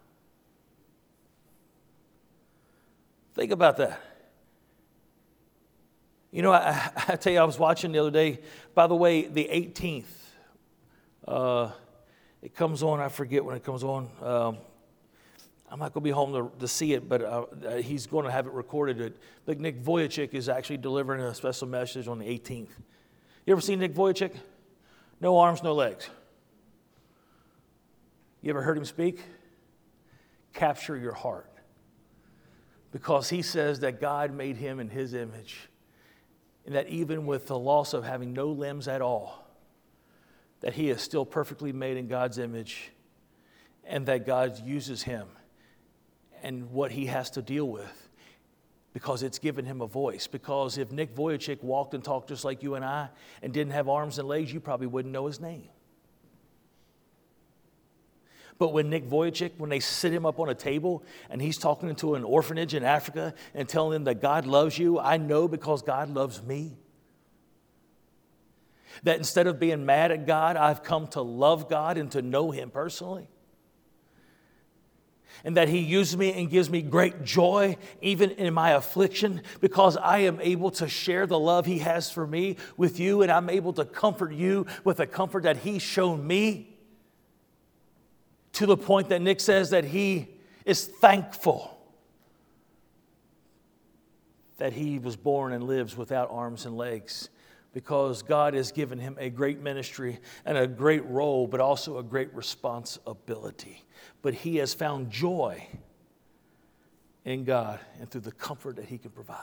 Think 3.33 3.51
about 3.51 3.75
that. 3.75 4.01
You 6.31 6.43
know, 6.43 6.53
I, 6.53 6.91
I, 7.09 7.17
tell 7.17 7.33
you, 7.33 7.39
I 7.39 7.43
was 7.43 7.59
watching 7.59 7.91
the 7.91 7.99
other 7.99 8.09
day. 8.09 8.39
By 8.73 8.87
the 8.87 8.95
way, 8.95 9.27
the 9.27 9.49
18th, 9.51 10.05
uh, 11.27 11.71
it 12.41 12.55
comes 12.55 12.83
on, 12.83 13.01
I 13.01 13.09
forget 13.09 13.43
when 13.43 13.57
it 13.57 13.65
comes 13.65 13.83
on. 13.83 14.09
Um, 14.21 14.57
I'm 15.71 15.79
not 15.79 15.93
going 15.93 16.03
to 16.03 16.07
be 16.07 16.11
home 16.11 16.31
to, 16.33 16.51
to 16.59 16.67
see 16.67 16.93
it, 16.93 17.09
but 17.09 17.21
uh, 17.21 17.45
uh, 17.65 17.75
he's 17.77 18.05
going 18.05 18.25
to 18.25 18.31
have 18.31 18.45
it 18.45 18.53
recorded. 18.53 19.17
But 19.45 19.59
Nick 19.59 19.83
Vujicic 19.83 20.33
is 20.33 20.47
actually 20.47 20.77
delivering 20.77 21.21
a 21.21 21.33
special 21.33 21.67
message 21.67 22.07
on 22.07 22.19
the 22.19 22.25
18th. 22.25 22.69
You 23.45 23.51
ever 23.51 23.61
seen 23.61 23.79
Nick 23.79 23.93
Vujicic? 23.93 24.33
No 25.19 25.37
arms, 25.39 25.63
no 25.63 25.73
legs. 25.73 26.09
You 28.41 28.51
ever 28.51 28.61
heard 28.61 28.77
him 28.77 28.85
speak? 28.85 29.23
Capture 30.53 30.95
your 30.95 31.13
heart. 31.13 31.51
Because 32.91 33.29
he 33.29 33.41
says 33.41 33.79
that 33.79 33.99
God 33.99 34.31
made 34.31 34.57
him 34.57 34.79
in 34.79 34.89
his 34.89 35.13
image, 35.13 35.67
and 36.65 36.75
that 36.75 36.87
even 36.89 37.25
with 37.25 37.47
the 37.47 37.57
loss 37.57 37.93
of 37.93 38.03
having 38.03 38.33
no 38.33 38.47
limbs 38.47 38.87
at 38.87 39.01
all, 39.01 39.47
that 40.61 40.73
he 40.75 40.89
is 40.89 41.01
still 41.01 41.25
perfectly 41.25 41.73
made 41.73 41.97
in 41.97 42.07
God's 42.07 42.37
image, 42.37 42.91
and 43.83 44.05
that 44.05 44.25
God 44.25 44.59
uses 44.65 45.03
him 45.03 45.27
and 46.45 46.71
what 46.71 46.91
he 46.91 47.07
has 47.07 47.31
to 47.31 47.41
deal 47.41 47.67
with 47.67 48.09
because 48.93 49.23
it's 49.23 49.39
given 49.39 49.65
him 49.65 49.81
a 49.81 49.87
voice. 49.87 50.27
Because 50.27 50.77
if 50.77 50.91
Nick 50.91 51.15
Vujicic 51.15 51.61
walked 51.63 51.95
and 51.95 52.03
talked 52.03 52.29
just 52.29 52.45
like 52.45 52.61
you 52.61 52.75
and 52.75 52.85
I 52.85 53.09
and 53.41 53.51
didn't 53.51 53.73
have 53.73 53.89
arms 53.89 54.19
and 54.19 54.27
legs, 54.27 54.53
you 54.53 54.59
probably 54.59 54.85
wouldn't 54.85 55.11
know 55.11 55.25
his 55.25 55.41
name. 55.41 55.69
But 58.59 58.73
when 58.73 58.91
Nick 58.91 59.09
Vujicic, 59.09 59.53
when 59.57 59.71
they 59.71 59.79
sit 59.79 60.13
him 60.13 60.23
up 60.23 60.39
on 60.39 60.47
a 60.47 60.53
table 60.53 61.03
and 61.31 61.41
he's 61.41 61.57
talking 61.57 61.93
to 61.95 62.13
an 62.13 62.23
orphanage 62.23 62.75
in 62.75 62.83
Africa 62.83 63.33
and 63.55 63.67
telling 63.67 63.93
them 63.93 64.03
that 64.03 64.21
God 64.21 64.45
loves 64.45 64.77
you, 64.77 64.99
I 64.99 65.17
know 65.17 65.47
because 65.47 65.81
God 65.81 66.11
loves 66.11 66.43
me. 66.43 66.77
That 69.01 69.17
instead 69.17 69.47
of 69.47 69.59
being 69.59 69.83
mad 69.83 70.11
at 70.11 70.27
God, 70.27 70.57
I've 70.57 70.83
come 70.83 71.07
to 71.07 71.23
love 71.23 71.69
God 71.69 71.97
and 71.97 72.11
to 72.11 72.21
know 72.21 72.51
Him 72.51 72.69
personally 72.69 73.29
and 75.43 75.57
that 75.57 75.67
He 75.67 75.79
uses 75.79 76.17
me 76.17 76.33
and 76.33 76.49
gives 76.49 76.69
me 76.69 76.81
great 76.81 77.23
joy 77.23 77.77
even 78.01 78.31
in 78.31 78.53
my 78.53 78.71
affliction 78.71 79.41
because 79.61 79.97
I 79.97 80.19
am 80.19 80.39
able 80.41 80.71
to 80.71 80.87
share 80.87 81.27
the 81.27 81.39
love 81.39 81.65
He 81.65 81.79
has 81.79 82.09
for 82.09 82.25
me 82.25 82.57
with 82.77 82.99
you 82.99 83.21
and 83.21 83.31
I'm 83.31 83.49
able 83.49 83.73
to 83.73 83.85
comfort 83.85 84.33
you 84.33 84.65
with 84.83 84.97
the 84.97 85.07
comfort 85.07 85.43
that 85.43 85.57
He's 85.57 85.81
shown 85.81 86.25
me 86.25 86.75
to 88.55 88.65
the 88.65 88.77
point 88.77 89.09
that 89.09 89.21
Nick 89.21 89.41
says 89.41 89.71
that 89.71 89.83
he 89.83 90.29
is 90.65 90.85
thankful 90.85 91.77
that 94.57 94.71
he 94.71 94.97
was 94.97 95.17
born 95.17 95.51
and 95.51 95.65
lives 95.65 95.97
without 95.97 96.31
arms 96.31 96.65
and 96.65 96.77
legs 96.77 97.29
because 97.75 98.23
God 98.23 98.55
has 98.55 98.71
given 98.71 98.97
him 98.97 99.15
a 99.19 99.29
great 99.29 99.61
ministry 99.61 100.17
and 100.45 100.57
a 100.57 100.65
great 100.65 101.05
role, 101.05 101.45
but 101.45 101.59
also 101.59 101.99
a 101.99 102.03
great 102.03 102.33
responsibility 102.33 103.85
but 104.21 104.33
he 104.33 104.57
has 104.57 104.73
found 104.73 105.11
joy 105.11 105.67
in 107.25 107.43
God 107.43 107.79
and 107.99 108.09
through 108.09 108.21
the 108.21 108.31
comfort 108.31 108.77
that 108.77 108.85
he 108.85 108.97
can 108.97 109.11
provide. 109.11 109.37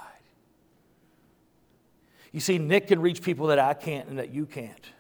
You 2.33 2.41
see, 2.41 2.59
Nick 2.59 2.89
can 2.89 3.01
reach 3.01 3.23
people 3.23 3.47
that 3.47 3.61
I 3.61 3.75
can't 3.75 4.09
and 4.09 4.19
that 4.19 4.35
you 4.35 4.45
can't. 4.45 4.91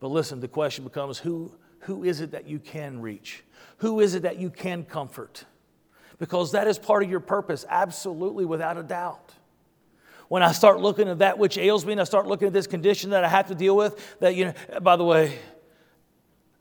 But 0.00 0.08
listen, 0.08 0.40
the 0.40 0.48
question 0.48 0.84
becomes 0.84 1.18
who, 1.18 1.52
who 1.80 2.04
is 2.04 2.20
it 2.20 2.32
that 2.32 2.48
you 2.48 2.58
can 2.58 3.00
reach? 3.00 3.44
Who 3.78 4.00
is 4.00 4.14
it 4.14 4.22
that 4.22 4.38
you 4.38 4.50
can 4.50 4.84
comfort? 4.84 5.44
Because 6.18 6.52
that 6.52 6.66
is 6.66 6.80
part 6.80 7.04
of 7.04 7.10
your 7.10 7.20
purpose, 7.20 7.64
absolutely, 7.68 8.44
without 8.44 8.76
a 8.76 8.82
doubt. 8.82 9.34
When 10.28 10.42
I 10.42 10.52
start 10.52 10.80
looking 10.80 11.08
at 11.08 11.18
that 11.18 11.38
which 11.38 11.56
ails 11.56 11.84
me 11.86 11.92
and 11.92 12.00
I 12.00 12.04
start 12.04 12.26
looking 12.26 12.48
at 12.48 12.52
this 12.52 12.66
condition 12.66 13.10
that 13.10 13.24
I 13.24 13.28
have 13.28 13.46
to 13.48 13.54
deal 13.54 13.76
with, 13.76 14.18
that, 14.20 14.34
you 14.34 14.46
know, 14.46 14.80
by 14.80 14.96
the 14.96 15.04
way, 15.04 15.38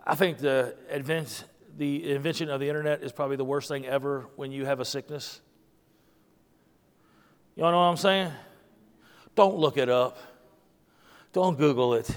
I 0.05 0.15
think 0.15 0.37
the, 0.37 0.75
advent, 0.91 1.45
the 1.77 2.11
invention 2.11 2.49
of 2.49 2.59
the 2.59 2.67
internet 2.67 3.01
is 3.01 3.11
probably 3.11 3.37
the 3.37 3.45
worst 3.45 3.67
thing 3.67 3.85
ever 3.85 4.27
when 4.35 4.51
you 4.51 4.65
have 4.65 4.79
a 4.79 4.85
sickness. 4.85 5.41
Y'all 7.55 7.71
know 7.71 7.77
what 7.77 7.83
I'm 7.83 7.97
saying? 7.97 8.31
Don't 9.33 9.57
look 9.57 9.77
it 9.77 9.89
up. 9.89 10.17
Don't 11.33 11.57
Google 11.57 11.95
it. 11.95 12.09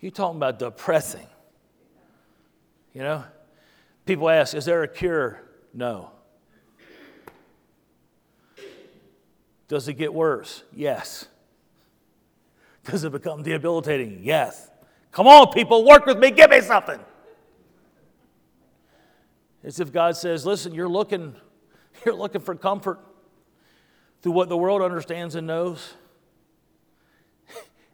You're 0.00 0.12
talking 0.12 0.36
about 0.36 0.58
depressing. 0.58 1.26
You 2.94 3.02
know? 3.02 3.24
People 4.06 4.30
ask, 4.30 4.54
is 4.54 4.64
there 4.64 4.82
a 4.82 4.88
cure? 4.88 5.40
No. 5.74 6.12
Does 9.70 9.86
it 9.86 9.94
get 9.94 10.12
worse? 10.12 10.64
Yes. 10.74 11.28
Does 12.82 13.04
it 13.04 13.12
become 13.12 13.44
debilitating? 13.44 14.18
Yes. 14.20 14.68
Come 15.12 15.28
on, 15.28 15.52
people, 15.52 15.86
work 15.86 16.06
with 16.06 16.18
me, 16.18 16.32
give 16.32 16.50
me 16.50 16.60
something. 16.60 16.98
It's 19.62 19.78
if 19.78 19.92
God 19.92 20.16
says, 20.16 20.44
listen, 20.44 20.74
you're 20.74 20.88
looking, 20.88 21.36
you're 22.04 22.16
looking 22.16 22.40
for 22.40 22.56
comfort 22.56 22.98
through 24.22 24.32
what 24.32 24.48
the 24.48 24.56
world 24.56 24.82
understands 24.82 25.36
and 25.36 25.46
knows 25.46 25.94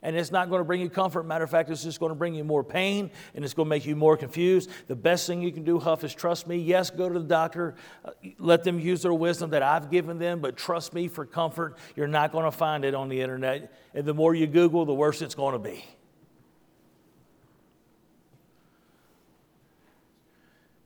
and 0.06 0.14
it's 0.14 0.30
not 0.30 0.48
going 0.48 0.60
to 0.60 0.64
bring 0.64 0.80
you 0.80 0.88
comfort. 0.88 1.24
Matter 1.24 1.42
of 1.42 1.50
fact, 1.50 1.68
it's 1.68 1.82
just 1.82 1.98
going 1.98 2.10
to 2.10 2.14
bring 2.14 2.32
you 2.32 2.44
more 2.44 2.62
pain 2.62 3.10
and 3.34 3.44
it's 3.44 3.54
going 3.54 3.66
to 3.66 3.68
make 3.68 3.84
you 3.84 3.96
more 3.96 4.16
confused. 4.16 4.70
The 4.86 4.94
best 4.94 5.26
thing 5.26 5.42
you 5.42 5.50
can 5.50 5.64
do, 5.64 5.80
Huff, 5.80 6.04
is 6.04 6.14
trust 6.14 6.46
me. 6.46 6.58
Yes, 6.58 6.90
go 6.90 7.08
to 7.08 7.18
the 7.18 7.26
doctor, 7.26 7.74
uh, 8.04 8.12
let 8.38 8.62
them 8.62 8.78
use 8.78 9.02
their 9.02 9.12
wisdom 9.12 9.50
that 9.50 9.64
I've 9.64 9.90
given 9.90 10.20
them, 10.20 10.38
but 10.38 10.56
trust 10.56 10.94
me 10.94 11.08
for 11.08 11.26
comfort. 11.26 11.76
You're 11.96 12.06
not 12.06 12.30
going 12.30 12.44
to 12.44 12.52
find 12.52 12.84
it 12.84 12.94
on 12.94 13.08
the 13.08 13.20
internet. 13.20 13.74
And 13.94 14.06
the 14.06 14.14
more 14.14 14.32
you 14.32 14.46
Google, 14.46 14.84
the 14.84 14.94
worse 14.94 15.22
it's 15.22 15.34
going 15.34 15.54
to 15.54 15.58
be. 15.58 15.84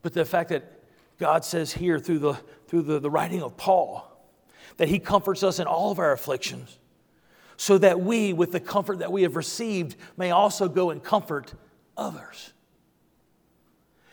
But 0.00 0.14
the 0.14 0.24
fact 0.24 0.48
that 0.48 0.64
God 1.18 1.44
says 1.44 1.74
here 1.74 1.98
through 1.98 2.20
the, 2.20 2.38
through 2.68 2.82
the, 2.82 2.98
the 2.98 3.10
writing 3.10 3.42
of 3.42 3.58
Paul 3.58 4.06
that 4.78 4.88
he 4.88 4.98
comforts 4.98 5.42
us 5.42 5.58
in 5.58 5.66
all 5.66 5.90
of 5.90 5.98
our 5.98 6.12
afflictions 6.12 6.78
so 7.60 7.76
that 7.76 8.00
we, 8.00 8.32
with 8.32 8.52
the 8.52 8.58
comfort 8.58 9.00
that 9.00 9.12
we 9.12 9.20
have 9.20 9.36
received, 9.36 9.94
may 10.16 10.30
also 10.30 10.66
go 10.66 10.88
and 10.88 11.04
comfort 11.04 11.52
others. 11.94 12.54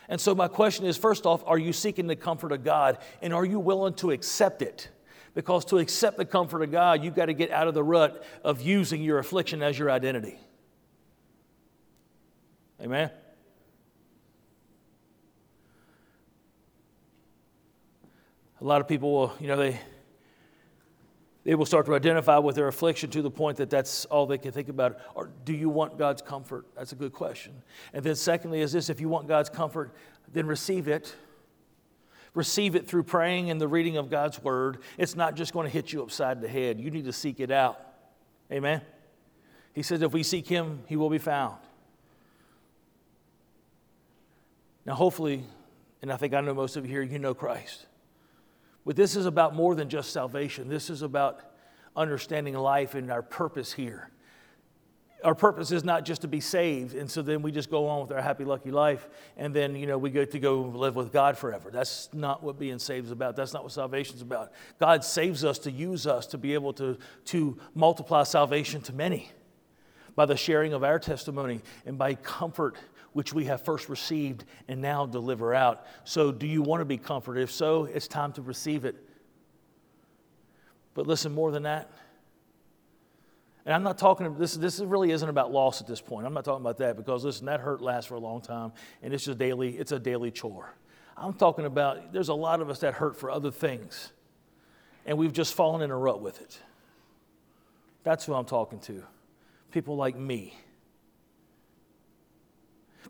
And 0.10 0.20
so, 0.20 0.36
my 0.36 0.50
question 0.50 0.86
is 0.86 0.98
first 0.98 1.26
off, 1.26 1.46
are 1.48 1.58
you 1.58 1.72
seeking 1.72 2.08
the 2.08 2.16
comfort 2.18 2.52
of 2.52 2.66
God 2.66 2.98
and 3.22 3.34
are 3.34 3.46
you 3.46 3.58
willing 3.58 3.94
to 3.96 4.12
accept 4.12 4.62
it? 4.62 4.90
Because 5.34 5.64
to 5.66 5.78
accept 5.78 6.18
the 6.18 6.26
comfort 6.26 6.62
of 6.62 6.74
God, 6.74 7.06
you've 7.06 7.16
got 7.16 7.28
to 7.28 7.34
get 7.34 7.50
out 7.50 7.70
of 7.70 7.74
the 7.74 7.86
rut 7.86 8.22
of 8.44 8.60
using 8.60 9.02
your 9.02 9.18
affliction 9.18 9.64
as 9.64 9.80
your 9.80 9.90
identity. 9.92 10.38
Amen? 12.82 13.10
A 18.60 18.64
lot 18.66 18.82
of 18.82 18.90
people 18.90 19.14
will, 19.14 19.34
you 19.40 19.48
know, 19.48 19.56
they 19.56 19.80
they 21.48 21.56
will 21.56 21.66
start 21.66 21.86
to 21.86 21.96
identify 21.96 22.38
with 22.40 22.58
their 22.58 22.68
affliction 22.68 23.10
to 23.12 23.22
the 23.22 23.32
point 23.32 23.56
that 23.56 23.70
that's 23.70 24.04
all 24.04 24.26
they 24.26 24.38
can 24.38 24.52
think 24.52 24.68
about. 24.68 25.00
Or 25.16 25.32
do 25.46 25.54
you 25.54 25.70
want 25.70 25.98
God's 25.98 26.22
comfort? 26.22 26.66
That's 26.76 26.92
a 26.92 26.96
good 26.96 27.14
question. 27.14 27.54
And 27.94 28.04
then, 28.04 28.16
secondly, 28.16 28.60
is 28.60 28.74
this 28.74 28.90
if 28.90 29.00
you 29.00 29.08
want 29.08 29.30
God's 29.30 29.50
comfort, 29.50 29.94
then 30.34 30.46
receive 30.46 30.90
it. 30.90 31.16
Receive 32.34 32.76
it 32.76 32.86
through 32.86 33.04
praying 33.04 33.50
and 33.50 33.62
the 33.62 33.68
reading 33.70 33.96
of 33.96 34.10
God's 34.10 34.44
word. 34.44 34.80
It's 34.98 35.16
not 35.16 35.38
just 35.38 35.54
going 35.54 35.66
to 35.66 35.72
hit 35.72 35.94
you 35.94 36.04
upside 36.04 36.42
the 36.42 36.50
head. 36.50 36.82
You 36.82 36.92
need 36.92 37.06
to 37.06 37.14
seek 37.14 37.40
it 37.40 37.50
out. 37.50 37.80
Amen? 38.52 38.82
He 39.72 39.84
says, 39.84 40.02
if 40.02 40.12
we 40.12 40.24
seek 40.24 40.50
Him, 40.50 40.84
He 40.88 40.98
will 40.98 41.10
be 41.10 41.18
found. 41.18 41.56
Now, 44.86 44.96
hopefully, 44.96 45.46
and 46.02 46.12
I 46.12 46.18
think 46.18 46.34
I 46.34 46.42
know 46.42 46.54
most 46.54 46.76
of 46.76 46.86
you 46.86 46.92
here, 46.92 47.04
you 47.04 47.20
know 47.20 47.34
Christ. 47.34 47.86
But 48.88 48.96
this 48.96 49.18
is 49.18 49.26
about 49.26 49.54
more 49.54 49.76
than 49.76 49.90
just 49.90 50.14
salvation. 50.14 50.70
This 50.70 50.90
is 50.90 51.02
about 51.02 51.42
understanding 51.94 52.54
life 52.54 52.96
and 52.96 53.12
our 53.12 53.22
purpose 53.22 53.74
here. 53.74 54.10
Our 55.26 55.36
purpose 55.36 55.74
is 55.74 55.84
not 55.84 56.06
just 56.06 56.22
to 56.22 56.30
be 56.30 56.40
saved, 56.40 56.96
and 56.96 57.12
so 57.12 57.22
then 57.22 57.42
we 57.42 57.52
just 57.52 57.70
go 57.70 57.88
on 57.88 58.00
with 58.02 58.14
our 58.14 58.22
happy, 58.22 58.46
lucky 58.46 58.72
life, 58.72 59.10
and 59.36 59.54
then 59.54 59.76
you 59.76 59.88
know 59.88 59.98
we 59.98 60.10
get 60.10 60.32
to 60.32 60.40
go 60.40 60.62
live 60.62 60.96
with 60.96 61.12
God 61.12 61.38
forever. 61.38 61.70
That's 61.70 62.08
not 62.14 62.42
what 62.42 62.58
being 62.58 62.80
saved 62.80 63.08
is 63.08 63.12
about. 63.12 63.36
That's 63.36 63.54
not 63.54 63.64
what 63.64 63.74
salvation 63.74 64.16
is 64.16 64.22
about. 64.22 64.54
God 64.80 65.04
saves 65.04 65.44
us 65.44 65.60
to 65.60 65.72
use 65.72 66.08
us 66.08 66.26
to 66.28 66.38
be 66.38 66.54
able 66.54 66.72
to, 66.74 66.98
to 67.26 67.58
multiply 67.76 68.24
salvation 68.24 68.80
to 68.84 68.94
many 68.94 69.32
by 70.18 70.26
the 70.26 70.36
sharing 70.36 70.74
of 70.74 70.84
our 70.84 71.00
testimony 71.00 71.62
and 71.86 71.98
by 71.98 72.16
comfort 72.16 72.76
which 73.14 73.34
we 73.34 73.46
have 73.46 73.64
first 73.64 73.88
received 73.88 74.44
and 74.68 74.82
now 74.82 75.06
deliver 75.06 75.54
out. 75.54 75.86
So, 76.04 76.32
do 76.32 76.46
you 76.46 76.62
want 76.62 76.82
to 76.82 76.86
be 76.86 76.98
comforted? 76.98 77.44
If 77.44 77.52
so, 77.52 77.86
it's 77.86 78.08
time 78.08 78.34
to 78.34 78.42
receive 78.42 78.84
it. 78.84 78.96
But 80.94 81.08
listen, 81.08 81.34
more 81.34 81.52
than 81.52 81.64
that, 81.64 81.90
and 83.66 83.74
I'm 83.74 83.84
not 83.84 83.98
talking, 83.98 84.38
this, 84.38 84.56
this 84.56 84.80
really 84.80 85.12
isn't 85.12 85.28
about 85.28 85.52
loss 85.52 85.82
at 85.82 85.88
this 85.88 86.02
point. 86.02 86.26
I'm 86.26 86.34
not 86.34 86.46
talking 86.46 86.64
about 86.64 86.78
that 86.78 86.96
because, 86.96 87.24
listen, 87.26 87.46
that 87.48 87.60
hurt 87.60 87.82
lasts 87.82 88.08
for 88.08 88.16
a 88.16 88.20
long 88.20 88.42
time 88.42 88.72
and 89.04 89.14
it's 89.14 89.26
just 89.26 89.38
daily, 89.38 89.78
it's 89.78 89.92
a 89.92 90.00
daily 90.00 90.32
chore. 90.32 90.74
I'm 91.16 91.34
talking 91.34 91.66
about 91.66 92.14
there's 92.14 92.30
a 92.30 92.34
lot 92.34 92.62
of 92.62 92.70
us 92.70 92.80
that 92.80 92.94
hurt 92.94 93.18
for 93.18 93.30
other 93.30 93.52
things 93.52 94.14
and 95.06 95.18
we've 95.18 95.34
just 95.34 95.54
fallen 95.54 95.82
in 95.82 95.92
a 95.92 95.98
rut 95.98 96.22
with 96.22 96.40
it. 96.42 96.60
That's 98.04 98.26
who 98.26 98.34
I'm 98.34 98.46
talking 98.46 98.80
to. 98.82 99.04
People 99.78 99.96
like 99.96 100.16
me 100.16 100.56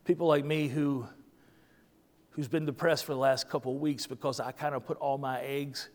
people 0.08 0.28
like 0.28 0.46
me 0.46 0.68
who 0.68 1.06
who's 2.32 2.48
been 2.48 2.66
depressed 2.66 3.06
for 3.06 3.14
the 3.14 3.20
last 3.20 3.50
couple 3.50 3.74
of 3.76 3.82
weeks 3.82 4.08
because 4.08 4.40
I 4.40 4.52
kind 4.52 4.76
of 4.76 4.86
put 4.86 4.98
all 4.98 5.18
my 5.18 5.42
eggs 5.42 5.90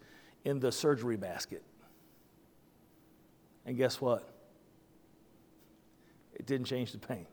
in 0.45 0.61
the 0.61 0.73
surgery 0.73 1.17
basket. 1.17 1.63
And 3.65 3.77
guess 3.77 4.01
what? 4.01 4.29
It 6.35 6.47
didn't 6.47 6.67
change 6.67 6.93
the 6.93 6.99
pain. 6.99 7.27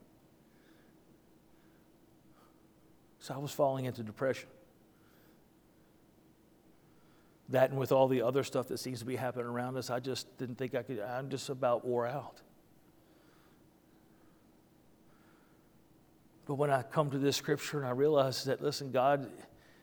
So 3.20 3.34
I 3.34 3.38
was 3.38 3.52
falling 3.52 3.86
into 3.86 4.04
depression. 4.04 4.50
That 7.50 7.72
and 7.72 7.80
with 7.80 7.92
all 7.92 8.08
the 8.08 8.22
other 8.22 8.44
stuff 8.44 8.68
that 8.68 8.78
seems 8.78 9.00
to 9.00 9.06
be 9.06 9.16
happening 9.16 9.48
around 9.48 9.76
us, 9.76 9.90
I 9.90 10.00
just 10.00 10.38
didn't 10.38 10.60
think 10.60 10.76
I 10.76 10.84
could, 10.84 11.00
I'm 11.00 11.30
just 11.30 11.50
about 11.50 11.84
wore 11.84 12.06
out. 12.06 12.42
But 16.50 16.56
when 16.56 16.72
I 16.72 16.82
come 16.82 17.12
to 17.12 17.20
this 17.20 17.38
scripture 17.38 17.78
and 17.78 17.86
I 17.86 17.92
realize 17.92 18.46
that, 18.46 18.60
listen, 18.60 18.90
God 18.90 19.30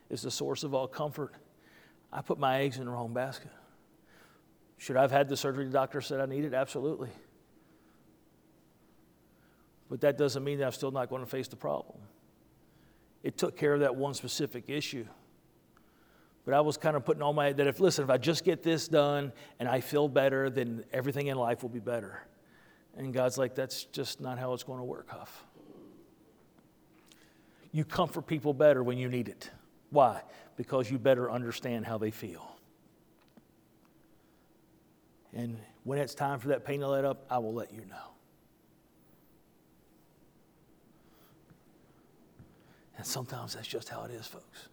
is 0.09 0.23
the 0.23 0.29
source 0.29 0.65
of 0.65 0.73
all 0.73 0.85
comfort, 0.85 1.33
I 2.11 2.21
put 2.21 2.37
my 2.37 2.59
eggs 2.59 2.77
in 2.77 2.83
the 2.83 2.91
wrong 2.91 3.13
basket. 3.13 3.51
Should 4.75 4.97
I 4.97 5.01
have 5.01 5.11
had 5.11 5.29
the 5.29 5.37
surgery 5.37 5.63
the 5.63 5.71
doctor 5.71 6.01
said 6.01 6.19
I 6.19 6.25
needed? 6.25 6.53
Absolutely. 6.53 7.07
But 9.89 10.01
that 10.01 10.17
doesn't 10.17 10.43
mean 10.43 10.57
that 10.57 10.65
I'm 10.65 10.73
still 10.73 10.91
not 10.91 11.07
going 11.09 11.23
to 11.23 11.25
face 11.25 11.47
the 11.47 11.55
problem. 11.55 11.99
It 13.23 13.37
took 13.37 13.55
care 13.55 13.73
of 13.73 13.79
that 13.79 13.95
one 13.95 14.13
specific 14.13 14.65
issue. 14.67 15.05
But 16.43 16.53
I 16.53 16.59
was 16.59 16.75
kind 16.75 16.97
of 16.97 17.05
putting 17.05 17.23
all 17.23 17.31
my, 17.31 17.53
that 17.53 17.65
if, 17.65 17.79
listen, 17.79 18.03
if 18.03 18.09
I 18.09 18.17
just 18.17 18.43
get 18.43 18.61
this 18.61 18.89
done 18.89 19.31
and 19.61 19.69
I 19.69 19.79
feel 19.79 20.09
better, 20.09 20.49
then 20.49 20.83
everything 20.91 21.27
in 21.27 21.37
life 21.37 21.61
will 21.61 21.69
be 21.69 21.79
better. 21.79 22.27
And 22.97 23.13
God's 23.13 23.37
like, 23.37 23.55
that's 23.55 23.85
just 23.85 24.19
not 24.19 24.37
how 24.37 24.51
it's 24.51 24.63
going 24.63 24.79
to 24.79 24.85
work, 24.85 25.07
Huff 25.11 25.46
you 27.77 27.85
comfort 27.85 28.25
people 28.25 28.55
better 28.55 28.83
when 28.83 28.97
you 28.97 29.07
need 29.07 29.29
it. 29.29 29.51
Why? 29.91 30.23
Because 30.55 30.89
you 30.89 30.97
better 30.97 31.29
understand 31.29 31.85
how 31.85 31.99
they 31.99 32.09
feel. 32.09 32.57
And 35.31 35.59
when 35.83 35.99
it's 35.99 36.15
time 36.15 36.39
for 36.39 36.47
that 36.47 36.65
pain 36.65 36.79
to 36.79 36.87
let 36.87 37.05
up, 37.05 37.27
I 37.29 37.37
will 37.37 37.53
let 37.53 37.71
you 37.71 37.81
know. 37.81 37.95
And 42.97 43.05
sometimes 43.05 43.53
that's 43.53 43.67
just 43.67 43.89
how 43.89 44.05
it 44.05 44.11
is, 44.11 44.25
folks. 44.25 44.69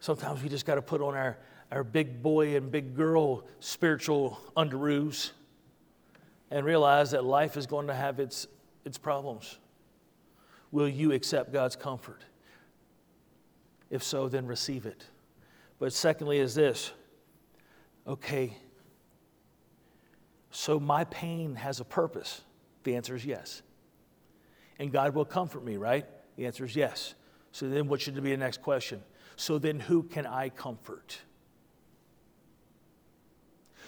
Sometimes 0.00 0.42
we 0.42 0.48
just 0.48 0.64
got 0.64 0.76
to 0.76 0.82
put 0.82 1.02
on 1.02 1.14
our, 1.14 1.36
our 1.70 1.84
big 1.84 2.22
boy 2.22 2.56
and 2.56 2.70
big 2.70 2.96
girl 2.96 3.44
spiritual 3.60 4.40
underoos 4.56 5.32
and 6.50 6.64
realize 6.64 7.10
that 7.10 7.26
life 7.26 7.58
is 7.58 7.66
going 7.66 7.88
to 7.88 7.94
have 7.94 8.20
its, 8.20 8.46
its 8.86 8.96
problems. 8.96 9.58
Will 10.76 10.90
you 10.90 11.12
accept 11.12 11.54
God's 11.54 11.74
comfort? 11.74 12.20
If 13.88 14.02
so, 14.02 14.28
then 14.28 14.44
receive 14.44 14.84
it. 14.84 15.06
But 15.78 15.94
secondly, 15.94 16.38
is 16.38 16.54
this 16.54 16.92
okay, 18.06 18.54
so 20.50 20.78
my 20.78 21.04
pain 21.04 21.54
has 21.54 21.80
a 21.80 21.84
purpose? 21.86 22.42
The 22.84 22.94
answer 22.94 23.16
is 23.16 23.24
yes. 23.24 23.62
and 24.78 24.92
God 24.92 25.14
will 25.14 25.24
comfort 25.24 25.64
me, 25.64 25.78
right? 25.78 26.04
The 26.36 26.44
answer 26.44 26.66
is 26.66 26.76
yes. 26.76 27.14
So 27.52 27.70
then, 27.70 27.88
what 27.88 28.02
should 28.02 28.22
be 28.22 28.32
the 28.32 28.36
next 28.36 28.60
question? 28.60 29.02
So 29.36 29.58
then, 29.58 29.80
who 29.80 30.02
can 30.02 30.26
I 30.26 30.50
comfort? 30.50 31.18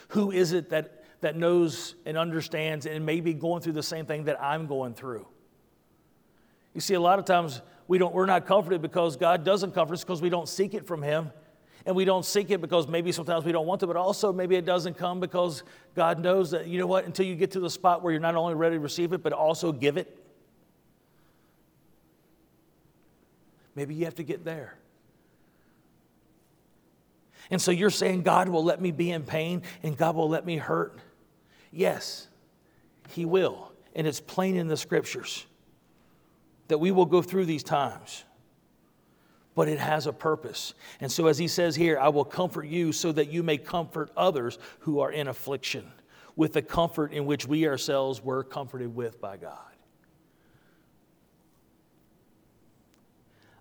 Who 0.09 0.30
is 0.30 0.55
it 0.55 0.70
that, 0.70 1.05
that 1.20 1.36
knows 1.36 1.97
and 2.07 2.16
understands 2.16 2.86
and 2.86 3.05
may 3.05 3.20
be 3.20 3.34
going 3.34 3.61
through 3.61 3.74
the 3.74 3.82
same 3.82 4.07
thing 4.07 4.24
that 4.24 4.43
I'm 4.43 4.66
going 4.66 4.95
through? 4.95 5.26
You 6.75 6.81
see, 6.81 6.95
a 6.95 7.01
lot 7.01 7.19
of 7.19 7.25
times 7.25 7.62
we 7.87 7.99
don't, 7.99 8.14
we're 8.14 8.27
not 8.27 8.47
comforted 8.47 8.83
because 8.83 9.16
God 9.16 9.45
doesn't 9.45 9.73
comfort 9.75 9.95
us 9.95 10.05
because 10.05 10.23
we 10.23 10.29
don't 10.29 10.49
seek 10.49 10.75
it 10.75 10.87
from 10.87 11.03
Him. 11.03 11.33
And 11.87 11.97
we 11.97 12.05
don't 12.05 12.25
seek 12.25 12.51
it 12.51 12.61
because 12.61 12.87
maybe 12.87 13.12
sometimes 13.12 13.47
we 13.47 13.53
don't 13.53 13.66
want 13.66 13.81
to, 13.81 13.87
but 13.87 13.97
also 13.97 14.31
maybe 14.31 14.57
it 14.57 14.66
doesn't 14.66 14.99
come 14.99 15.21
because 15.21 15.62
God 15.95 16.19
knows 16.19 16.51
that, 16.51 16.66
you 16.66 16.79
know 16.79 16.87
what, 16.87 17.07
until 17.07 17.25
you 17.25 17.35
get 17.35 17.53
to 17.53 17.61
the 17.61 17.71
spot 17.71 18.03
where 18.03 18.12
you're 18.12 18.21
not 18.21 18.35
only 18.35 18.55
ready 18.55 18.77
to 18.77 18.81
receive 18.81 19.14
it, 19.14 19.23
but 19.23 19.33
also 19.33 19.73
give 19.73 19.97
it. 19.97 20.23
Maybe 23.75 23.95
you 23.95 24.05
have 24.05 24.16
to 24.16 24.23
get 24.23 24.45
there. 24.45 24.75
And 27.51 27.62
so 27.62 27.71
you're 27.71 27.91
saying 27.91 28.23
God 28.23 28.51
will 28.51 28.64
let 28.64 28.83
me 28.83 28.91
be 28.91 29.11
in 29.11 29.23
pain 29.23 29.62
and 29.83 29.97
God 29.97 30.14
will 30.14 30.29
let 30.29 30.45
me 30.45 30.59
hurt? 30.59 30.99
Yes, 31.73 32.29
He 33.11 33.25
will. 33.25 33.73
And 33.95 34.07
it's 34.07 34.21
plain 34.21 34.57
in 34.57 34.69
the 34.69 34.77
scriptures 34.77 35.47
that 36.69 36.79
we 36.79 36.91
will 36.91 37.07
go 37.07 37.21
through 37.23 37.47
these 37.47 37.62
times. 37.62 38.25
But 39.55 39.69
it 39.69 39.79
has 39.79 40.07
a 40.07 40.12
purpose. 40.12 40.75
And 41.01 41.11
so, 41.11 41.27
as 41.27 41.39
He 41.39 41.49
says 41.49 41.75
here, 41.75 41.99
I 41.99 42.09
will 42.09 42.25
comfort 42.25 42.66
you 42.66 42.93
so 42.93 43.11
that 43.12 43.33
you 43.33 43.43
may 43.43 43.59
comfort 43.59 44.11
others 44.16 44.59
who 44.81 45.01
are 45.01 45.11
in 45.11 45.27
affliction 45.27 45.91
with 46.37 46.53
the 46.53 46.62
comfort 46.62 47.12
in 47.12 47.27
which 47.27 47.47
we 47.47 47.66
ourselves 47.66 48.23
were 48.23 48.45
comforted 48.45 48.95
with 48.95 49.21
by 49.21 49.37
God. 49.37 49.59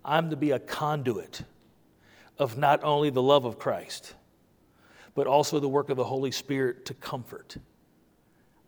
I'm 0.05 0.29
to 0.29 0.35
be 0.35 0.51
a 0.51 0.59
conduit 0.59 1.41
of 2.37 2.57
not 2.57 2.83
only 2.83 3.09
the 3.09 3.21
love 3.21 3.45
of 3.45 3.57
Christ, 3.57 4.13
but 5.15 5.25
also 5.25 5.59
the 5.59 5.67
work 5.67 5.89
of 5.89 5.97
the 5.97 6.03
Holy 6.03 6.29
Spirit 6.29 6.85
to 6.85 6.93
comfort. 6.93 7.57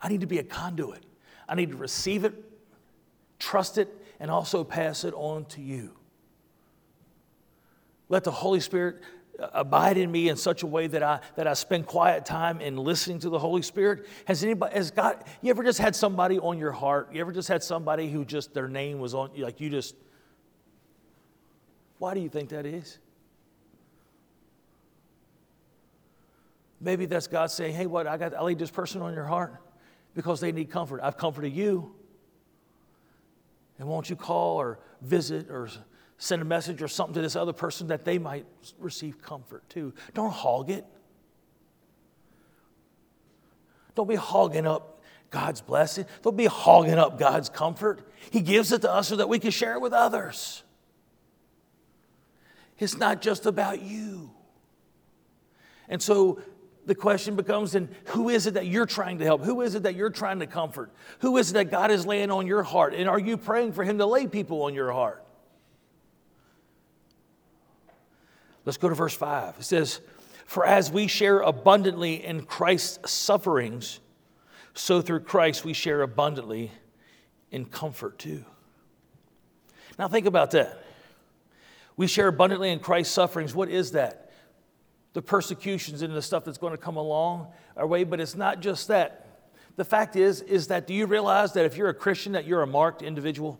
I 0.01 0.09
need 0.09 0.21
to 0.21 0.27
be 0.27 0.39
a 0.39 0.43
conduit. 0.43 1.03
I 1.47 1.53
need 1.53 1.69
to 1.69 1.77
receive 1.77 2.25
it, 2.25 2.33
trust 3.37 3.77
it, 3.77 3.87
and 4.19 4.29
also 4.29 4.63
pass 4.63 5.03
it 5.03 5.13
on 5.13 5.45
to 5.45 5.61
you. 5.61 5.91
Let 8.09 8.23
the 8.23 8.31
Holy 8.31 8.59
Spirit 8.59 9.01
uh, 9.39 9.47
abide 9.53 9.97
in 9.97 10.11
me 10.11 10.29
in 10.29 10.35
such 10.35 10.63
a 10.63 10.67
way 10.67 10.87
that 10.87 11.03
I 11.03 11.21
that 11.35 11.47
I 11.47 11.53
spend 11.53 11.85
quiet 11.85 12.25
time 12.25 12.59
in 12.59 12.75
listening 12.75 13.19
to 13.19 13.29
the 13.29 13.39
Holy 13.39 13.61
Spirit. 13.61 14.07
Has 14.25 14.43
anybody 14.43 14.75
has 14.75 14.91
God 14.91 15.23
you 15.41 15.51
ever 15.51 15.63
just 15.63 15.79
had 15.79 15.95
somebody 15.95 16.39
on 16.39 16.57
your 16.57 16.71
heart? 16.71 17.13
You 17.13 17.21
ever 17.21 17.31
just 17.31 17.47
had 17.47 17.63
somebody 17.63 18.09
who 18.09 18.25
just 18.25 18.53
their 18.53 18.67
name 18.67 18.99
was 18.99 19.13
on 19.13 19.31
like 19.37 19.61
you 19.61 19.69
just 19.69 19.95
why 21.99 22.13
do 22.13 22.19
you 22.21 22.29
think 22.29 22.49
that 22.49 22.65
is? 22.65 22.97
Maybe 26.81 27.05
that's 27.05 27.27
God 27.27 27.51
saying, 27.51 27.75
hey, 27.75 27.85
what, 27.85 28.07
I 28.07 28.17
got 28.17 28.33
I 28.33 28.41
laid 28.41 28.57
this 28.57 28.71
person 28.71 29.01
on 29.01 29.13
your 29.13 29.25
heart 29.25 29.61
because 30.15 30.39
they 30.39 30.51
need 30.51 30.71
comfort. 30.71 31.01
I've 31.03 31.17
comforted 31.17 31.53
you. 31.53 31.93
And 33.79 33.87
won't 33.87 34.09
you 34.09 34.15
call 34.15 34.57
or 34.57 34.79
visit 35.01 35.49
or 35.49 35.69
send 36.17 36.41
a 36.41 36.45
message 36.45 36.81
or 36.81 36.87
something 36.87 37.15
to 37.15 37.21
this 37.21 37.35
other 37.35 37.53
person 37.53 37.87
that 37.87 38.05
they 38.05 38.19
might 38.19 38.45
receive 38.77 39.21
comfort 39.21 39.67
too? 39.69 39.93
Don't 40.13 40.31
hog 40.31 40.69
it. 40.69 40.85
Don't 43.95 44.07
be 44.07 44.15
hogging 44.15 44.67
up 44.67 45.01
God's 45.31 45.61
blessing. 45.61 46.05
Don't 46.21 46.37
be 46.37 46.45
hogging 46.45 46.97
up 46.97 47.17
God's 47.17 47.49
comfort. 47.49 48.01
He 48.31 48.41
gives 48.41 48.71
it 48.71 48.81
to 48.81 48.91
us 48.91 49.07
so 49.07 49.15
that 49.15 49.29
we 49.29 49.39
can 49.39 49.51
share 49.51 49.73
it 49.73 49.81
with 49.81 49.93
others. 49.93 50.63
It's 52.77 52.97
not 52.97 53.21
just 53.21 53.45
about 53.45 53.81
you. 53.81 54.31
And 55.87 56.01
so 56.01 56.41
the 56.89 56.95
question 56.95 57.35
becomes 57.35 57.71
then 57.73 57.87
who 58.05 58.29
is 58.29 58.47
it 58.47 58.55
that 58.55 58.65
you're 58.65 58.85
trying 58.85 59.19
to 59.19 59.25
help? 59.25 59.43
Who 59.43 59.61
is 59.61 59.75
it 59.75 59.83
that 59.83 59.95
you're 59.95 60.09
trying 60.09 60.39
to 60.39 60.47
comfort? 60.47 60.91
Who 61.19 61.37
is 61.37 61.51
it 61.51 61.53
that 61.53 61.71
God 61.71 61.91
is 61.91 62.05
laying 62.05 62.31
on 62.31 62.47
your 62.47 62.63
heart? 62.63 62.93
And 62.93 63.07
are 63.07 63.19
you 63.19 63.37
praying 63.37 63.73
for 63.73 63.83
Him 63.83 63.99
to 63.99 64.05
lay 64.05 64.27
people 64.27 64.63
on 64.63 64.73
your 64.73 64.91
heart? 64.91 65.23
Let's 68.65 68.77
go 68.77 68.89
to 68.89 68.95
verse 68.95 69.13
5. 69.13 69.55
It 69.59 69.63
says, 69.63 70.01
For 70.45 70.65
as 70.65 70.91
we 70.91 71.07
share 71.07 71.39
abundantly 71.39 72.23
in 72.25 72.41
Christ's 72.43 73.11
sufferings, 73.11 73.99
so 74.73 75.01
through 75.01 75.21
Christ 75.21 75.63
we 75.63 75.73
share 75.73 76.01
abundantly 76.01 76.71
in 77.51 77.65
comfort 77.65 78.17
too. 78.19 78.43
Now 79.97 80.07
think 80.07 80.25
about 80.25 80.51
that. 80.51 80.83
We 81.97 82.07
share 82.07 82.27
abundantly 82.27 82.71
in 82.71 82.79
Christ's 82.79 83.13
sufferings. 83.13 83.53
What 83.53 83.69
is 83.69 83.91
that? 83.91 84.28
The 85.19 85.23
persecutions 85.23 86.01
and 86.01 86.15
the 86.15 86.21
stuff 86.21 86.45
that's 86.45 86.57
going 86.57 86.71
to 86.71 86.77
come 86.77 86.95
along 86.95 87.47
our 87.75 87.85
way, 87.85 88.05
but 88.05 88.21
it's 88.21 88.35
not 88.35 88.61
just 88.61 88.87
that. 88.87 89.25
The 89.75 89.83
fact 89.83 90.15
is, 90.15 90.39
is 90.39 90.67
that 90.67 90.87
do 90.87 90.93
you 90.93 91.07
realize 91.07 91.51
that 91.55 91.65
if 91.65 91.75
you're 91.75 91.89
a 91.89 91.93
Christian, 91.93 92.31
that 92.31 92.47
you're 92.47 92.61
a 92.61 92.67
marked 92.67 93.01
individual? 93.01 93.59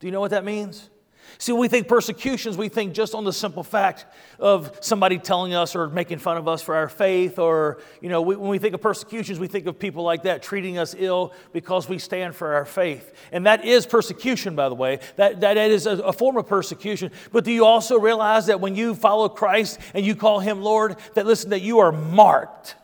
Do 0.00 0.06
you 0.06 0.12
know 0.12 0.20
what 0.20 0.30
that 0.30 0.46
means? 0.46 0.88
See, 1.36 1.52
we 1.52 1.68
think 1.68 1.86
persecutions, 1.86 2.56
we 2.56 2.68
think 2.68 2.94
just 2.94 3.14
on 3.14 3.24
the 3.24 3.32
simple 3.32 3.62
fact 3.62 4.06
of 4.38 4.78
somebody 4.80 5.18
telling 5.18 5.54
us 5.54 5.76
or 5.76 5.88
making 5.88 6.18
fun 6.18 6.36
of 6.36 6.48
us 6.48 6.62
for 6.62 6.74
our 6.74 6.88
faith, 6.88 7.38
or, 7.38 7.78
you 8.00 8.08
know, 8.08 8.22
we, 8.22 8.36
when 8.36 8.48
we 8.48 8.58
think 8.58 8.74
of 8.74 8.80
persecutions, 8.80 9.38
we 9.38 9.46
think 9.46 9.66
of 9.66 9.78
people 9.78 10.02
like 10.02 10.22
that 10.22 10.42
treating 10.42 10.78
us 10.78 10.94
ill 10.98 11.32
because 11.52 11.88
we 11.88 11.98
stand 11.98 12.34
for 12.34 12.54
our 12.54 12.64
faith. 12.64 13.12
And 13.30 13.46
that 13.46 13.64
is 13.64 13.86
persecution, 13.86 14.56
by 14.56 14.68
the 14.68 14.74
way. 14.74 15.00
That, 15.16 15.40
that 15.40 15.56
is 15.56 15.86
a, 15.86 15.98
a 15.98 16.12
form 16.12 16.36
of 16.36 16.46
persecution. 16.46 17.12
But 17.32 17.44
do 17.44 17.52
you 17.52 17.64
also 17.64 17.98
realize 17.98 18.46
that 18.46 18.60
when 18.60 18.74
you 18.74 18.94
follow 18.94 19.28
Christ 19.28 19.78
and 19.94 20.06
you 20.06 20.14
call 20.14 20.40
him 20.40 20.62
Lord, 20.62 20.96
that 21.14 21.26
listen, 21.26 21.50
that 21.50 21.62
you 21.62 21.80
are 21.80 21.92
marked 21.92 22.76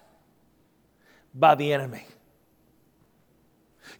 by 1.34 1.54
the 1.54 1.72
enemy? 1.72 2.04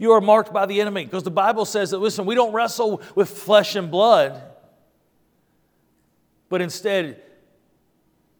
You 0.05 0.13
are 0.13 0.21
marked 0.21 0.53
by 0.53 0.67
the 0.67 0.83
enemy 0.83 1.07
because 1.07 1.23
the 1.23 1.31
Bible 1.31 1.65
says 1.65 1.93
that, 1.93 1.99
listen, 1.99 2.27
we 2.27 2.35
don't 2.35 2.53
wrestle 2.53 3.01
with 3.15 3.31
flesh 3.31 3.75
and 3.75 3.91
blood, 3.91 4.39
but 6.51 6.61
instead 6.61 7.23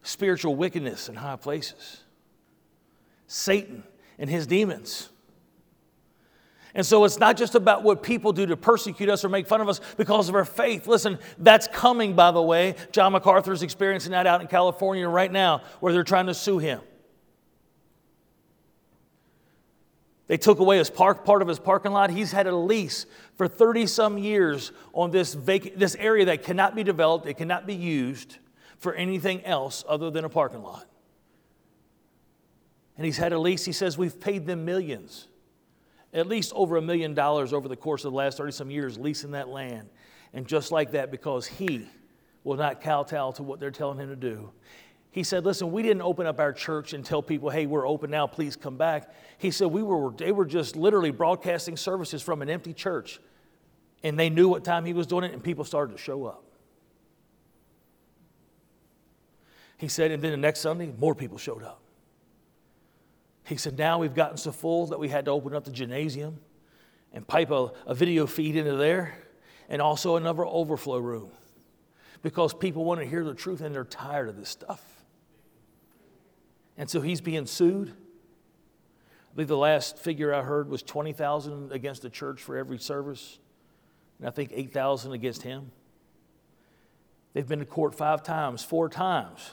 spiritual 0.03 0.55
wickedness 0.55 1.09
in 1.09 1.15
high 1.15 1.37
places. 1.37 2.03
Satan 3.25 3.83
and 4.19 4.29
his 4.29 4.45
demons. 4.45 5.09
And 6.75 6.85
so 6.85 7.03
it's 7.03 7.17
not 7.17 7.35
just 7.35 7.55
about 7.55 7.81
what 7.81 8.03
people 8.03 8.31
do 8.31 8.45
to 8.45 8.55
persecute 8.55 9.09
us 9.09 9.25
or 9.25 9.29
make 9.29 9.47
fun 9.47 9.59
of 9.59 9.67
us 9.67 9.81
because 9.97 10.29
of 10.29 10.35
our 10.35 10.45
faith. 10.45 10.85
Listen, 10.85 11.17
that's 11.39 11.67
coming, 11.69 12.13
by 12.13 12.29
the 12.29 12.43
way. 12.43 12.75
John 12.91 13.13
MacArthur's 13.13 13.63
experiencing 13.63 14.11
that 14.11 14.27
out 14.27 14.39
in 14.39 14.45
California 14.45 15.09
right 15.09 15.31
now 15.31 15.63
where 15.79 15.93
they're 15.93 16.03
trying 16.03 16.27
to 16.27 16.35
sue 16.35 16.59
him. 16.59 16.81
They 20.27 20.37
took 20.37 20.59
away 20.59 20.77
his 20.77 20.89
park, 20.89 21.23
part 21.23 21.41
of 21.41 21.47
his 21.47 21.59
parking 21.59 21.91
lot. 21.91 22.09
He's 22.09 22.31
had 22.31 22.47
a 22.47 22.55
lease 22.55 23.05
for 23.35 23.47
30 23.47 23.85
some 23.85 24.17
years 24.17 24.71
on 24.93 25.11
this, 25.11 25.33
vac- 25.35 25.75
this 25.75 25.95
area 25.95 26.25
that 26.25 26.43
cannot 26.43 26.75
be 26.75 26.83
developed, 26.83 27.27
it 27.27 27.35
cannot 27.35 27.67
be 27.67 27.75
used 27.75 28.37
for 28.79 28.93
anything 28.93 29.43
else 29.45 29.83
other 29.87 30.09
than 30.09 30.25
a 30.25 30.29
parking 30.29 30.63
lot. 30.63 30.85
And 32.97 33.05
he's 33.05 33.17
had 33.17 33.33
a 33.33 33.39
lease. 33.39 33.65
He 33.65 33.71
says, 33.71 33.97
We've 33.97 34.19
paid 34.19 34.47
them 34.47 34.65
millions, 34.65 35.27
at 36.13 36.27
least 36.27 36.53
over 36.55 36.77
a 36.77 36.81
million 36.81 37.13
dollars 37.13 37.53
over 37.53 37.67
the 37.67 37.75
course 37.75 38.05
of 38.05 38.11
the 38.11 38.17
last 38.17 38.37
30 38.37 38.51
some 38.51 38.71
years 38.71 38.97
leasing 38.97 39.31
that 39.31 39.49
land. 39.49 39.89
And 40.33 40.47
just 40.47 40.71
like 40.71 40.91
that, 40.91 41.11
because 41.11 41.45
he 41.45 41.87
will 42.43 42.57
not 42.57 42.81
kowtow 42.81 43.31
to 43.31 43.43
what 43.43 43.59
they're 43.59 43.71
telling 43.71 43.99
him 43.99 44.09
to 44.09 44.15
do, 44.15 44.51
he 45.15 45.23
said, 45.23 45.45
Listen, 45.45 45.71
we 45.71 45.81
didn't 45.81 46.01
open 46.01 46.27
up 46.27 46.41
our 46.41 46.51
church 46.51 46.91
and 46.91 47.05
tell 47.05 47.21
people, 47.21 47.49
hey, 47.49 47.67
we're 47.67 47.87
open 47.87 48.11
now, 48.11 48.27
please 48.27 48.57
come 48.57 48.75
back. 48.75 49.09
He 49.37 49.49
said, 49.49 49.67
we 49.67 49.81
were, 49.81 50.11
they 50.11 50.33
were 50.33 50.43
just 50.43 50.75
literally 50.75 51.11
broadcasting 51.11 51.77
services 51.77 52.21
from 52.21 52.41
an 52.41 52.49
empty 52.49 52.73
church. 52.73 53.21
And 54.03 54.19
they 54.19 54.29
knew 54.29 54.49
what 54.49 54.65
time 54.65 54.83
he 54.83 54.91
was 54.91 55.07
doing 55.07 55.23
it, 55.23 55.31
and 55.31 55.41
people 55.41 55.63
started 55.63 55.93
to 55.93 55.97
show 55.97 56.25
up. 56.25 56.43
He 59.77 59.87
said, 59.87 60.11
and 60.11 60.21
then 60.21 60.31
the 60.31 60.37
next 60.37 60.59
Sunday, 60.59 60.91
more 60.97 61.15
people 61.15 61.37
showed 61.37 61.63
up. 61.63 61.79
He 63.45 63.55
said, 63.55 63.77
now 63.77 63.99
we've 63.99 64.13
gotten 64.15 64.35
so 64.35 64.51
full 64.51 64.87
that 64.87 64.99
we 64.99 65.07
had 65.07 65.23
to 65.25 65.31
open 65.31 65.55
up 65.55 65.63
the 65.63 65.71
gymnasium 65.71 66.41
and 67.13 67.25
pipe 67.25 67.51
a, 67.51 67.71
a 67.85 67.95
video 67.95 68.27
feed 68.27 68.57
into 68.57 68.75
there 68.75 69.17
and 69.69 69.81
also 69.81 70.17
another 70.17 70.45
overflow 70.45 70.97
room 70.97 71.31
because 72.21 72.53
people 72.53 72.83
want 72.83 72.99
to 72.99 73.07
hear 73.07 73.23
the 73.23 73.33
truth 73.33 73.61
and 73.61 73.73
they're 73.73 73.85
tired 73.85 74.27
of 74.27 74.35
this 74.35 74.49
stuff. 74.49 74.94
And 76.77 76.89
so 76.89 77.01
he's 77.01 77.21
being 77.21 77.45
sued. 77.45 77.89
I 77.89 79.35
believe 79.35 79.47
the 79.47 79.57
last 79.57 79.97
figure 79.97 80.33
I 80.33 80.41
heard 80.41 80.69
was 80.69 80.81
20,000 80.83 81.71
against 81.71 82.01
the 82.01 82.09
church 82.09 82.41
for 82.41 82.57
every 82.57 82.77
service, 82.77 83.39
and 84.19 84.27
I 84.27 84.31
think 84.31 84.51
8,000 84.53 85.11
against 85.11 85.41
him. 85.41 85.71
They've 87.33 87.47
been 87.47 87.59
to 87.59 87.65
court 87.65 87.95
five 87.95 88.23
times, 88.23 88.63
four 88.63 88.87
times. 88.87 89.51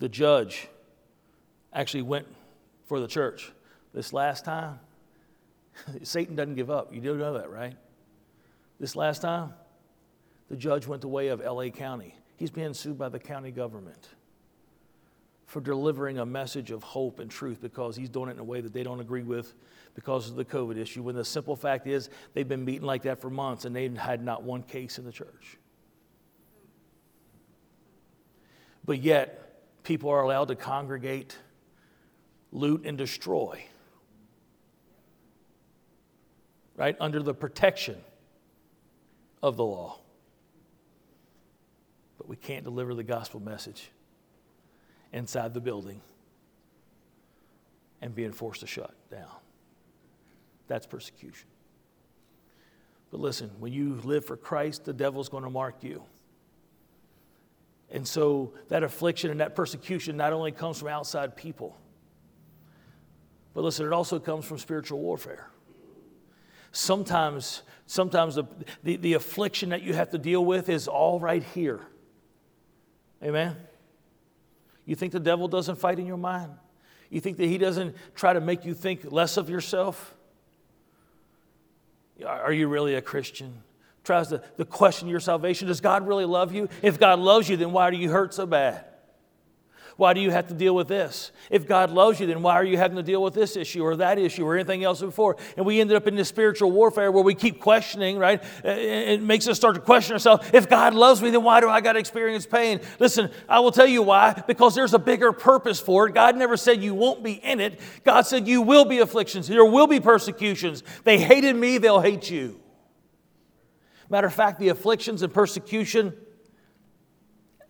The 0.00 0.08
judge 0.08 0.68
actually 1.72 2.02
went 2.02 2.26
for 2.86 2.98
the 2.98 3.06
church. 3.06 3.52
This 3.94 4.12
last 4.12 4.44
time, 4.44 4.80
Satan 6.02 6.34
doesn't 6.34 6.56
give 6.56 6.70
up. 6.70 6.92
You 6.92 7.00
do 7.00 7.16
know 7.16 7.34
that, 7.34 7.50
right? 7.50 7.76
This 8.80 8.96
last 8.96 9.22
time, 9.22 9.54
the 10.50 10.56
judge 10.56 10.88
went 10.88 11.00
the 11.00 11.08
way 11.08 11.28
of 11.28 11.40
LA 11.40 11.68
County. 11.68 12.16
He's 12.36 12.50
being 12.50 12.74
sued 12.74 12.98
by 12.98 13.08
the 13.08 13.20
county 13.20 13.52
government 13.52 14.08
for 15.52 15.60
delivering 15.60 16.18
a 16.18 16.24
message 16.24 16.70
of 16.70 16.82
hope 16.82 17.18
and 17.18 17.30
truth 17.30 17.60
because 17.60 17.94
he's 17.94 18.08
doing 18.08 18.30
it 18.30 18.32
in 18.32 18.38
a 18.38 18.44
way 18.44 18.62
that 18.62 18.72
they 18.72 18.82
don't 18.82 19.00
agree 19.00 19.22
with 19.22 19.52
because 19.94 20.30
of 20.30 20.34
the 20.34 20.46
COVID 20.46 20.78
issue. 20.78 21.02
When 21.02 21.14
the 21.14 21.26
simple 21.26 21.56
fact 21.56 21.86
is, 21.86 22.08
they've 22.32 22.48
been 22.48 22.64
meeting 22.64 22.86
like 22.86 23.02
that 23.02 23.20
for 23.20 23.28
months 23.28 23.66
and 23.66 23.76
they've 23.76 23.94
had 23.94 24.24
not 24.24 24.44
one 24.44 24.62
case 24.62 24.96
in 24.96 25.04
the 25.04 25.12
church. 25.12 25.58
But 28.86 29.02
yet, 29.02 29.82
people 29.82 30.08
are 30.08 30.22
allowed 30.22 30.48
to 30.48 30.54
congregate, 30.54 31.36
loot, 32.50 32.86
and 32.86 32.96
destroy, 32.96 33.62
right, 36.76 36.96
under 36.98 37.22
the 37.22 37.34
protection 37.34 37.98
of 39.42 39.58
the 39.58 39.64
law. 39.64 39.98
But 42.16 42.26
we 42.26 42.36
can't 42.36 42.64
deliver 42.64 42.94
the 42.94 43.04
gospel 43.04 43.38
message 43.38 43.90
inside 45.12 45.54
the 45.54 45.60
building 45.60 46.00
and 48.00 48.14
being 48.14 48.32
forced 48.32 48.60
to 48.60 48.66
shut 48.66 48.94
down. 49.10 49.28
That's 50.68 50.86
persecution. 50.86 51.48
But 53.10 53.20
listen, 53.20 53.50
when 53.58 53.72
you 53.72 54.00
live 54.04 54.24
for 54.24 54.36
Christ, 54.36 54.84
the 54.84 54.92
devil's 54.92 55.28
going 55.28 55.44
to 55.44 55.50
mark 55.50 55.82
you. 55.82 56.02
And 57.90 58.08
so 58.08 58.54
that 58.68 58.82
affliction 58.82 59.30
and 59.30 59.40
that 59.40 59.54
persecution 59.54 60.16
not 60.16 60.32
only 60.32 60.50
comes 60.50 60.78
from 60.78 60.88
outside 60.88 61.36
people, 61.36 61.76
but 63.52 63.62
listen, 63.62 63.86
it 63.86 63.92
also 63.92 64.18
comes 64.18 64.46
from 64.46 64.58
spiritual 64.58 64.98
warfare. 64.98 65.50
Sometimes, 66.72 67.62
sometimes 67.84 68.36
the, 68.36 68.44
the, 68.82 68.96
the 68.96 69.12
affliction 69.12 69.68
that 69.68 69.82
you 69.82 69.92
have 69.92 70.08
to 70.10 70.18
deal 70.18 70.42
with 70.42 70.70
is 70.70 70.88
all 70.88 71.20
right 71.20 71.42
here. 71.42 71.80
Amen? 73.22 73.56
You 74.84 74.94
think 74.94 75.12
the 75.12 75.20
devil 75.20 75.48
doesn't 75.48 75.76
fight 75.76 75.98
in 75.98 76.06
your 76.06 76.16
mind? 76.16 76.52
You 77.10 77.20
think 77.20 77.36
that 77.36 77.46
he 77.46 77.58
doesn't 77.58 77.94
try 78.14 78.32
to 78.32 78.40
make 78.40 78.64
you 78.64 78.74
think 78.74 79.12
less 79.12 79.36
of 79.36 79.50
yourself? 79.50 80.14
Are 82.26 82.52
you 82.52 82.68
really 82.68 82.94
a 82.94 83.02
Christian? 83.02 83.62
Tries 84.04 84.28
to, 84.28 84.42
to 84.56 84.64
question 84.64 85.08
your 85.08 85.20
salvation. 85.20 85.68
Does 85.68 85.80
God 85.80 86.06
really 86.06 86.24
love 86.24 86.54
you? 86.54 86.68
If 86.82 86.98
God 86.98 87.18
loves 87.18 87.48
you, 87.48 87.56
then 87.56 87.72
why 87.72 87.90
do 87.90 87.96
you 87.96 88.10
hurt 88.10 88.34
so 88.34 88.46
bad? 88.46 88.84
Why 89.96 90.14
do 90.14 90.20
you 90.20 90.30
have 90.30 90.48
to 90.48 90.54
deal 90.54 90.74
with 90.74 90.88
this? 90.88 91.32
If 91.50 91.66
God 91.66 91.90
loves 91.90 92.18
you, 92.18 92.26
then 92.26 92.42
why 92.42 92.54
are 92.54 92.64
you 92.64 92.76
having 92.76 92.96
to 92.96 93.02
deal 93.02 93.22
with 93.22 93.34
this 93.34 93.56
issue 93.56 93.82
or 93.82 93.96
that 93.96 94.18
issue 94.18 94.44
or 94.44 94.54
anything 94.54 94.84
else 94.84 95.00
before? 95.00 95.36
And 95.56 95.66
we 95.66 95.80
ended 95.80 95.96
up 95.96 96.06
in 96.06 96.14
this 96.14 96.28
spiritual 96.28 96.70
warfare 96.70 97.12
where 97.12 97.22
we 97.22 97.34
keep 97.34 97.60
questioning, 97.60 98.18
right? 98.18 98.42
It 98.64 99.22
makes 99.22 99.46
us 99.48 99.56
start 99.56 99.74
to 99.74 99.80
question 99.80 100.14
ourselves. 100.14 100.48
If 100.52 100.68
God 100.68 100.94
loves 100.94 101.20
me, 101.22 101.30
then 101.30 101.42
why 101.42 101.60
do 101.60 101.68
I 101.68 101.80
got 101.80 101.92
to 101.92 101.98
experience 101.98 102.46
pain? 102.46 102.80
Listen, 102.98 103.30
I 103.48 103.60
will 103.60 103.72
tell 103.72 103.86
you 103.86 104.02
why. 104.02 104.42
Because 104.46 104.74
there's 104.74 104.94
a 104.94 104.98
bigger 104.98 105.32
purpose 105.32 105.80
for 105.80 106.08
it. 106.08 106.14
God 106.14 106.36
never 106.36 106.56
said 106.56 106.82
you 106.82 106.94
won't 106.94 107.22
be 107.22 107.32
in 107.32 107.60
it. 107.60 107.78
God 108.04 108.22
said 108.22 108.48
you 108.48 108.62
will 108.62 108.84
be 108.84 108.98
afflictions. 108.98 109.46
There 109.46 109.64
will 109.64 109.86
be 109.86 110.00
persecutions. 110.00 110.82
They 111.04 111.18
hated 111.18 111.54
me, 111.56 111.78
they'll 111.78 112.00
hate 112.00 112.30
you. 112.30 112.60
Matter 114.08 114.26
of 114.26 114.34
fact, 114.34 114.58
the 114.58 114.68
afflictions 114.68 115.22
and 115.22 115.32
persecution 115.32 116.12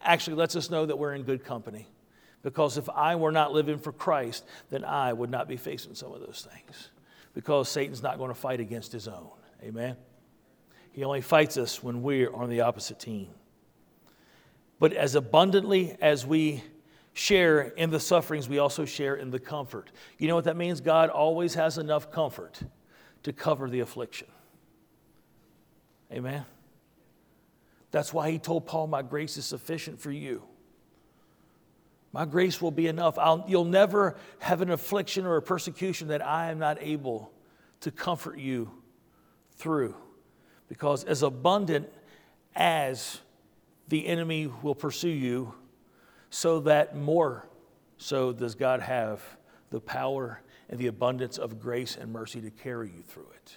actually 0.01 0.35
lets 0.35 0.57
us 0.57 0.71
know 0.71 0.85
that 0.85 0.99
we're 0.99 1.15
in 1.15 1.23
good 1.23 1.45
company. 1.45 1.87
Because 2.43 2.77
if 2.77 2.89
I 2.91 3.17
were 3.17 3.33
not 3.33 3.53
living 3.53 3.79
for 3.79 3.93
Christ, 3.93 4.45
then 4.71 4.85
I 4.85 5.13
would 5.13 5.31
not 5.31 5.49
be 5.49 5.57
facing 5.57 5.95
some 5.95 6.13
of 6.13 6.21
those 6.21 6.47
things. 6.51 6.91
Because 7.35 7.69
Satan's 7.69 8.03
not 8.03 8.19
going 8.19 8.31
to 8.31 8.35
fight 8.35 8.61
against 8.61 8.93
his 8.93 9.09
own. 9.09 9.31
Amen? 9.63 9.97
He 10.91 11.05
only 11.05 11.21
fights 11.21 11.57
us 11.57 11.83
when 11.83 12.03
we're 12.03 12.33
on 12.33 12.51
the 12.51 12.63
opposite 12.63 12.99
team. 12.99 13.29
But 14.79 14.93
as 14.93 15.15
abundantly 15.15 15.97
as 16.01 16.27
we 16.27 16.63
share 17.15 17.61
in 17.63 17.91
the 17.91 18.01
sufferings, 18.01 18.49
we 18.49 18.59
also 18.59 18.85
share 18.85 19.15
in 19.15 19.31
the 19.31 19.39
comfort. 19.39 19.93
You 20.19 20.29
know 20.29 20.35
what 20.35 20.45
that 20.45 20.57
means? 20.57 20.81
God 20.81 21.09
always 21.09 21.55
has 21.55 21.79
enough 21.79 22.11
comfort 22.11 22.61
to 23.23 23.33
cover 23.33 23.71
the 23.71 23.81
affliction. 23.81 24.29
Amen? 26.13 26.45
That's 27.93 28.13
why 28.13 28.31
he 28.31 28.39
told 28.39 28.67
Paul, 28.67 28.89
My 28.89 29.03
grace 29.03 29.37
is 29.37 29.45
sufficient 29.45 30.01
for 30.01 30.11
you. 30.11 30.43
My 32.13 32.27
grace 32.27 32.61
will 32.61 32.71
be 32.71 32.87
enough. 32.87 33.19
I'll, 33.19 33.45
you'll 33.49 33.65
never 33.65 34.17
have 34.39 34.61
an 34.61 34.71
affliction 34.71 35.25
or 35.25 35.37
a 35.37 35.43
persecution 35.43 36.09
that 36.09 36.25
I 36.25 36.51
am 36.51 36.59
not 36.59 36.79
able 36.81 37.33
to 37.81 37.91
comfort 37.91 38.39
you 38.39 38.71
through. 39.57 39.95
Because 40.69 41.05
as 41.05 41.23
abundant 41.23 41.89
as 42.55 43.21
the 43.89 44.07
enemy 44.07 44.51
will 44.63 44.75
pursue 44.75 45.09
you, 45.09 45.55
so 46.31 46.61
that 46.61 46.97
more 46.97 47.47
so 47.99 48.33
does 48.33 48.55
God 48.55 48.81
have 48.81 49.23
the 49.71 49.81
power 49.81 50.41
and 50.69 50.79
the 50.79 50.87
abundance 50.87 51.39
of 51.39 51.61
grace 51.61 51.97
and 52.01 52.13
mercy 52.13 52.41
to 52.41 52.51
carry 52.51 52.89
you 52.89 53.03
through 53.03 53.29
it. 53.35 53.57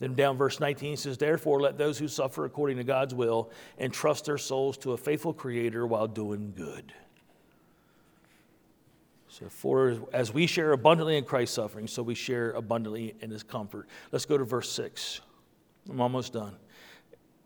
Then 0.00 0.14
down 0.14 0.36
verse 0.38 0.58
19 0.58 0.96
says, 0.96 1.18
Therefore, 1.18 1.60
let 1.60 1.78
those 1.78 1.98
who 1.98 2.08
suffer 2.08 2.46
according 2.46 2.78
to 2.78 2.84
God's 2.84 3.14
will 3.14 3.50
entrust 3.78 4.24
their 4.24 4.38
souls 4.38 4.76
to 4.78 4.92
a 4.92 4.96
faithful 4.96 5.34
Creator 5.34 5.86
while 5.86 6.08
doing 6.08 6.52
good. 6.56 6.92
So, 9.28 9.48
for 9.48 9.98
as 10.12 10.34
we 10.34 10.46
share 10.46 10.72
abundantly 10.72 11.16
in 11.16 11.24
Christ's 11.24 11.54
suffering, 11.54 11.86
so 11.86 12.02
we 12.02 12.14
share 12.14 12.50
abundantly 12.52 13.14
in 13.20 13.30
his 13.30 13.42
comfort. 13.42 13.88
Let's 14.10 14.24
go 14.24 14.36
to 14.36 14.44
verse 14.44 14.72
6. 14.72 15.20
I'm 15.88 16.00
almost 16.00 16.32
done. 16.32 16.56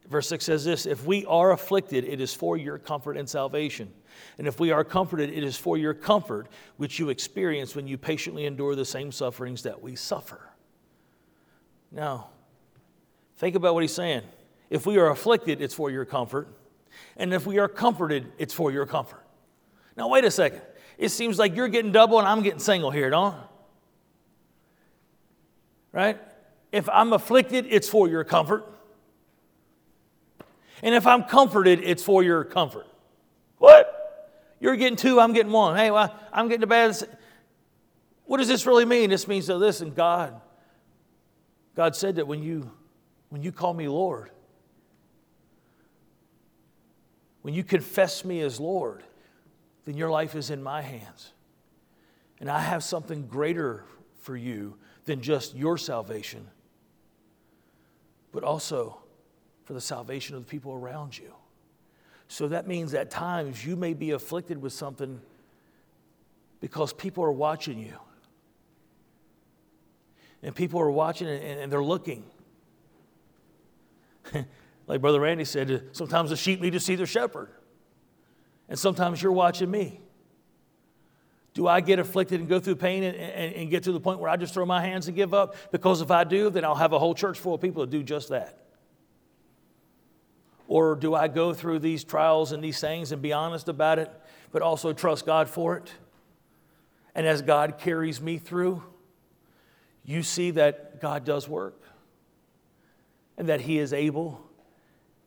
Verse 0.09 0.29
6 0.29 0.45
says 0.45 0.65
this 0.65 0.87
If 0.87 1.05
we 1.05 1.27
are 1.27 1.53
afflicted, 1.53 2.05
it 2.05 2.21
is 2.21 2.33
for 2.33 2.57
your 2.57 2.79
comfort 2.79 3.17
and 3.17 3.29
salvation. 3.29 3.93
And 4.39 4.47
if 4.47 4.61
we 4.61 4.71
are 4.71 4.85
comforted, 4.85 5.31
it 5.31 5.43
is 5.43 5.57
for 5.57 5.77
your 5.77 5.93
comfort, 5.93 6.49
which 6.77 6.99
you 6.99 7.09
experience 7.11 7.75
when 7.75 7.89
you 7.89 7.99
patiently 7.99 8.47
endure 8.47 8.77
the 8.77 8.85
same 8.85 9.11
sufferings 9.11 9.63
that 9.65 9.83
we 9.83 9.97
suffer. 9.97 10.51
Now, 11.91 12.29
think 13.45 13.57
about 13.57 13.75
what 13.75 13.83
he's 13.83 13.93
saying. 13.93 14.23
If 14.71 14.87
we 14.87 14.97
are 14.97 15.11
afflicted, 15.11 15.61
it's 15.61 15.75
for 15.75 15.91
your 15.91 16.07
comfort. 16.07 16.49
And 17.19 17.35
if 17.35 17.47
we 17.47 17.59
are 17.59 17.69
comforted, 17.69 18.33
it's 18.39 18.55
for 18.55 18.73
your 18.73 18.87
comfort. 18.87 19.23
Now, 19.99 20.09
wait 20.09 20.25
a 20.25 20.31
second 20.31 20.63
it 20.97 21.09
seems 21.09 21.39
like 21.39 21.57
you're 21.57 21.69
getting 21.69 21.93
double 21.93 22.19
and 22.19 22.29
I'm 22.29 22.43
getting 22.43 22.61
single 22.61 22.91
here, 22.91 23.11
don't 23.11 23.35
Right? 25.93 26.21
If 26.73 26.89
I'm 26.89 27.13
afflicted, 27.13 27.67
it's 27.69 27.89
for 27.89 28.09
your 28.09 28.25
comfort. 28.25 28.65
And 30.83 30.95
if 30.95 31.07
I'm 31.07 31.25
comforted, 31.25 31.81
it's 31.83 32.03
for 32.03 32.23
your 32.23 32.45
comfort. 32.45 32.87
What? 33.59 34.57
You're 34.59 34.77
getting 34.77 34.97
two, 34.97 35.21
I'm 35.21 35.33
getting 35.33 35.53
one. 35.53 35.77
Hey, 35.77 35.91
well, 35.91 36.15
I'm 36.33 36.49
getting 36.49 36.63
the 36.63 36.67
bad. 36.67 36.97
What 38.25 38.39
does 38.39 38.49
this 38.49 38.65
really 38.67 38.85
mean? 38.85 39.11
This 39.11 39.29
means 39.29 39.47
that 39.49 39.57
listen, 39.57 39.93
God, 39.93 40.41
God 41.77 41.95
said 41.95 42.17
that 42.17 42.27
when 42.27 42.43
you 42.43 42.71
when 43.35 43.43
you 43.43 43.51
call 43.51 43.74
me 43.74 43.89
Lord, 43.89 44.30
when 47.43 47.53
you 47.53 47.64
confess 47.64 48.24
me 48.24 48.41
as 48.43 48.61
Lord, 48.61 49.03
then 49.87 49.97
your 49.97 50.09
life 50.09 50.37
is 50.37 50.51
in 50.51 50.62
my 50.62 50.80
hands. 50.80 51.32
And 52.39 52.49
I 52.49 52.61
have 52.61 52.85
something 52.85 53.26
greater 53.26 53.87
for 54.20 54.37
you 54.37 54.76
than 55.05 55.20
just 55.20 55.57
your 55.57 55.76
salvation, 55.76 56.47
but 58.30 58.45
also 58.45 58.99
for 59.64 59.72
the 59.72 59.80
salvation 59.80 60.37
of 60.37 60.45
the 60.45 60.49
people 60.49 60.72
around 60.72 61.18
you. 61.18 61.35
So 62.28 62.47
that 62.47 62.68
means 62.68 62.95
at 62.95 63.11
times 63.11 63.66
you 63.66 63.74
may 63.74 63.95
be 63.95 64.12
afflicted 64.12 64.62
with 64.62 64.72
something 64.72 65.20
because 66.61 66.93
people 66.93 67.24
are 67.24 67.32
watching 67.32 67.80
you. 67.80 67.99
And 70.41 70.55
people 70.55 70.80
are 70.80 70.91
watching 70.93 71.26
and, 71.26 71.72
they're 71.72 71.82
looking. 71.82 72.22
like 74.87 75.01
Brother 75.01 75.20
Randy 75.20 75.45
said, 75.45 75.89
sometimes 75.93 76.31
the 76.31 76.37
sheep 76.37 76.61
need 76.61 76.72
to 76.72 76.81
see 76.81 76.95
their 76.95 77.07
shepherd. 77.07 77.51
And 78.68 78.79
sometimes 78.79 79.22
you're 79.22 79.33
watching 79.33 79.70
me. 79.70 80.01
Do 81.53 81.68
I 81.68 81.81
get 81.81 81.99
afflicted 81.99 82.41
and 82.41 82.49
go 82.49 82.59
through 82.59 82.77
pain 82.77 83.05
and, 83.05 83.16
and, 83.16 83.55
and, 83.55 83.70
get 83.70 83.85
to 83.85 83.93
the 83.93 84.01
point 84.01 84.18
where 84.18 84.29
I 84.29 84.37
just 84.37 84.53
throw 84.53 84.66
my 84.66 84.85
hands 84.85 85.07
and 85.07 85.14
give 85.14 85.33
up? 85.33 85.55
Because 85.70 86.01
if 86.01 86.11
I 86.11 86.25
do, 86.25 86.51
then 86.51 86.64
I'll 86.64 86.75
have 86.75 86.93
a 86.93 86.99
whole 86.99 87.14
church 87.14 87.39
full 87.39 87.55
of 87.55 87.61
people 87.61 87.83
that 87.83 87.91
do 87.91 88.03
just 88.03 88.31
that. 88.31 88.59
Or 90.66 90.97
do 90.97 91.14
I 91.14 91.29
go 91.29 91.53
through 91.53 91.79
these 91.79 92.03
trials 92.03 92.51
and 92.51 92.64
these 92.64 92.81
things 92.81 93.12
and 93.12 93.22
be 93.22 93.33
honest 93.33 93.68
about 93.68 94.01
it, 94.01 94.11
but 94.51 94.62
also 94.62 94.93
trust 94.93 95.27
God 95.27 95.49
for 95.49 95.77
it? 95.77 95.93
And 97.14 97.25
as 97.25 97.43
God 97.43 97.79
carries 97.79 98.20
me 98.20 98.39
through, 98.39 98.83
you 100.05 100.25
see 100.25 100.51
that 100.53 101.01
God 101.01 101.25
does 101.25 101.49
work 101.49 101.84
and 103.37 103.49
that 103.49 103.61
He 103.61 103.78
is 103.78 103.93
able. 103.93 104.41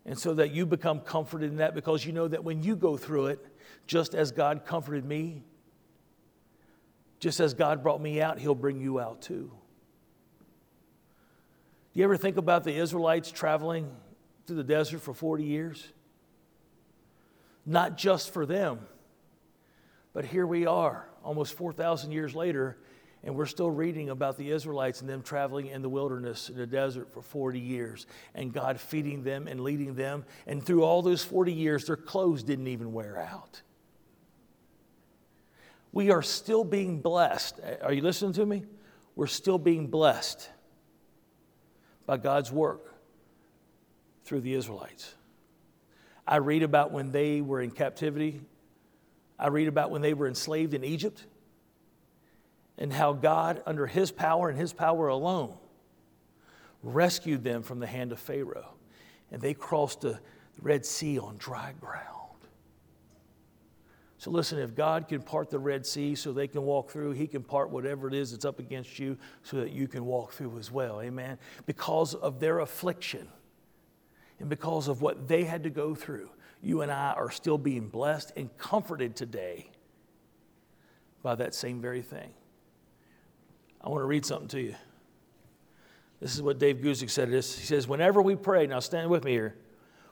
And 0.05 0.17
so 0.17 0.33
that 0.35 0.51
you 0.51 0.65
become 0.65 1.01
comforted 1.01 1.51
in 1.51 1.57
that 1.57 1.75
because 1.75 2.05
you 2.05 2.13
know 2.13 2.27
that 2.27 2.43
when 2.43 2.63
you 2.63 2.75
go 2.75 2.95
through 2.95 3.27
it, 3.27 3.45
just 3.87 4.15
as 4.15 4.31
God 4.31 4.65
comforted 4.65 5.03
me, 5.03 5.43
just 7.19 7.39
as 7.39 7.53
God 7.53 7.83
brought 7.83 8.01
me 8.01 8.21
out, 8.21 8.39
He'll 8.39 8.55
bring 8.55 8.79
you 8.79 8.99
out 8.99 9.21
too. 9.21 9.51
Do 11.93 11.99
you 11.99 12.03
ever 12.03 12.15
think 12.15 12.37
about 12.37 12.63
the 12.63 12.75
Israelites 12.75 13.31
traveling 13.31 13.89
through 14.45 14.57
the 14.57 14.63
desert 14.63 14.99
for 14.99 15.13
40 15.13 15.43
years? 15.43 15.87
Not 17.65 17.97
just 17.97 18.31
for 18.31 18.45
them, 18.45 18.79
but 20.13 20.23
here 20.23 20.47
we 20.47 20.65
are, 20.65 21.09
almost 21.23 21.53
4,000 21.55 22.11
years 22.11 22.33
later, 22.33 22.77
and 23.27 23.35
we're 23.35 23.45
still 23.45 23.69
reading 23.69 24.09
about 24.09 24.37
the 24.37 24.51
Israelites 24.51 25.01
and 25.01 25.09
them 25.09 25.21
traveling 25.21 25.67
in 25.67 25.81
the 25.81 25.89
wilderness, 25.89 26.47
in 26.47 26.55
the 26.55 26.65
desert 26.65 27.13
for 27.13 27.21
40 27.21 27.59
years, 27.59 28.07
and 28.33 28.53
God 28.53 28.79
feeding 28.79 29.21
them 29.21 29.47
and 29.49 29.59
leading 29.59 29.95
them. 29.95 30.23
And 30.47 30.65
through 30.65 30.83
all 30.83 31.01
those 31.01 31.25
40 31.25 31.51
years, 31.51 31.83
their 31.87 31.97
clothes 31.97 32.41
didn't 32.41 32.67
even 32.67 32.93
wear 32.93 33.19
out. 33.19 33.61
We 35.91 36.09
are 36.09 36.21
still 36.21 36.63
being 36.63 37.01
blessed. 37.01 37.59
Are 37.81 37.91
you 37.91 38.01
listening 38.01 38.31
to 38.31 38.45
me? 38.45 38.63
We're 39.13 39.27
still 39.27 39.57
being 39.57 39.87
blessed 39.87 40.49
by 42.05 42.15
God's 42.15 42.49
work 42.49 42.95
through 44.23 44.39
the 44.39 44.53
Israelites. 44.53 45.15
I 46.25 46.37
read 46.37 46.63
about 46.63 46.93
when 46.93 47.11
they 47.11 47.41
were 47.41 47.59
in 47.59 47.71
captivity, 47.71 48.39
I 49.37 49.49
read 49.49 49.67
about 49.67 49.91
when 49.91 50.01
they 50.01 50.13
were 50.13 50.29
enslaved 50.29 50.73
in 50.73 50.85
Egypt, 50.85 51.25
and 52.77 52.93
how 52.93 53.13
God, 53.13 53.61
under 53.65 53.87
His 53.87 54.11
power 54.11 54.49
and 54.49 54.57
His 54.57 54.73
power 54.73 55.07
alone, 55.07 55.57
rescued 56.83 57.43
them 57.43 57.63
from 57.63 57.79
the 57.79 57.87
hand 57.87 58.11
of 58.11 58.19
Pharaoh. 58.19 58.73
And 59.31 59.41
they 59.41 59.53
crossed 59.53 60.01
the 60.01 60.19
Red 60.61 60.85
Sea 60.85 61.19
on 61.19 61.37
dry 61.37 61.73
ground. 61.79 62.13
So, 64.19 64.31
listen, 64.31 64.57
if 64.57 64.73
God 64.73 65.07
can 65.07 65.21
part 65.21 65.51
the 65.51 65.59
Red 65.59 65.85
Sea 65.85 66.15
so 66.15 66.33
they 66.33 66.47
can 66.47 66.63
walk 66.63 66.89
through, 66.89 67.11
He 67.11 67.27
can 67.27 67.43
part 67.43 67.69
whatever 67.69 68.07
it 68.07 68.13
is 68.13 68.31
that's 68.31 68.45
up 68.45 68.59
against 68.59 68.97
you 68.97 69.17
so 69.43 69.57
that 69.57 69.71
you 69.71 69.87
can 69.87 70.05
walk 70.05 70.33
through 70.33 70.57
as 70.57 70.71
well. 70.71 71.01
Amen. 71.01 71.37
Because 71.65 72.15
of 72.15 72.39
their 72.39 72.59
affliction 72.59 73.27
and 74.39 74.49
because 74.49 74.87
of 74.87 75.01
what 75.01 75.27
they 75.27 75.43
had 75.43 75.63
to 75.63 75.69
go 75.69 75.93
through, 75.93 76.29
you 76.61 76.81
and 76.81 76.91
I 76.91 77.13
are 77.13 77.29
still 77.29 77.59
being 77.59 77.89
blessed 77.89 78.33
and 78.35 78.55
comforted 78.57 79.15
today 79.15 79.69
by 81.21 81.35
that 81.35 81.53
same 81.53 81.79
very 81.79 82.01
thing. 82.01 82.33
I 83.81 83.89
want 83.89 84.01
to 84.01 84.05
read 84.05 84.25
something 84.25 84.47
to 84.49 84.61
you. 84.61 84.75
This 86.19 86.35
is 86.35 86.41
what 86.41 86.59
Dave 86.59 86.77
Guzik 86.77 87.09
said. 87.09 87.29
This. 87.29 87.57
He 87.57 87.65
says, 87.65 87.87
Whenever 87.87 88.21
we 88.21 88.35
pray, 88.35 88.67
now 88.67 88.79
stand 88.79 89.09
with 89.09 89.23
me 89.23 89.31
here. 89.31 89.55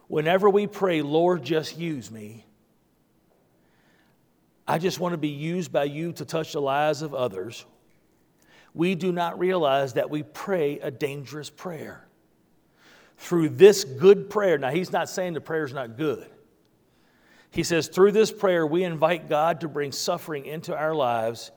Whenever 0.08 0.50
we 0.50 0.68
pray, 0.68 1.02
Lord, 1.02 1.44
just 1.44 1.78
use 1.78 2.12
me 2.12 2.46
I 4.68 4.80
just 4.80 5.00
want 5.00 5.14
to 5.14 5.18
be 5.18 5.30
used 5.30 5.72
by 5.72 5.84
you 5.84 6.12
to 6.14 6.26
touch 6.26 6.54
the 6.54 6.62
lives 6.62 7.02
of 7.02 7.14
others. 7.14 7.66
We 8.74 8.96
do 8.96 9.12
not 9.12 9.38
realize 9.38 9.94
that 9.94 10.10
we 10.10 10.24
pray 10.24 10.80
a 10.80 10.90
dangerous 10.90 11.50
prayer. 11.50 12.08
Through 13.18 13.50
this 13.50 13.84
good 13.84 14.30
prayer, 14.30 14.58
now 14.58 14.72
he's 14.72 14.92
not 14.92 15.08
saying 15.08 15.34
the 15.34 15.42
prayer 15.42 15.64
is 15.64 15.74
not 15.74 15.98
good. 15.98 16.28
He 17.52 17.64
says, 17.64 17.88
through 17.88 18.12
this 18.12 18.32
prayer, 18.32 18.66
we 18.68 18.84
invite 18.84 19.30
God 19.30 19.62
to 19.62 19.70
bring 19.70 19.92
suffering 19.94 20.46
into 20.46 20.76
our 20.76 20.94
lives 20.94 21.52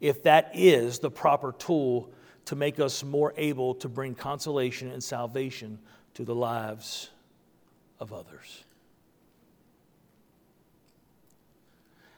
if 0.00 0.22
that 0.22 0.50
is 0.54 0.98
the 0.98 1.10
proper 1.10 1.52
tool 1.52 2.12
to 2.46 2.56
make 2.56 2.80
us 2.80 3.04
more 3.04 3.34
able 3.36 3.74
to 3.74 3.88
bring 3.88 4.14
consolation 4.14 4.90
and 4.90 5.02
salvation 5.02 5.78
to 6.14 6.24
the 6.24 6.34
lives 6.34 7.10
of 8.00 8.12
others. 8.12 8.64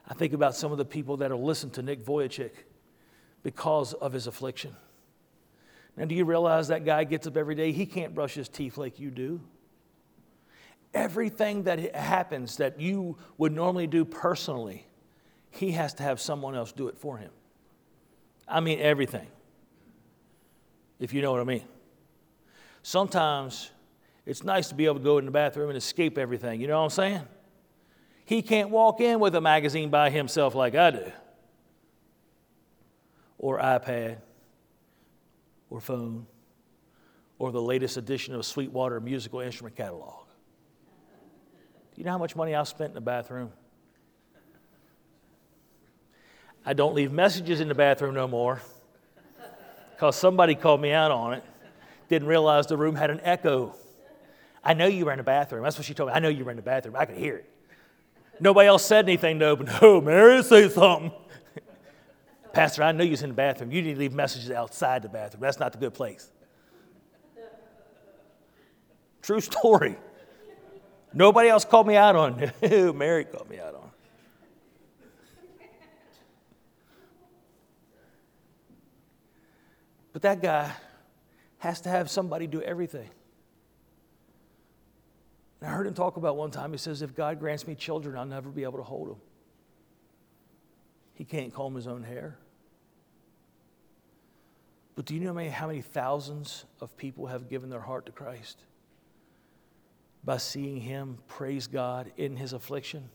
I 0.09 0.15
think 0.15 0.33
about 0.33 0.57
some 0.57 0.73
of 0.73 0.79
the 0.79 0.85
people 0.85 1.19
that 1.19 1.31
will 1.31 1.45
listen 1.45 1.71
to 1.71 1.83
Nick 1.83 2.05
Vujicic 2.05 2.51
because 3.43 3.93
of 3.95 4.13
his 4.13 4.27
affliction. 4.27 4.75
Now, 5.97 6.05
do 6.05 6.15
you 6.15 6.25
realize 6.25 6.69
that 6.69 6.85
guy 6.85 7.05
gets 7.05 7.27
up 7.27 7.37
every 7.37 7.55
day? 7.55 7.73
He 7.73 7.87
can't 7.87 8.15
brush 8.15 8.35
his 8.35 8.49
teeth 8.49 8.77
like 8.77 8.99
you 8.99 9.11
do. 9.11 9.41
Everything 10.93 11.65
that 11.65 11.95
happens 11.95 12.57
that 12.57 12.81
you 12.81 13.17
would 13.39 13.53
normally 13.53 13.87
do 13.87 14.05
personally, 14.05 14.87
he 15.51 15.73
has 15.73 15.95
to 15.95 16.03
have 16.03 16.21
someone 16.21 16.55
else 16.55 16.73
do 16.73 16.89
it 16.89 16.99
for 16.99 17.19
him. 17.19 17.31
I 18.51 18.61
mean, 18.61 18.81
everything, 18.81 19.29
if 20.99 21.13
you 21.13 21.23
know 21.23 21.31
what 21.31 21.41
I 21.41 21.45
mean. 21.45 21.65
Sometimes 22.83 23.71
it's 24.27 24.43
nice 24.43 24.69
to 24.71 24.75
be 24.75 24.87
able 24.87 24.97
to 24.97 25.05
go 25.05 25.19
in 25.19 25.25
the 25.25 25.31
bathroom 25.31 25.69
and 25.69 25.77
escape 25.77 26.19
everything. 26.19 26.61
You 26.61 26.67
know 26.67 26.79
what 26.79 26.85
I'm 26.85 26.91
saying? 26.91 27.23
He 28.25 28.43
can't 28.43 28.71
walk 28.71 29.01
in 29.01 29.21
with 29.21 29.35
a 29.35 29.41
magazine 29.41 29.91
by 29.91 30.11
himself 30.11 30.55
like 30.55 30.75
I 30.75 30.91
do, 30.91 31.13
or 33.39 33.59
iPad, 33.59 34.19
or 35.69 35.81
phone, 35.81 36.27
or 37.39 37.53
the 37.53 37.63
latest 37.63 37.97
edition 37.97 38.35
of 38.35 38.45
Sweetwater 38.45 39.01
musical 39.01 39.41
instrument 39.41 39.77
catalog. 39.77 40.27
Do 41.95 42.01
you 42.01 42.05
know 42.05 42.13
how 42.13 42.19
much 42.19 42.37
money 42.37 42.55
I've 42.55 42.69
spent 42.69 42.91
in 42.91 42.95
the 42.95 43.01
bathroom? 43.01 43.53
I 46.65 46.73
don't 46.73 46.95
leave 46.95 47.11
messages 47.13 47.61
in 47.61 47.69
the 47.69 47.75
bathroom 47.75 48.15
no 48.15 48.29
more 48.29 48.61
because 49.95 50.17
somebody 50.17 50.55
called 50.55 50.81
me 50.81 50.93
out 50.93 51.11
on 51.11 51.35
it. 51.35 51.45
Didn't 52.09 52.29
realize 52.29 52.67
the 52.67 52.77
room 52.77 52.95
had 52.95 53.11
an 53.11 53.21
echo. 53.23 53.75
I 54.63 54.75
know 54.75 54.87
you 54.87 55.07
were 55.07 55.13
in 55.13 55.19
the 55.19 55.25
bathroom. 55.25 55.63
That's 55.63 55.79
what 55.79 55.87
she 55.87 55.95
told 55.95 56.11
me. 56.11 56.15
I 56.15 56.19
know 56.19 56.29
you 56.29 56.45
were 56.45 56.51
in 56.51 56.57
the 56.57 56.63
bathroom. 56.63 56.97
I 56.97 57.05
could 57.07 57.17
hear 57.17 57.37
it. 57.37 57.51
Nobody 58.41 58.69
else 58.69 58.85
said 58.85 59.05
anything 59.05 59.39
to 59.41 59.47
open. 59.47 59.69
Oh, 59.83 60.01
Mary, 60.01 60.43
say 60.43 60.69
something. 60.69 61.13
Pastor, 62.53 62.83
I 62.83 62.93
know 62.93 63.05
you're 63.05 63.23
in 63.23 63.29
the 63.29 63.35
bathroom. 63.35 63.71
You 63.71 63.83
need 63.83 63.95
to 63.95 64.01
leave 64.01 64.13
messages 64.13 64.51
outside 64.51 65.03
the 65.03 65.09
bathroom. 65.09 65.43
That's 65.43 65.61
not 65.61 65.73
the 65.73 65.79
good 65.79 65.95
place. 65.95 66.31
True 69.23 69.41
story. 69.41 69.97
Nobody 71.13 71.49
else 71.49 71.65
called 71.65 71.87
me 71.87 71.97
out 71.97 72.17
on 72.17 72.41
it. 72.41 72.95
Mary 72.95 73.25
called 73.25 73.49
me 73.51 73.59
out 73.59 73.75
on 73.75 73.80
it. 73.80 73.80
But 80.13 80.23
that 80.23 80.43
guy 80.43 80.73
has 81.59 81.81
to 81.83 81.89
have 81.89 82.11
somebody 82.11 82.47
do 82.47 82.63
everything. 82.63 83.09
And 85.61 85.71
I 85.71 85.73
heard 85.73 85.87
him 85.87 85.95
talk 85.95 86.17
about 86.17 86.37
one 86.37 86.51
time, 86.51 86.73
he 86.73 86.79
says, 86.79 87.03
If 87.03 87.15
God 87.15 87.39
grants 87.39 87.67
me 87.67 87.75
children, 87.75 88.17
I'll 88.17 88.25
never 88.25 88.49
be 88.49 88.63
able 88.63 88.79
to 88.79 88.85
hold 88.85 89.11
them. 89.11 89.21
He 91.15 91.25
can't 91.25 91.53
comb 91.53 91.75
his 91.75 91.87
own 91.87 92.03
hair. 92.03 92.39
But 94.97 95.05
do 95.05 95.15
you 95.15 95.21
know 95.21 95.35
how 95.51 95.67
many 95.67 95.83
thousands 95.83 96.65
of 96.81 96.97
people 96.97 97.27
have 97.27 97.49
given 97.49 97.71
their 97.71 97.81
heart 97.81 98.07
to 98.07 98.13
Christ? 98.13 98.65
By 100.25 100.39
seeing 100.39 100.79
him 100.79 101.19
praise 101.29 101.67
God 101.67 102.13
in 102.17 102.37
his 102.37 102.53
affliction 102.53 103.09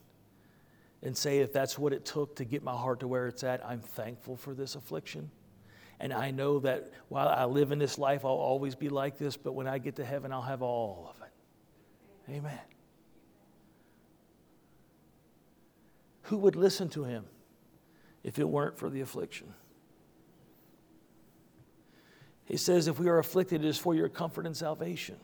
and 1.03 1.15
say, 1.15 1.39
if 1.39 1.51
that's 1.51 1.77
what 1.77 1.93
it 1.93 2.05
took 2.05 2.35
to 2.37 2.45
get 2.45 2.63
my 2.63 2.75
heart 2.75 3.01
to 3.01 3.07
where 3.07 3.27
it's 3.27 3.43
at, 3.43 3.63
I'm 3.65 3.81
thankful 3.81 4.35
for 4.35 4.53
this 4.53 4.75
affliction. 4.75 5.29
And 5.99 6.11
I 6.13 6.31
know 6.31 6.59
that 6.59 6.91
while 7.07 7.27
I 7.29 7.45
live 7.45 7.71
in 7.71 7.79
this 7.79 7.97
life, 7.97 8.25
I'll 8.25 8.31
always 8.31 8.75
be 8.75 8.89
like 8.89 9.17
this, 9.17 9.37
but 9.37 9.53
when 9.53 9.67
I 9.67 9.77
get 9.77 9.95
to 9.97 10.05
heaven, 10.05 10.31
I'll 10.31 10.41
have 10.41 10.61
all 10.61 11.13
of 11.15 11.25
it. 11.25 12.35
Amen. 12.35 12.59
Who 16.23 16.37
would 16.37 16.55
listen 16.55 16.89
to 16.89 17.03
him 17.03 17.25
if 18.23 18.39
it 18.39 18.49
weren't 18.49 18.77
for 18.77 18.89
the 18.89 19.01
affliction? 19.01 19.53
He 22.45 22.57
says, 22.57 22.87
If 22.87 22.99
we 22.99 23.07
are 23.09 23.19
afflicted, 23.19 23.63
it 23.63 23.67
is 23.67 23.77
for 23.77 23.93
your 23.93 24.09
comfort 24.09 24.45
and 24.45 24.57
salvation. 24.57 25.17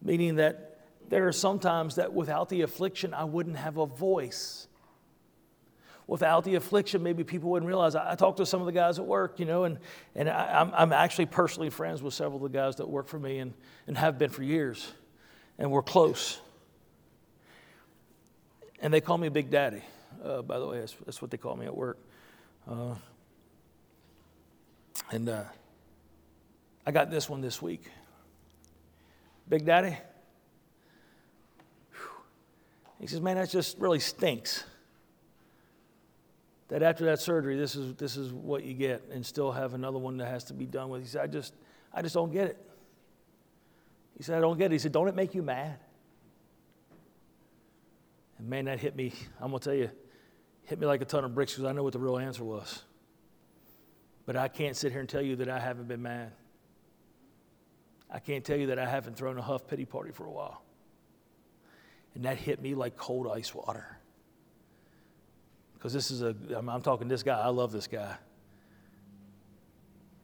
Meaning 0.00 0.36
that 0.36 0.78
there 1.08 1.26
are 1.26 1.32
sometimes 1.32 1.96
that 1.96 2.12
without 2.12 2.48
the 2.48 2.62
affliction, 2.62 3.12
I 3.12 3.24
wouldn't 3.24 3.56
have 3.56 3.76
a 3.76 3.86
voice. 3.86 4.67
Without 6.08 6.42
the 6.42 6.56
affliction, 6.56 7.02
maybe 7.02 7.22
people 7.22 7.50
wouldn't 7.50 7.68
realize. 7.68 7.94
I, 7.94 8.12
I 8.12 8.14
talked 8.16 8.38
to 8.38 8.46
some 8.46 8.60
of 8.60 8.66
the 8.66 8.72
guys 8.72 8.98
at 8.98 9.04
work, 9.04 9.38
you 9.38 9.46
know, 9.46 9.64
and, 9.64 9.78
and 10.16 10.28
I, 10.28 10.60
I'm, 10.60 10.72
I'm 10.74 10.92
actually 10.92 11.26
personally 11.26 11.70
friends 11.70 12.02
with 12.02 12.14
several 12.14 12.44
of 12.44 12.50
the 12.50 12.58
guys 12.58 12.76
that 12.76 12.88
work 12.88 13.06
for 13.06 13.20
me 13.20 13.38
and, 13.38 13.54
and 13.86 13.96
have 13.96 14.18
been 14.18 14.30
for 14.30 14.42
years 14.42 14.90
and 15.58 15.70
we're 15.70 15.82
close. 15.82 16.40
And 18.80 18.92
they 18.92 19.00
call 19.00 19.18
me 19.18 19.28
Big 19.28 19.50
Daddy. 19.50 19.82
Uh, 20.24 20.42
by 20.42 20.58
the 20.58 20.66
way, 20.66 20.80
that's, 20.80 20.96
that's, 21.04 21.22
what 21.22 21.30
they 21.30 21.36
call 21.36 21.56
me 21.56 21.66
at 21.66 21.76
work. 21.76 21.98
Uh, 22.68 22.94
and 25.12 25.28
uh, 25.28 25.44
I 26.86 26.90
got 26.90 27.10
this 27.10 27.28
one 27.28 27.40
this 27.40 27.60
week. 27.62 27.84
Big 29.48 29.64
Daddy, 29.64 29.96
He 33.00 33.06
says, 33.06 33.20
Man, 33.20 33.36
that 33.36 33.50
just 33.50 33.78
really 33.78 34.00
stinks. 34.00 34.64
That 36.68 36.82
after 36.82 37.06
that 37.06 37.20
surgery, 37.20 37.56
this 37.56 37.74
is, 37.74 37.94
this 37.94 38.16
is 38.16 38.32
what 38.32 38.62
you 38.62 38.74
get, 38.74 39.02
and 39.10 39.24
still 39.24 39.52
have 39.52 39.74
another 39.74 39.98
one 39.98 40.18
that 40.18 40.28
has 40.28 40.44
to 40.44 40.54
be 40.54 40.66
done 40.66 40.90
with. 40.90 41.02
He 41.02 41.08
said, 41.08 41.22
I 41.22 41.26
just, 41.26 41.54
I 41.92 42.02
just 42.02 42.14
don't 42.14 42.32
get 42.32 42.48
it. 42.48 42.58
He 44.16 44.22
said, 44.22 44.36
I 44.36 44.40
don't 44.40 44.58
get 44.58 44.66
it. 44.66 44.72
He 44.72 44.78
said, 44.78 44.92
Don't 44.92 45.08
it 45.08 45.14
make 45.14 45.34
you 45.34 45.42
mad? 45.42 45.78
And 48.38 48.48
man, 48.48 48.66
that 48.66 48.80
hit 48.80 48.96
me. 48.96 49.12
I'm 49.40 49.48
going 49.48 49.60
to 49.60 49.64
tell 49.64 49.74
you, 49.74 49.90
hit 50.64 50.78
me 50.78 50.86
like 50.86 51.00
a 51.00 51.04
ton 51.04 51.24
of 51.24 51.34
bricks 51.34 51.52
because 51.52 51.64
I 51.64 51.72
know 51.72 51.82
what 51.82 51.92
the 51.92 51.98
real 51.98 52.18
answer 52.18 52.44
was. 52.44 52.82
But 54.26 54.36
I 54.36 54.48
can't 54.48 54.76
sit 54.76 54.92
here 54.92 55.00
and 55.00 55.08
tell 55.08 55.22
you 55.22 55.36
that 55.36 55.48
I 55.48 55.58
haven't 55.58 55.88
been 55.88 56.02
mad. 56.02 56.32
I 58.10 58.18
can't 58.18 58.44
tell 58.44 58.56
you 58.56 58.68
that 58.68 58.78
I 58.78 58.88
haven't 58.88 59.16
thrown 59.16 59.38
a 59.38 59.42
huff 59.42 59.66
pity 59.66 59.84
party 59.84 60.12
for 60.12 60.26
a 60.26 60.30
while. 60.30 60.62
And 62.14 62.24
that 62.24 62.36
hit 62.38 62.60
me 62.60 62.74
like 62.74 62.96
cold 62.96 63.26
ice 63.32 63.54
water. 63.54 63.97
Because 65.78 65.92
this 65.92 66.10
is 66.10 66.22
a, 66.22 66.34
I'm, 66.56 66.68
I'm 66.68 66.82
talking 66.82 67.06
this 67.06 67.22
guy, 67.22 67.38
I 67.38 67.48
love 67.48 67.70
this 67.70 67.86
guy. 67.86 68.16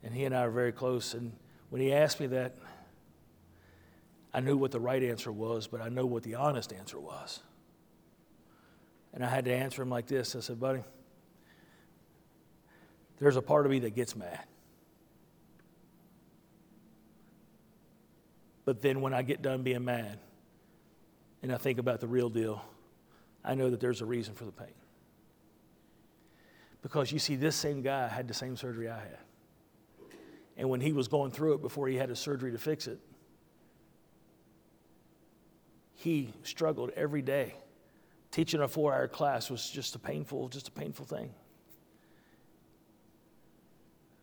And 0.02 0.12
he 0.12 0.24
and 0.24 0.34
I 0.34 0.42
are 0.42 0.50
very 0.50 0.72
close. 0.72 1.14
And 1.14 1.32
when 1.70 1.80
he 1.80 1.92
asked 1.92 2.18
me 2.20 2.26
that, 2.28 2.57
I 4.32 4.40
knew 4.40 4.57
what 4.57 4.72
the 4.72 4.80
right 4.80 5.02
answer 5.02 5.30
was, 5.30 5.68
but 5.68 5.80
I 5.80 5.88
know 5.88 6.07
what 6.07 6.24
the 6.24 6.34
honest 6.34 6.72
answer 6.72 6.98
was. 6.98 7.40
And 9.12 9.24
I 9.24 9.28
had 9.28 9.44
to 9.44 9.55
answer 9.55 9.80
him 9.80 9.90
like 9.90 10.09
this 10.09 10.34
I 10.34 10.40
said, 10.40 10.59
buddy, 10.59 10.82
there's 13.18 13.36
a 13.36 13.42
part 13.42 13.64
of 13.64 13.70
me 13.70 13.78
that 13.80 13.94
gets 13.94 14.16
mad. 14.16 14.44
But 18.64 18.82
then 18.82 19.00
when 19.00 19.14
I 19.14 19.22
get 19.22 19.40
done 19.40 19.62
being 19.62 19.84
mad 19.84 20.18
and 21.42 21.52
I 21.52 21.59
think 21.59 21.78
about 21.78 22.00
the 22.00 22.09
real 22.09 22.28
deal, 22.28 22.64
I 23.44 23.55
know 23.55 23.70
that 23.70 23.78
there's 23.78 24.00
a 24.00 24.07
reason 24.07 24.34
for 24.34 24.46
the 24.46 24.52
pain. 24.52 24.74
Because 26.85 27.11
you 27.11 27.18
see, 27.18 27.35
this 27.35 27.57
same 27.57 27.80
guy 27.80 28.07
had 28.09 28.28
the 28.28 28.35
same 28.35 28.57
surgery 28.59 28.91
I 28.91 28.99
had. 28.99 29.18
And 30.59 30.68
when 30.68 30.82
he 30.82 30.93
was 30.93 31.09
going 31.09 31.30
through 31.30 31.55
it 31.55 31.62
before 31.62 31.89
he 31.89 31.97
had 31.97 32.11
his 32.11 32.18
surgery 32.18 32.53
to 32.53 32.59
fix 32.59 32.87
it, 32.87 33.01
he 35.95 36.35
struggled 36.43 36.91
every 36.91 37.22
day. 37.22 37.55
Teaching 38.30 38.61
a 38.61 38.68
four 38.68 38.93
hour 38.93 39.09
class 39.09 39.49
was 39.49 39.68
just 39.70 39.95
a 39.95 39.99
painful, 39.99 40.49
just 40.49 40.68
a 40.68 40.70
painful 40.70 41.07
thing. 41.07 41.32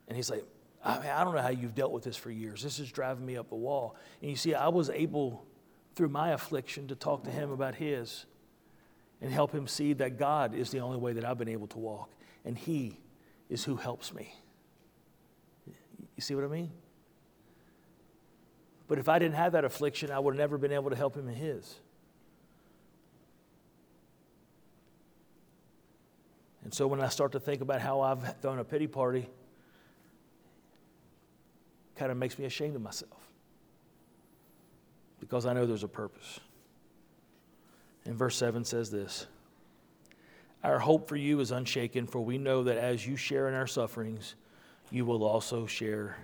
And 0.07 0.15
he's 0.15 0.29
like, 0.29 0.45
I, 0.85 0.99
mean, 0.99 1.09
I 1.09 1.23
don't 1.23 1.33
know 1.33 1.41
how 1.41 1.49
you've 1.49 1.73
dealt 1.73 1.91
with 1.91 2.03
this 2.03 2.15
for 2.15 2.29
years. 2.29 2.61
This 2.61 2.77
is 2.77 2.91
driving 2.91 3.25
me 3.25 3.37
up 3.37 3.51
a 3.51 3.55
wall. 3.55 3.95
And 4.21 4.29
you 4.29 4.37
see, 4.37 4.53
I 4.53 4.67
was 4.67 4.91
able, 4.91 5.47
through 5.95 6.09
my 6.09 6.29
affliction, 6.29 6.89
to 6.89 6.95
talk 6.95 7.23
to 7.23 7.31
him 7.31 7.49
about 7.49 7.73
his 7.73 8.27
and 9.19 9.31
help 9.31 9.51
him 9.51 9.65
see 9.65 9.93
that 9.93 10.19
God 10.19 10.53
is 10.53 10.69
the 10.69 10.79
only 10.79 10.97
way 10.97 11.13
that 11.13 11.25
I've 11.25 11.39
been 11.39 11.49
able 11.49 11.67
to 11.67 11.79
walk. 11.79 12.11
And 12.45 12.57
he 12.57 12.97
is 13.49 13.63
who 13.63 13.75
helps 13.75 14.13
me. 14.13 14.33
You 16.15 16.21
see 16.21 16.35
what 16.35 16.43
I 16.43 16.47
mean? 16.47 16.71
But 18.87 18.99
if 18.99 19.07
I 19.07 19.19
didn't 19.19 19.35
have 19.35 19.53
that 19.53 19.63
affliction, 19.63 20.11
I 20.11 20.19
would 20.19 20.33
have 20.33 20.39
never 20.39 20.57
been 20.57 20.71
able 20.71 20.89
to 20.89 20.95
help 20.95 21.15
him 21.15 21.27
in 21.27 21.35
his. 21.35 21.79
And 26.63 26.73
so 26.73 26.87
when 26.87 27.01
I 27.01 27.09
start 27.09 27.31
to 27.33 27.39
think 27.39 27.61
about 27.61 27.81
how 27.81 28.01
I've 28.01 28.37
thrown 28.41 28.59
a 28.59 28.63
pity 28.63 28.87
party, 28.87 29.27
kind 31.95 32.11
of 32.11 32.17
makes 32.17 32.37
me 32.37 32.45
ashamed 32.45 32.75
of 32.75 32.81
myself 32.81 33.29
because 35.19 35.45
I 35.45 35.53
know 35.53 35.65
there's 35.65 35.83
a 35.83 35.87
purpose. 35.87 36.39
And 38.05 38.15
verse 38.15 38.35
7 38.35 38.65
says 38.65 38.89
this 38.89 39.27
Our 40.63 40.79
hope 40.79 41.07
for 41.07 41.15
you 41.15 41.39
is 41.39 41.51
unshaken, 41.51 42.05
for 42.05 42.21
we 42.21 42.37
know 42.37 42.63
that 42.63 42.77
as 42.77 43.05
you 43.05 43.15
share 43.15 43.47
in 43.47 43.55
our 43.55 43.67
sufferings, 43.67 44.35
you 44.91 45.05
will 45.05 45.23
also 45.23 45.65
share 45.65 46.17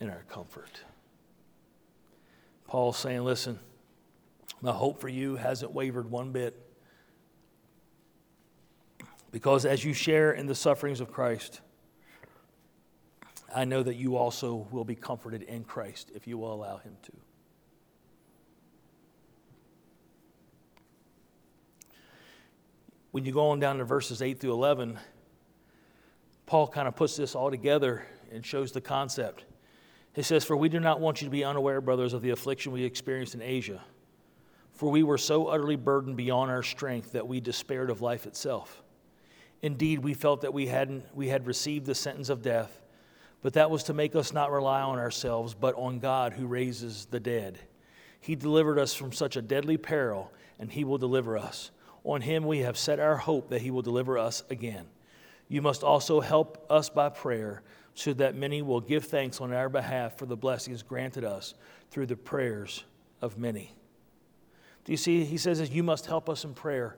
in 0.00 0.10
our 0.10 0.24
comfort. 0.28 0.82
Paul's 2.66 2.98
saying, 2.98 3.22
Listen, 3.22 3.58
my 4.60 4.72
hope 4.72 5.00
for 5.00 5.08
you 5.08 5.36
hasn't 5.36 5.72
wavered 5.72 6.10
one 6.10 6.32
bit. 6.32 6.60
Because 9.30 9.64
as 9.64 9.84
you 9.84 9.92
share 9.92 10.32
in 10.32 10.46
the 10.46 10.54
sufferings 10.54 11.00
of 11.00 11.12
Christ, 11.12 11.60
I 13.54 13.64
know 13.64 13.82
that 13.82 13.94
you 13.94 14.16
also 14.16 14.66
will 14.70 14.84
be 14.84 14.96
comforted 14.96 15.42
in 15.42 15.64
Christ 15.64 16.10
if 16.14 16.26
you 16.26 16.36
will 16.36 16.52
allow 16.52 16.78
Him 16.78 16.96
to. 17.02 17.12
When 23.10 23.24
you 23.24 23.32
go 23.32 23.48
on 23.48 23.60
down 23.60 23.78
to 23.78 23.84
verses 23.84 24.22
8 24.22 24.38
through 24.38 24.52
11, 24.52 24.98
Paul 26.46 26.68
kind 26.68 26.86
of 26.86 26.96
puts 26.96 27.16
this 27.16 27.34
all 27.34 27.50
together 27.50 28.06
and 28.30 28.44
shows 28.44 28.72
the 28.72 28.80
concept. 28.80 29.44
He 30.14 30.22
says, 30.22 30.44
For 30.44 30.56
we 30.56 30.68
do 30.68 30.80
not 30.80 31.00
want 31.00 31.20
you 31.20 31.26
to 31.26 31.30
be 31.30 31.44
unaware, 31.44 31.80
brothers, 31.80 32.12
of 32.12 32.22
the 32.22 32.30
affliction 32.30 32.72
we 32.72 32.84
experienced 32.84 33.34
in 33.34 33.42
Asia. 33.42 33.82
For 34.72 34.90
we 34.90 35.02
were 35.02 35.18
so 35.18 35.48
utterly 35.48 35.76
burdened 35.76 36.16
beyond 36.16 36.50
our 36.50 36.62
strength 36.62 37.12
that 37.12 37.26
we 37.26 37.40
despaired 37.40 37.90
of 37.90 38.00
life 38.00 38.26
itself. 38.26 38.82
Indeed, 39.62 39.98
we 39.98 40.14
felt 40.14 40.40
that 40.40 40.54
we, 40.54 40.66
hadn't, 40.66 41.04
we 41.14 41.28
had 41.28 41.46
received 41.46 41.86
the 41.86 41.94
sentence 41.94 42.28
of 42.28 42.42
death 42.42 42.80
but 43.42 43.54
that 43.54 43.70
was 43.70 43.84
to 43.84 43.94
make 43.94 44.14
us 44.14 44.32
not 44.32 44.50
rely 44.50 44.82
on 44.82 44.98
ourselves, 44.98 45.54
but 45.54 45.74
on 45.76 45.98
God 45.98 46.34
who 46.34 46.46
raises 46.46 47.06
the 47.06 47.20
dead. 47.20 47.58
He 48.20 48.34
delivered 48.34 48.78
us 48.78 48.92
from 48.92 49.12
such 49.12 49.36
a 49.36 49.42
deadly 49.42 49.78
peril, 49.78 50.30
and 50.58 50.70
He 50.70 50.84
will 50.84 50.98
deliver 50.98 51.38
us. 51.38 51.70
On 52.04 52.20
Him 52.20 52.44
we 52.44 52.60
have 52.60 52.78
set 52.78 52.98
our 52.98 53.16
hope 53.16 53.50
that 53.50 53.62
He 53.62 53.70
will 53.70 53.82
deliver 53.82 54.18
us 54.18 54.42
again. 54.50 54.86
You 55.48 55.62
must 55.62 55.82
also 55.82 56.20
help 56.20 56.64
us 56.70 56.88
by 56.88 57.08
prayer, 57.08 57.62
so 57.94 58.12
that 58.14 58.34
many 58.34 58.62
will 58.62 58.80
give 58.80 59.04
thanks 59.04 59.40
on 59.40 59.52
our 59.52 59.68
behalf 59.68 60.16
for 60.16 60.26
the 60.26 60.36
blessings 60.36 60.82
granted 60.82 61.24
us 61.24 61.54
through 61.90 62.06
the 62.06 62.16
prayers 62.16 62.84
of 63.20 63.36
many. 63.36 63.74
Do 64.84 64.92
you 64.92 64.96
see? 64.96 65.24
He 65.24 65.36
says, 65.36 65.68
You 65.70 65.82
must 65.82 66.06
help 66.06 66.28
us 66.28 66.44
in 66.44 66.54
prayer. 66.54 66.96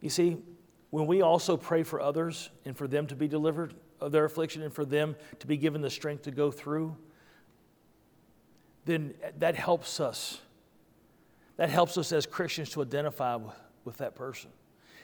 You 0.00 0.10
see, 0.10 0.36
when 0.90 1.06
we 1.06 1.22
also 1.22 1.56
pray 1.56 1.82
for 1.82 2.00
others 2.00 2.50
and 2.64 2.76
for 2.76 2.86
them 2.86 3.06
to 3.06 3.16
be 3.16 3.26
delivered, 3.26 3.74
of 4.00 4.12
their 4.12 4.24
affliction 4.24 4.62
and 4.62 4.72
for 4.72 4.84
them 4.84 5.16
to 5.38 5.46
be 5.46 5.56
given 5.56 5.80
the 5.80 5.90
strength 5.90 6.22
to 6.22 6.30
go 6.30 6.50
through, 6.50 6.96
then 8.86 9.14
that 9.38 9.54
helps 9.54 10.00
us. 10.00 10.40
That 11.56 11.68
helps 11.68 11.98
us 11.98 12.12
as 12.12 12.26
Christians 12.26 12.70
to 12.70 12.82
identify 12.82 13.36
with, 13.36 13.54
with 13.84 13.98
that 13.98 14.14
person 14.14 14.50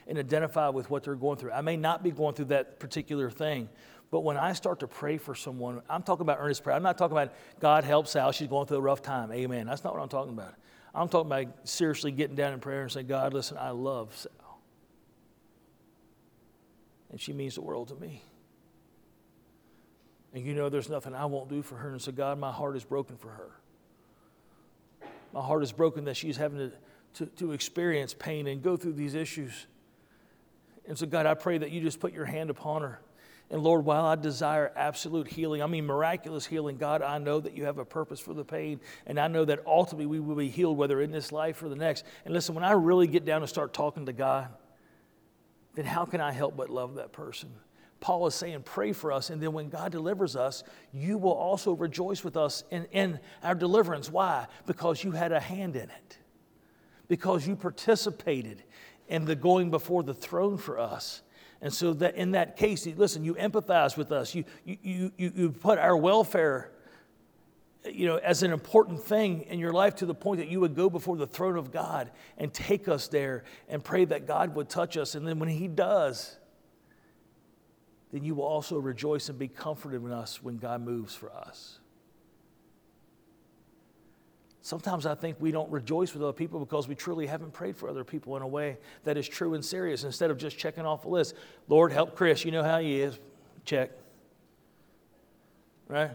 and 0.06 0.18
identify 0.18 0.68
with 0.68 0.88
what 0.90 1.02
they're 1.02 1.14
going 1.14 1.36
through. 1.36 1.52
I 1.52 1.60
may 1.60 1.76
not 1.76 2.02
be 2.02 2.10
going 2.10 2.34
through 2.34 2.46
that 2.46 2.78
particular 2.78 3.30
thing, 3.30 3.68
but 4.10 4.20
when 4.20 4.36
I 4.36 4.52
start 4.52 4.80
to 4.80 4.86
pray 4.86 5.18
for 5.18 5.34
someone, 5.34 5.82
I'm 5.90 6.02
talking 6.02 6.22
about 6.22 6.38
earnest 6.40 6.62
prayer. 6.62 6.76
I'm 6.76 6.82
not 6.82 6.96
talking 6.96 7.16
about 7.16 7.34
God 7.60 7.84
help 7.84 8.06
Sal, 8.06 8.32
she's 8.32 8.48
going 8.48 8.66
through 8.66 8.78
a 8.78 8.82
rough 8.82 9.02
time. 9.02 9.32
Amen. 9.32 9.66
That's 9.66 9.82
not 9.82 9.94
what 9.94 10.02
I'm 10.02 10.08
talking 10.08 10.32
about. 10.32 10.54
I'm 10.94 11.08
talking 11.08 11.30
about 11.30 11.68
seriously 11.68 12.12
getting 12.12 12.36
down 12.36 12.52
in 12.52 12.60
prayer 12.60 12.82
and 12.82 12.90
saying, 12.90 13.06
God, 13.06 13.34
listen, 13.34 13.58
I 13.58 13.70
love 13.70 14.16
Sal. 14.16 14.60
And 17.10 17.20
she 17.20 17.32
means 17.32 17.56
the 17.56 17.62
world 17.62 17.88
to 17.88 17.94
me. 17.94 18.22
And 20.32 20.44
you 20.44 20.54
know 20.54 20.68
there's 20.68 20.88
nothing 20.88 21.14
I 21.14 21.24
won't 21.24 21.48
do 21.48 21.62
for 21.62 21.76
her. 21.76 21.90
And 21.90 22.00
so, 22.00 22.12
God, 22.12 22.38
my 22.38 22.52
heart 22.52 22.76
is 22.76 22.84
broken 22.84 23.16
for 23.16 23.28
her. 23.30 23.50
My 25.32 25.40
heart 25.40 25.62
is 25.62 25.72
broken 25.72 26.04
that 26.04 26.16
she's 26.16 26.36
having 26.36 26.58
to, 26.58 26.72
to, 27.16 27.26
to 27.26 27.52
experience 27.52 28.14
pain 28.14 28.46
and 28.46 28.62
go 28.62 28.76
through 28.76 28.94
these 28.94 29.14
issues. 29.14 29.66
And 30.86 30.96
so, 30.96 31.06
God, 31.06 31.26
I 31.26 31.34
pray 31.34 31.58
that 31.58 31.70
you 31.70 31.80
just 31.80 32.00
put 32.00 32.12
your 32.12 32.24
hand 32.24 32.50
upon 32.50 32.82
her. 32.82 33.00
And 33.50 33.62
Lord, 33.62 33.84
while 33.84 34.04
I 34.04 34.16
desire 34.16 34.72
absolute 34.74 35.28
healing, 35.28 35.62
I 35.62 35.66
mean 35.66 35.86
miraculous 35.86 36.44
healing, 36.44 36.78
God, 36.78 37.02
I 37.02 37.18
know 37.18 37.38
that 37.38 37.56
you 37.56 37.64
have 37.64 37.78
a 37.78 37.84
purpose 37.84 38.18
for 38.18 38.34
the 38.34 38.44
pain. 38.44 38.80
And 39.06 39.20
I 39.20 39.28
know 39.28 39.44
that 39.44 39.60
ultimately 39.66 40.06
we 40.06 40.18
will 40.18 40.34
be 40.34 40.48
healed, 40.48 40.76
whether 40.76 41.00
in 41.00 41.12
this 41.12 41.30
life 41.30 41.62
or 41.62 41.68
the 41.68 41.76
next. 41.76 42.04
And 42.24 42.34
listen, 42.34 42.54
when 42.54 42.64
I 42.64 42.72
really 42.72 43.06
get 43.06 43.24
down 43.24 43.42
and 43.42 43.48
start 43.48 43.72
talking 43.72 44.06
to 44.06 44.12
God, 44.12 44.48
then 45.74 45.84
how 45.84 46.04
can 46.06 46.20
I 46.20 46.32
help 46.32 46.56
but 46.56 46.70
love 46.70 46.96
that 46.96 47.12
person? 47.12 47.50
Paul 48.00 48.26
is 48.26 48.34
saying, 48.34 48.62
pray 48.64 48.92
for 48.92 49.12
us. 49.12 49.30
And 49.30 49.40
then 49.40 49.52
when 49.52 49.68
God 49.68 49.92
delivers 49.92 50.36
us, 50.36 50.64
you 50.92 51.16
will 51.16 51.32
also 51.32 51.72
rejoice 51.72 52.24
with 52.24 52.36
us 52.36 52.64
in, 52.70 52.86
in 52.92 53.20
our 53.42 53.54
deliverance. 53.54 54.10
Why? 54.10 54.46
Because 54.66 55.02
you 55.02 55.12
had 55.12 55.32
a 55.32 55.40
hand 55.40 55.76
in 55.76 55.88
it, 55.88 56.18
because 57.08 57.46
you 57.46 57.56
participated 57.56 58.62
in 59.08 59.24
the 59.24 59.36
going 59.36 59.70
before 59.70 60.02
the 60.02 60.14
throne 60.14 60.56
for 60.56 60.78
us. 60.78 61.22
And 61.60 61.72
so 61.72 61.94
that 61.94 62.16
in 62.16 62.32
that 62.32 62.56
case, 62.56 62.86
listen, 62.86 63.24
you 63.24 63.34
empathize 63.34 63.96
with 63.96 64.12
us. 64.12 64.34
You, 64.34 64.44
you, 64.64 65.12
you, 65.16 65.32
you 65.34 65.50
put 65.50 65.78
our 65.78 65.96
welfare 65.96 66.72
you 67.92 68.06
know, 68.06 68.16
as 68.16 68.42
an 68.42 68.52
important 68.52 69.02
thing 69.02 69.42
in 69.42 69.58
your 69.58 69.72
life 69.72 69.94
to 69.96 70.06
the 70.06 70.14
point 70.14 70.40
that 70.40 70.48
you 70.48 70.60
would 70.60 70.74
go 70.74 70.90
before 70.90 71.16
the 71.16 71.26
throne 71.26 71.56
of 71.56 71.70
God 71.70 72.10
and 72.36 72.52
take 72.52 72.88
us 72.88 73.08
there 73.08 73.44
and 73.68 73.82
pray 73.82 74.04
that 74.06 74.26
God 74.26 74.54
would 74.54 74.68
touch 74.68 74.96
us. 74.96 75.14
And 75.14 75.26
then 75.26 75.38
when 75.38 75.48
He 75.48 75.68
does, 75.68 76.36
then 78.12 78.24
you 78.24 78.34
will 78.34 78.44
also 78.44 78.78
rejoice 78.78 79.28
and 79.28 79.38
be 79.38 79.48
comforted 79.48 80.02
in 80.02 80.12
us 80.12 80.42
when 80.42 80.56
God 80.56 80.82
moves 80.82 81.14
for 81.14 81.32
us. 81.32 81.78
Sometimes 84.66 85.06
I 85.06 85.14
think 85.14 85.36
we 85.38 85.52
don't 85.52 85.70
rejoice 85.70 86.12
with 86.12 86.24
other 86.24 86.32
people 86.32 86.58
because 86.58 86.88
we 86.88 86.96
truly 86.96 87.24
haven't 87.24 87.52
prayed 87.52 87.76
for 87.76 87.88
other 87.88 88.02
people 88.02 88.36
in 88.36 88.42
a 88.42 88.48
way 88.48 88.78
that 89.04 89.16
is 89.16 89.28
true 89.28 89.54
and 89.54 89.64
serious 89.64 90.02
instead 90.02 90.28
of 90.28 90.38
just 90.38 90.58
checking 90.58 90.84
off 90.84 91.04
a 91.04 91.08
list. 91.08 91.36
Lord, 91.68 91.92
help 91.92 92.16
Chris. 92.16 92.44
You 92.44 92.50
know 92.50 92.64
how 92.64 92.80
he 92.80 93.00
is. 93.00 93.16
Check. 93.64 93.92
Right? 95.86 96.10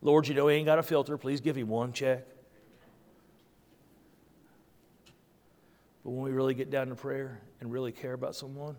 Lord, 0.00 0.28
you 0.28 0.34
know 0.34 0.46
he 0.46 0.58
ain't 0.58 0.66
got 0.66 0.78
a 0.78 0.82
filter. 0.84 1.18
Please 1.18 1.40
give 1.40 1.56
him 1.56 1.66
one. 1.66 1.92
Check. 1.92 2.24
But 6.04 6.10
when 6.12 6.22
we 6.22 6.30
really 6.30 6.54
get 6.54 6.70
down 6.70 6.86
to 6.90 6.94
prayer 6.94 7.40
and 7.60 7.72
really 7.72 7.90
care 7.90 8.12
about 8.12 8.36
someone, 8.36 8.76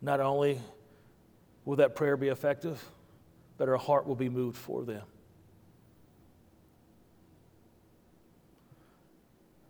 not 0.00 0.20
only 0.20 0.60
will 1.64 1.78
that 1.78 1.96
prayer 1.96 2.16
be 2.16 2.28
effective, 2.28 2.80
but 3.58 3.68
our 3.68 3.76
heart 3.76 4.06
will 4.06 4.14
be 4.14 4.28
moved 4.28 4.56
for 4.56 4.84
them. 4.84 5.02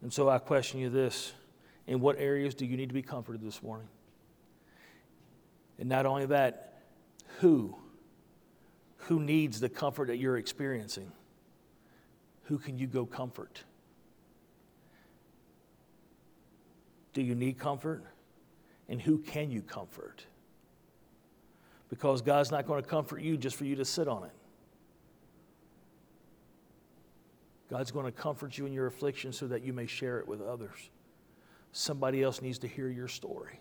And 0.02 0.12
so 0.12 0.28
I 0.28 0.38
question 0.38 0.80
you 0.80 0.88
this 0.88 1.32
in 1.86 2.00
what 2.00 2.16
areas 2.18 2.54
do 2.54 2.64
you 2.64 2.76
need 2.76 2.88
to 2.88 2.94
be 2.94 3.02
comforted 3.02 3.42
this 3.42 3.62
morning? 3.62 3.88
And 5.78 5.88
not 5.88 6.06
only 6.06 6.26
that, 6.26 6.82
who? 7.38 7.76
Who 9.08 9.20
needs 9.20 9.60
the 9.60 9.68
comfort 9.68 10.08
that 10.08 10.18
you're 10.18 10.36
experiencing? 10.36 11.10
Who 12.44 12.58
can 12.58 12.78
you 12.78 12.86
go 12.86 13.06
comfort? 13.06 13.64
Do 17.12 17.22
you 17.22 17.34
need 17.34 17.58
comfort? 17.58 18.04
And 18.88 19.00
who 19.00 19.18
can 19.18 19.50
you 19.50 19.62
comfort? 19.62 20.24
Because 21.88 22.22
God's 22.22 22.50
not 22.50 22.66
going 22.66 22.82
to 22.82 22.88
comfort 22.88 23.20
you 23.20 23.36
just 23.36 23.56
for 23.56 23.64
you 23.64 23.76
to 23.76 23.84
sit 23.84 24.06
on 24.08 24.24
it. 24.24 24.32
God's 27.70 27.92
going 27.92 28.06
to 28.06 28.12
comfort 28.12 28.58
you 28.58 28.66
in 28.66 28.72
your 28.72 28.86
affliction 28.86 29.32
so 29.32 29.46
that 29.46 29.62
you 29.62 29.72
may 29.72 29.86
share 29.86 30.18
it 30.18 30.26
with 30.26 30.42
others. 30.42 30.90
Somebody 31.72 32.22
else 32.22 32.42
needs 32.42 32.58
to 32.58 32.68
hear 32.68 32.88
your 32.88 33.06
story. 33.08 33.60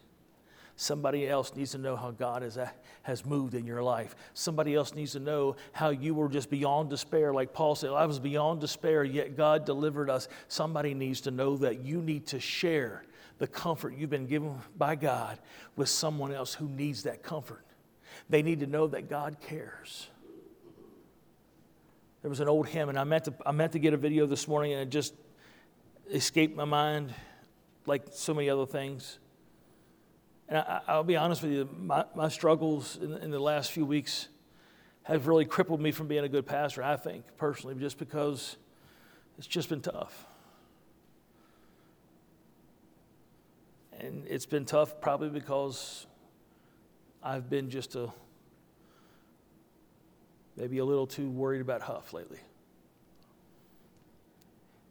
Somebody 0.75 1.27
else 1.27 1.53
needs 1.55 1.71
to 1.71 1.77
know 1.77 1.95
how 1.95 2.11
God 2.11 2.41
has, 2.41 2.57
uh, 2.57 2.69
has 3.03 3.25
moved 3.25 3.53
in 3.53 3.65
your 3.65 3.83
life. 3.83 4.15
Somebody 4.33 4.73
else 4.73 4.95
needs 4.95 5.11
to 5.11 5.19
know 5.19 5.57
how 5.73 5.89
you 5.89 6.15
were 6.15 6.29
just 6.29 6.49
beyond 6.49 6.89
despair. 6.89 7.33
Like 7.33 7.53
Paul 7.53 7.75
said, 7.75 7.91
I 7.91 8.05
was 8.05 8.17
beyond 8.17 8.61
despair, 8.61 9.03
yet 9.03 9.35
God 9.35 9.65
delivered 9.65 10.09
us. 10.09 10.29
Somebody 10.47 10.93
needs 10.93 11.21
to 11.21 11.31
know 11.31 11.57
that 11.57 11.81
you 11.81 12.01
need 12.01 12.27
to 12.27 12.39
share 12.39 13.03
the 13.39 13.47
comfort 13.47 13.93
you've 13.95 14.09
been 14.09 14.25
given 14.25 14.55
by 14.77 14.95
God 14.95 15.37
with 15.75 15.89
someone 15.89 16.31
else 16.33 16.53
who 16.53 16.67
needs 16.69 17.03
that 17.03 17.23
comfort. 17.23 17.65
They 18.29 18.41
need 18.41 18.61
to 18.61 18.67
know 18.67 18.87
that 18.87 19.09
God 19.09 19.37
cares. 19.41 20.07
There 22.21 22.29
was 22.29 22.41
an 22.41 22.49
old 22.49 22.67
hymn, 22.67 22.89
and 22.89 22.99
I 22.99 23.03
meant 23.03 23.25
to, 23.25 23.33
I 23.45 23.51
meant 23.51 23.71
to 23.73 23.79
get 23.79 23.93
a 23.93 23.97
video 23.97 24.25
this 24.25 24.47
morning, 24.47 24.73
and 24.73 24.81
it 24.81 24.89
just 24.89 25.13
escaped 26.11 26.55
my 26.55 26.65
mind 26.65 27.13
like 27.85 28.03
so 28.11 28.33
many 28.33 28.49
other 28.49 28.65
things. 28.65 29.19
And 30.49 30.57
I, 30.57 30.97
will 30.97 31.03
be 31.03 31.15
honest 31.15 31.43
with 31.43 31.51
you, 31.51 31.69
my, 31.77 32.05
my 32.15 32.27
struggles 32.27 32.97
in, 33.01 33.13
in, 33.17 33.31
the 33.31 33.39
last 33.39 33.71
few 33.71 33.85
weeks 33.85 34.27
have 35.03 35.27
really 35.27 35.45
crippled 35.45 35.79
me 35.79 35.91
from 35.91 36.07
being 36.07 36.23
a 36.23 36.29
good 36.29 36.45
pastor, 36.45 36.83
I 36.83 36.97
think, 36.97 37.23
personally, 37.37 37.75
just 37.75 37.97
because 37.97 38.57
it's 39.37 39.47
just 39.47 39.69
been 39.69 39.81
tough. 39.81 40.25
And 43.99 44.25
it's 44.27 44.45
been 44.45 44.65
tough 44.65 44.99
probably 44.99 45.29
because 45.29 46.07
I've 47.21 47.49
been 47.49 47.69
just 47.69 47.95
a 47.95 48.11
maybe 50.59 50.79
a 50.79 50.85
little 50.85 51.07
too 51.07 51.29
worried 51.29 51.61
about 51.61 51.81
Huff 51.81 52.13
lately. 52.13 52.39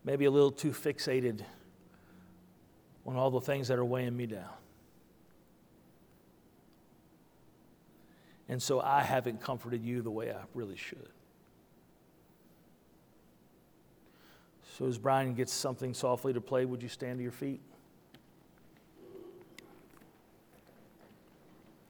Maybe 0.05 0.25
a 0.25 0.31
little 0.31 0.51
too 0.51 0.71
fixated 0.71 1.43
on 3.07 3.17
all 3.17 3.31
the 3.31 3.41
things 3.41 3.69
that 3.69 3.79
are 3.79 3.85
weighing 3.85 4.17
me 4.17 4.27
down. 4.27 4.49
And 8.49 8.63
so 8.63 8.81
I 8.81 9.03
haven't 9.03 9.43
comforted 9.43 9.85
you 9.85 10.01
the 10.01 10.11
way 10.11 10.31
I 10.31 10.41
really 10.55 10.77
should. 10.77 11.11
So 14.79 14.87
as 14.87 14.97
Brian 14.97 15.35
gets 15.35 15.53
something 15.53 15.93
softly 15.93 16.33
to 16.33 16.41
play, 16.41 16.65
would 16.65 16.83
you 16.83 16.89
stand 16.89 17.19
to 17.19 17.23
your 17.23 17.33
feet? 17.33 17.61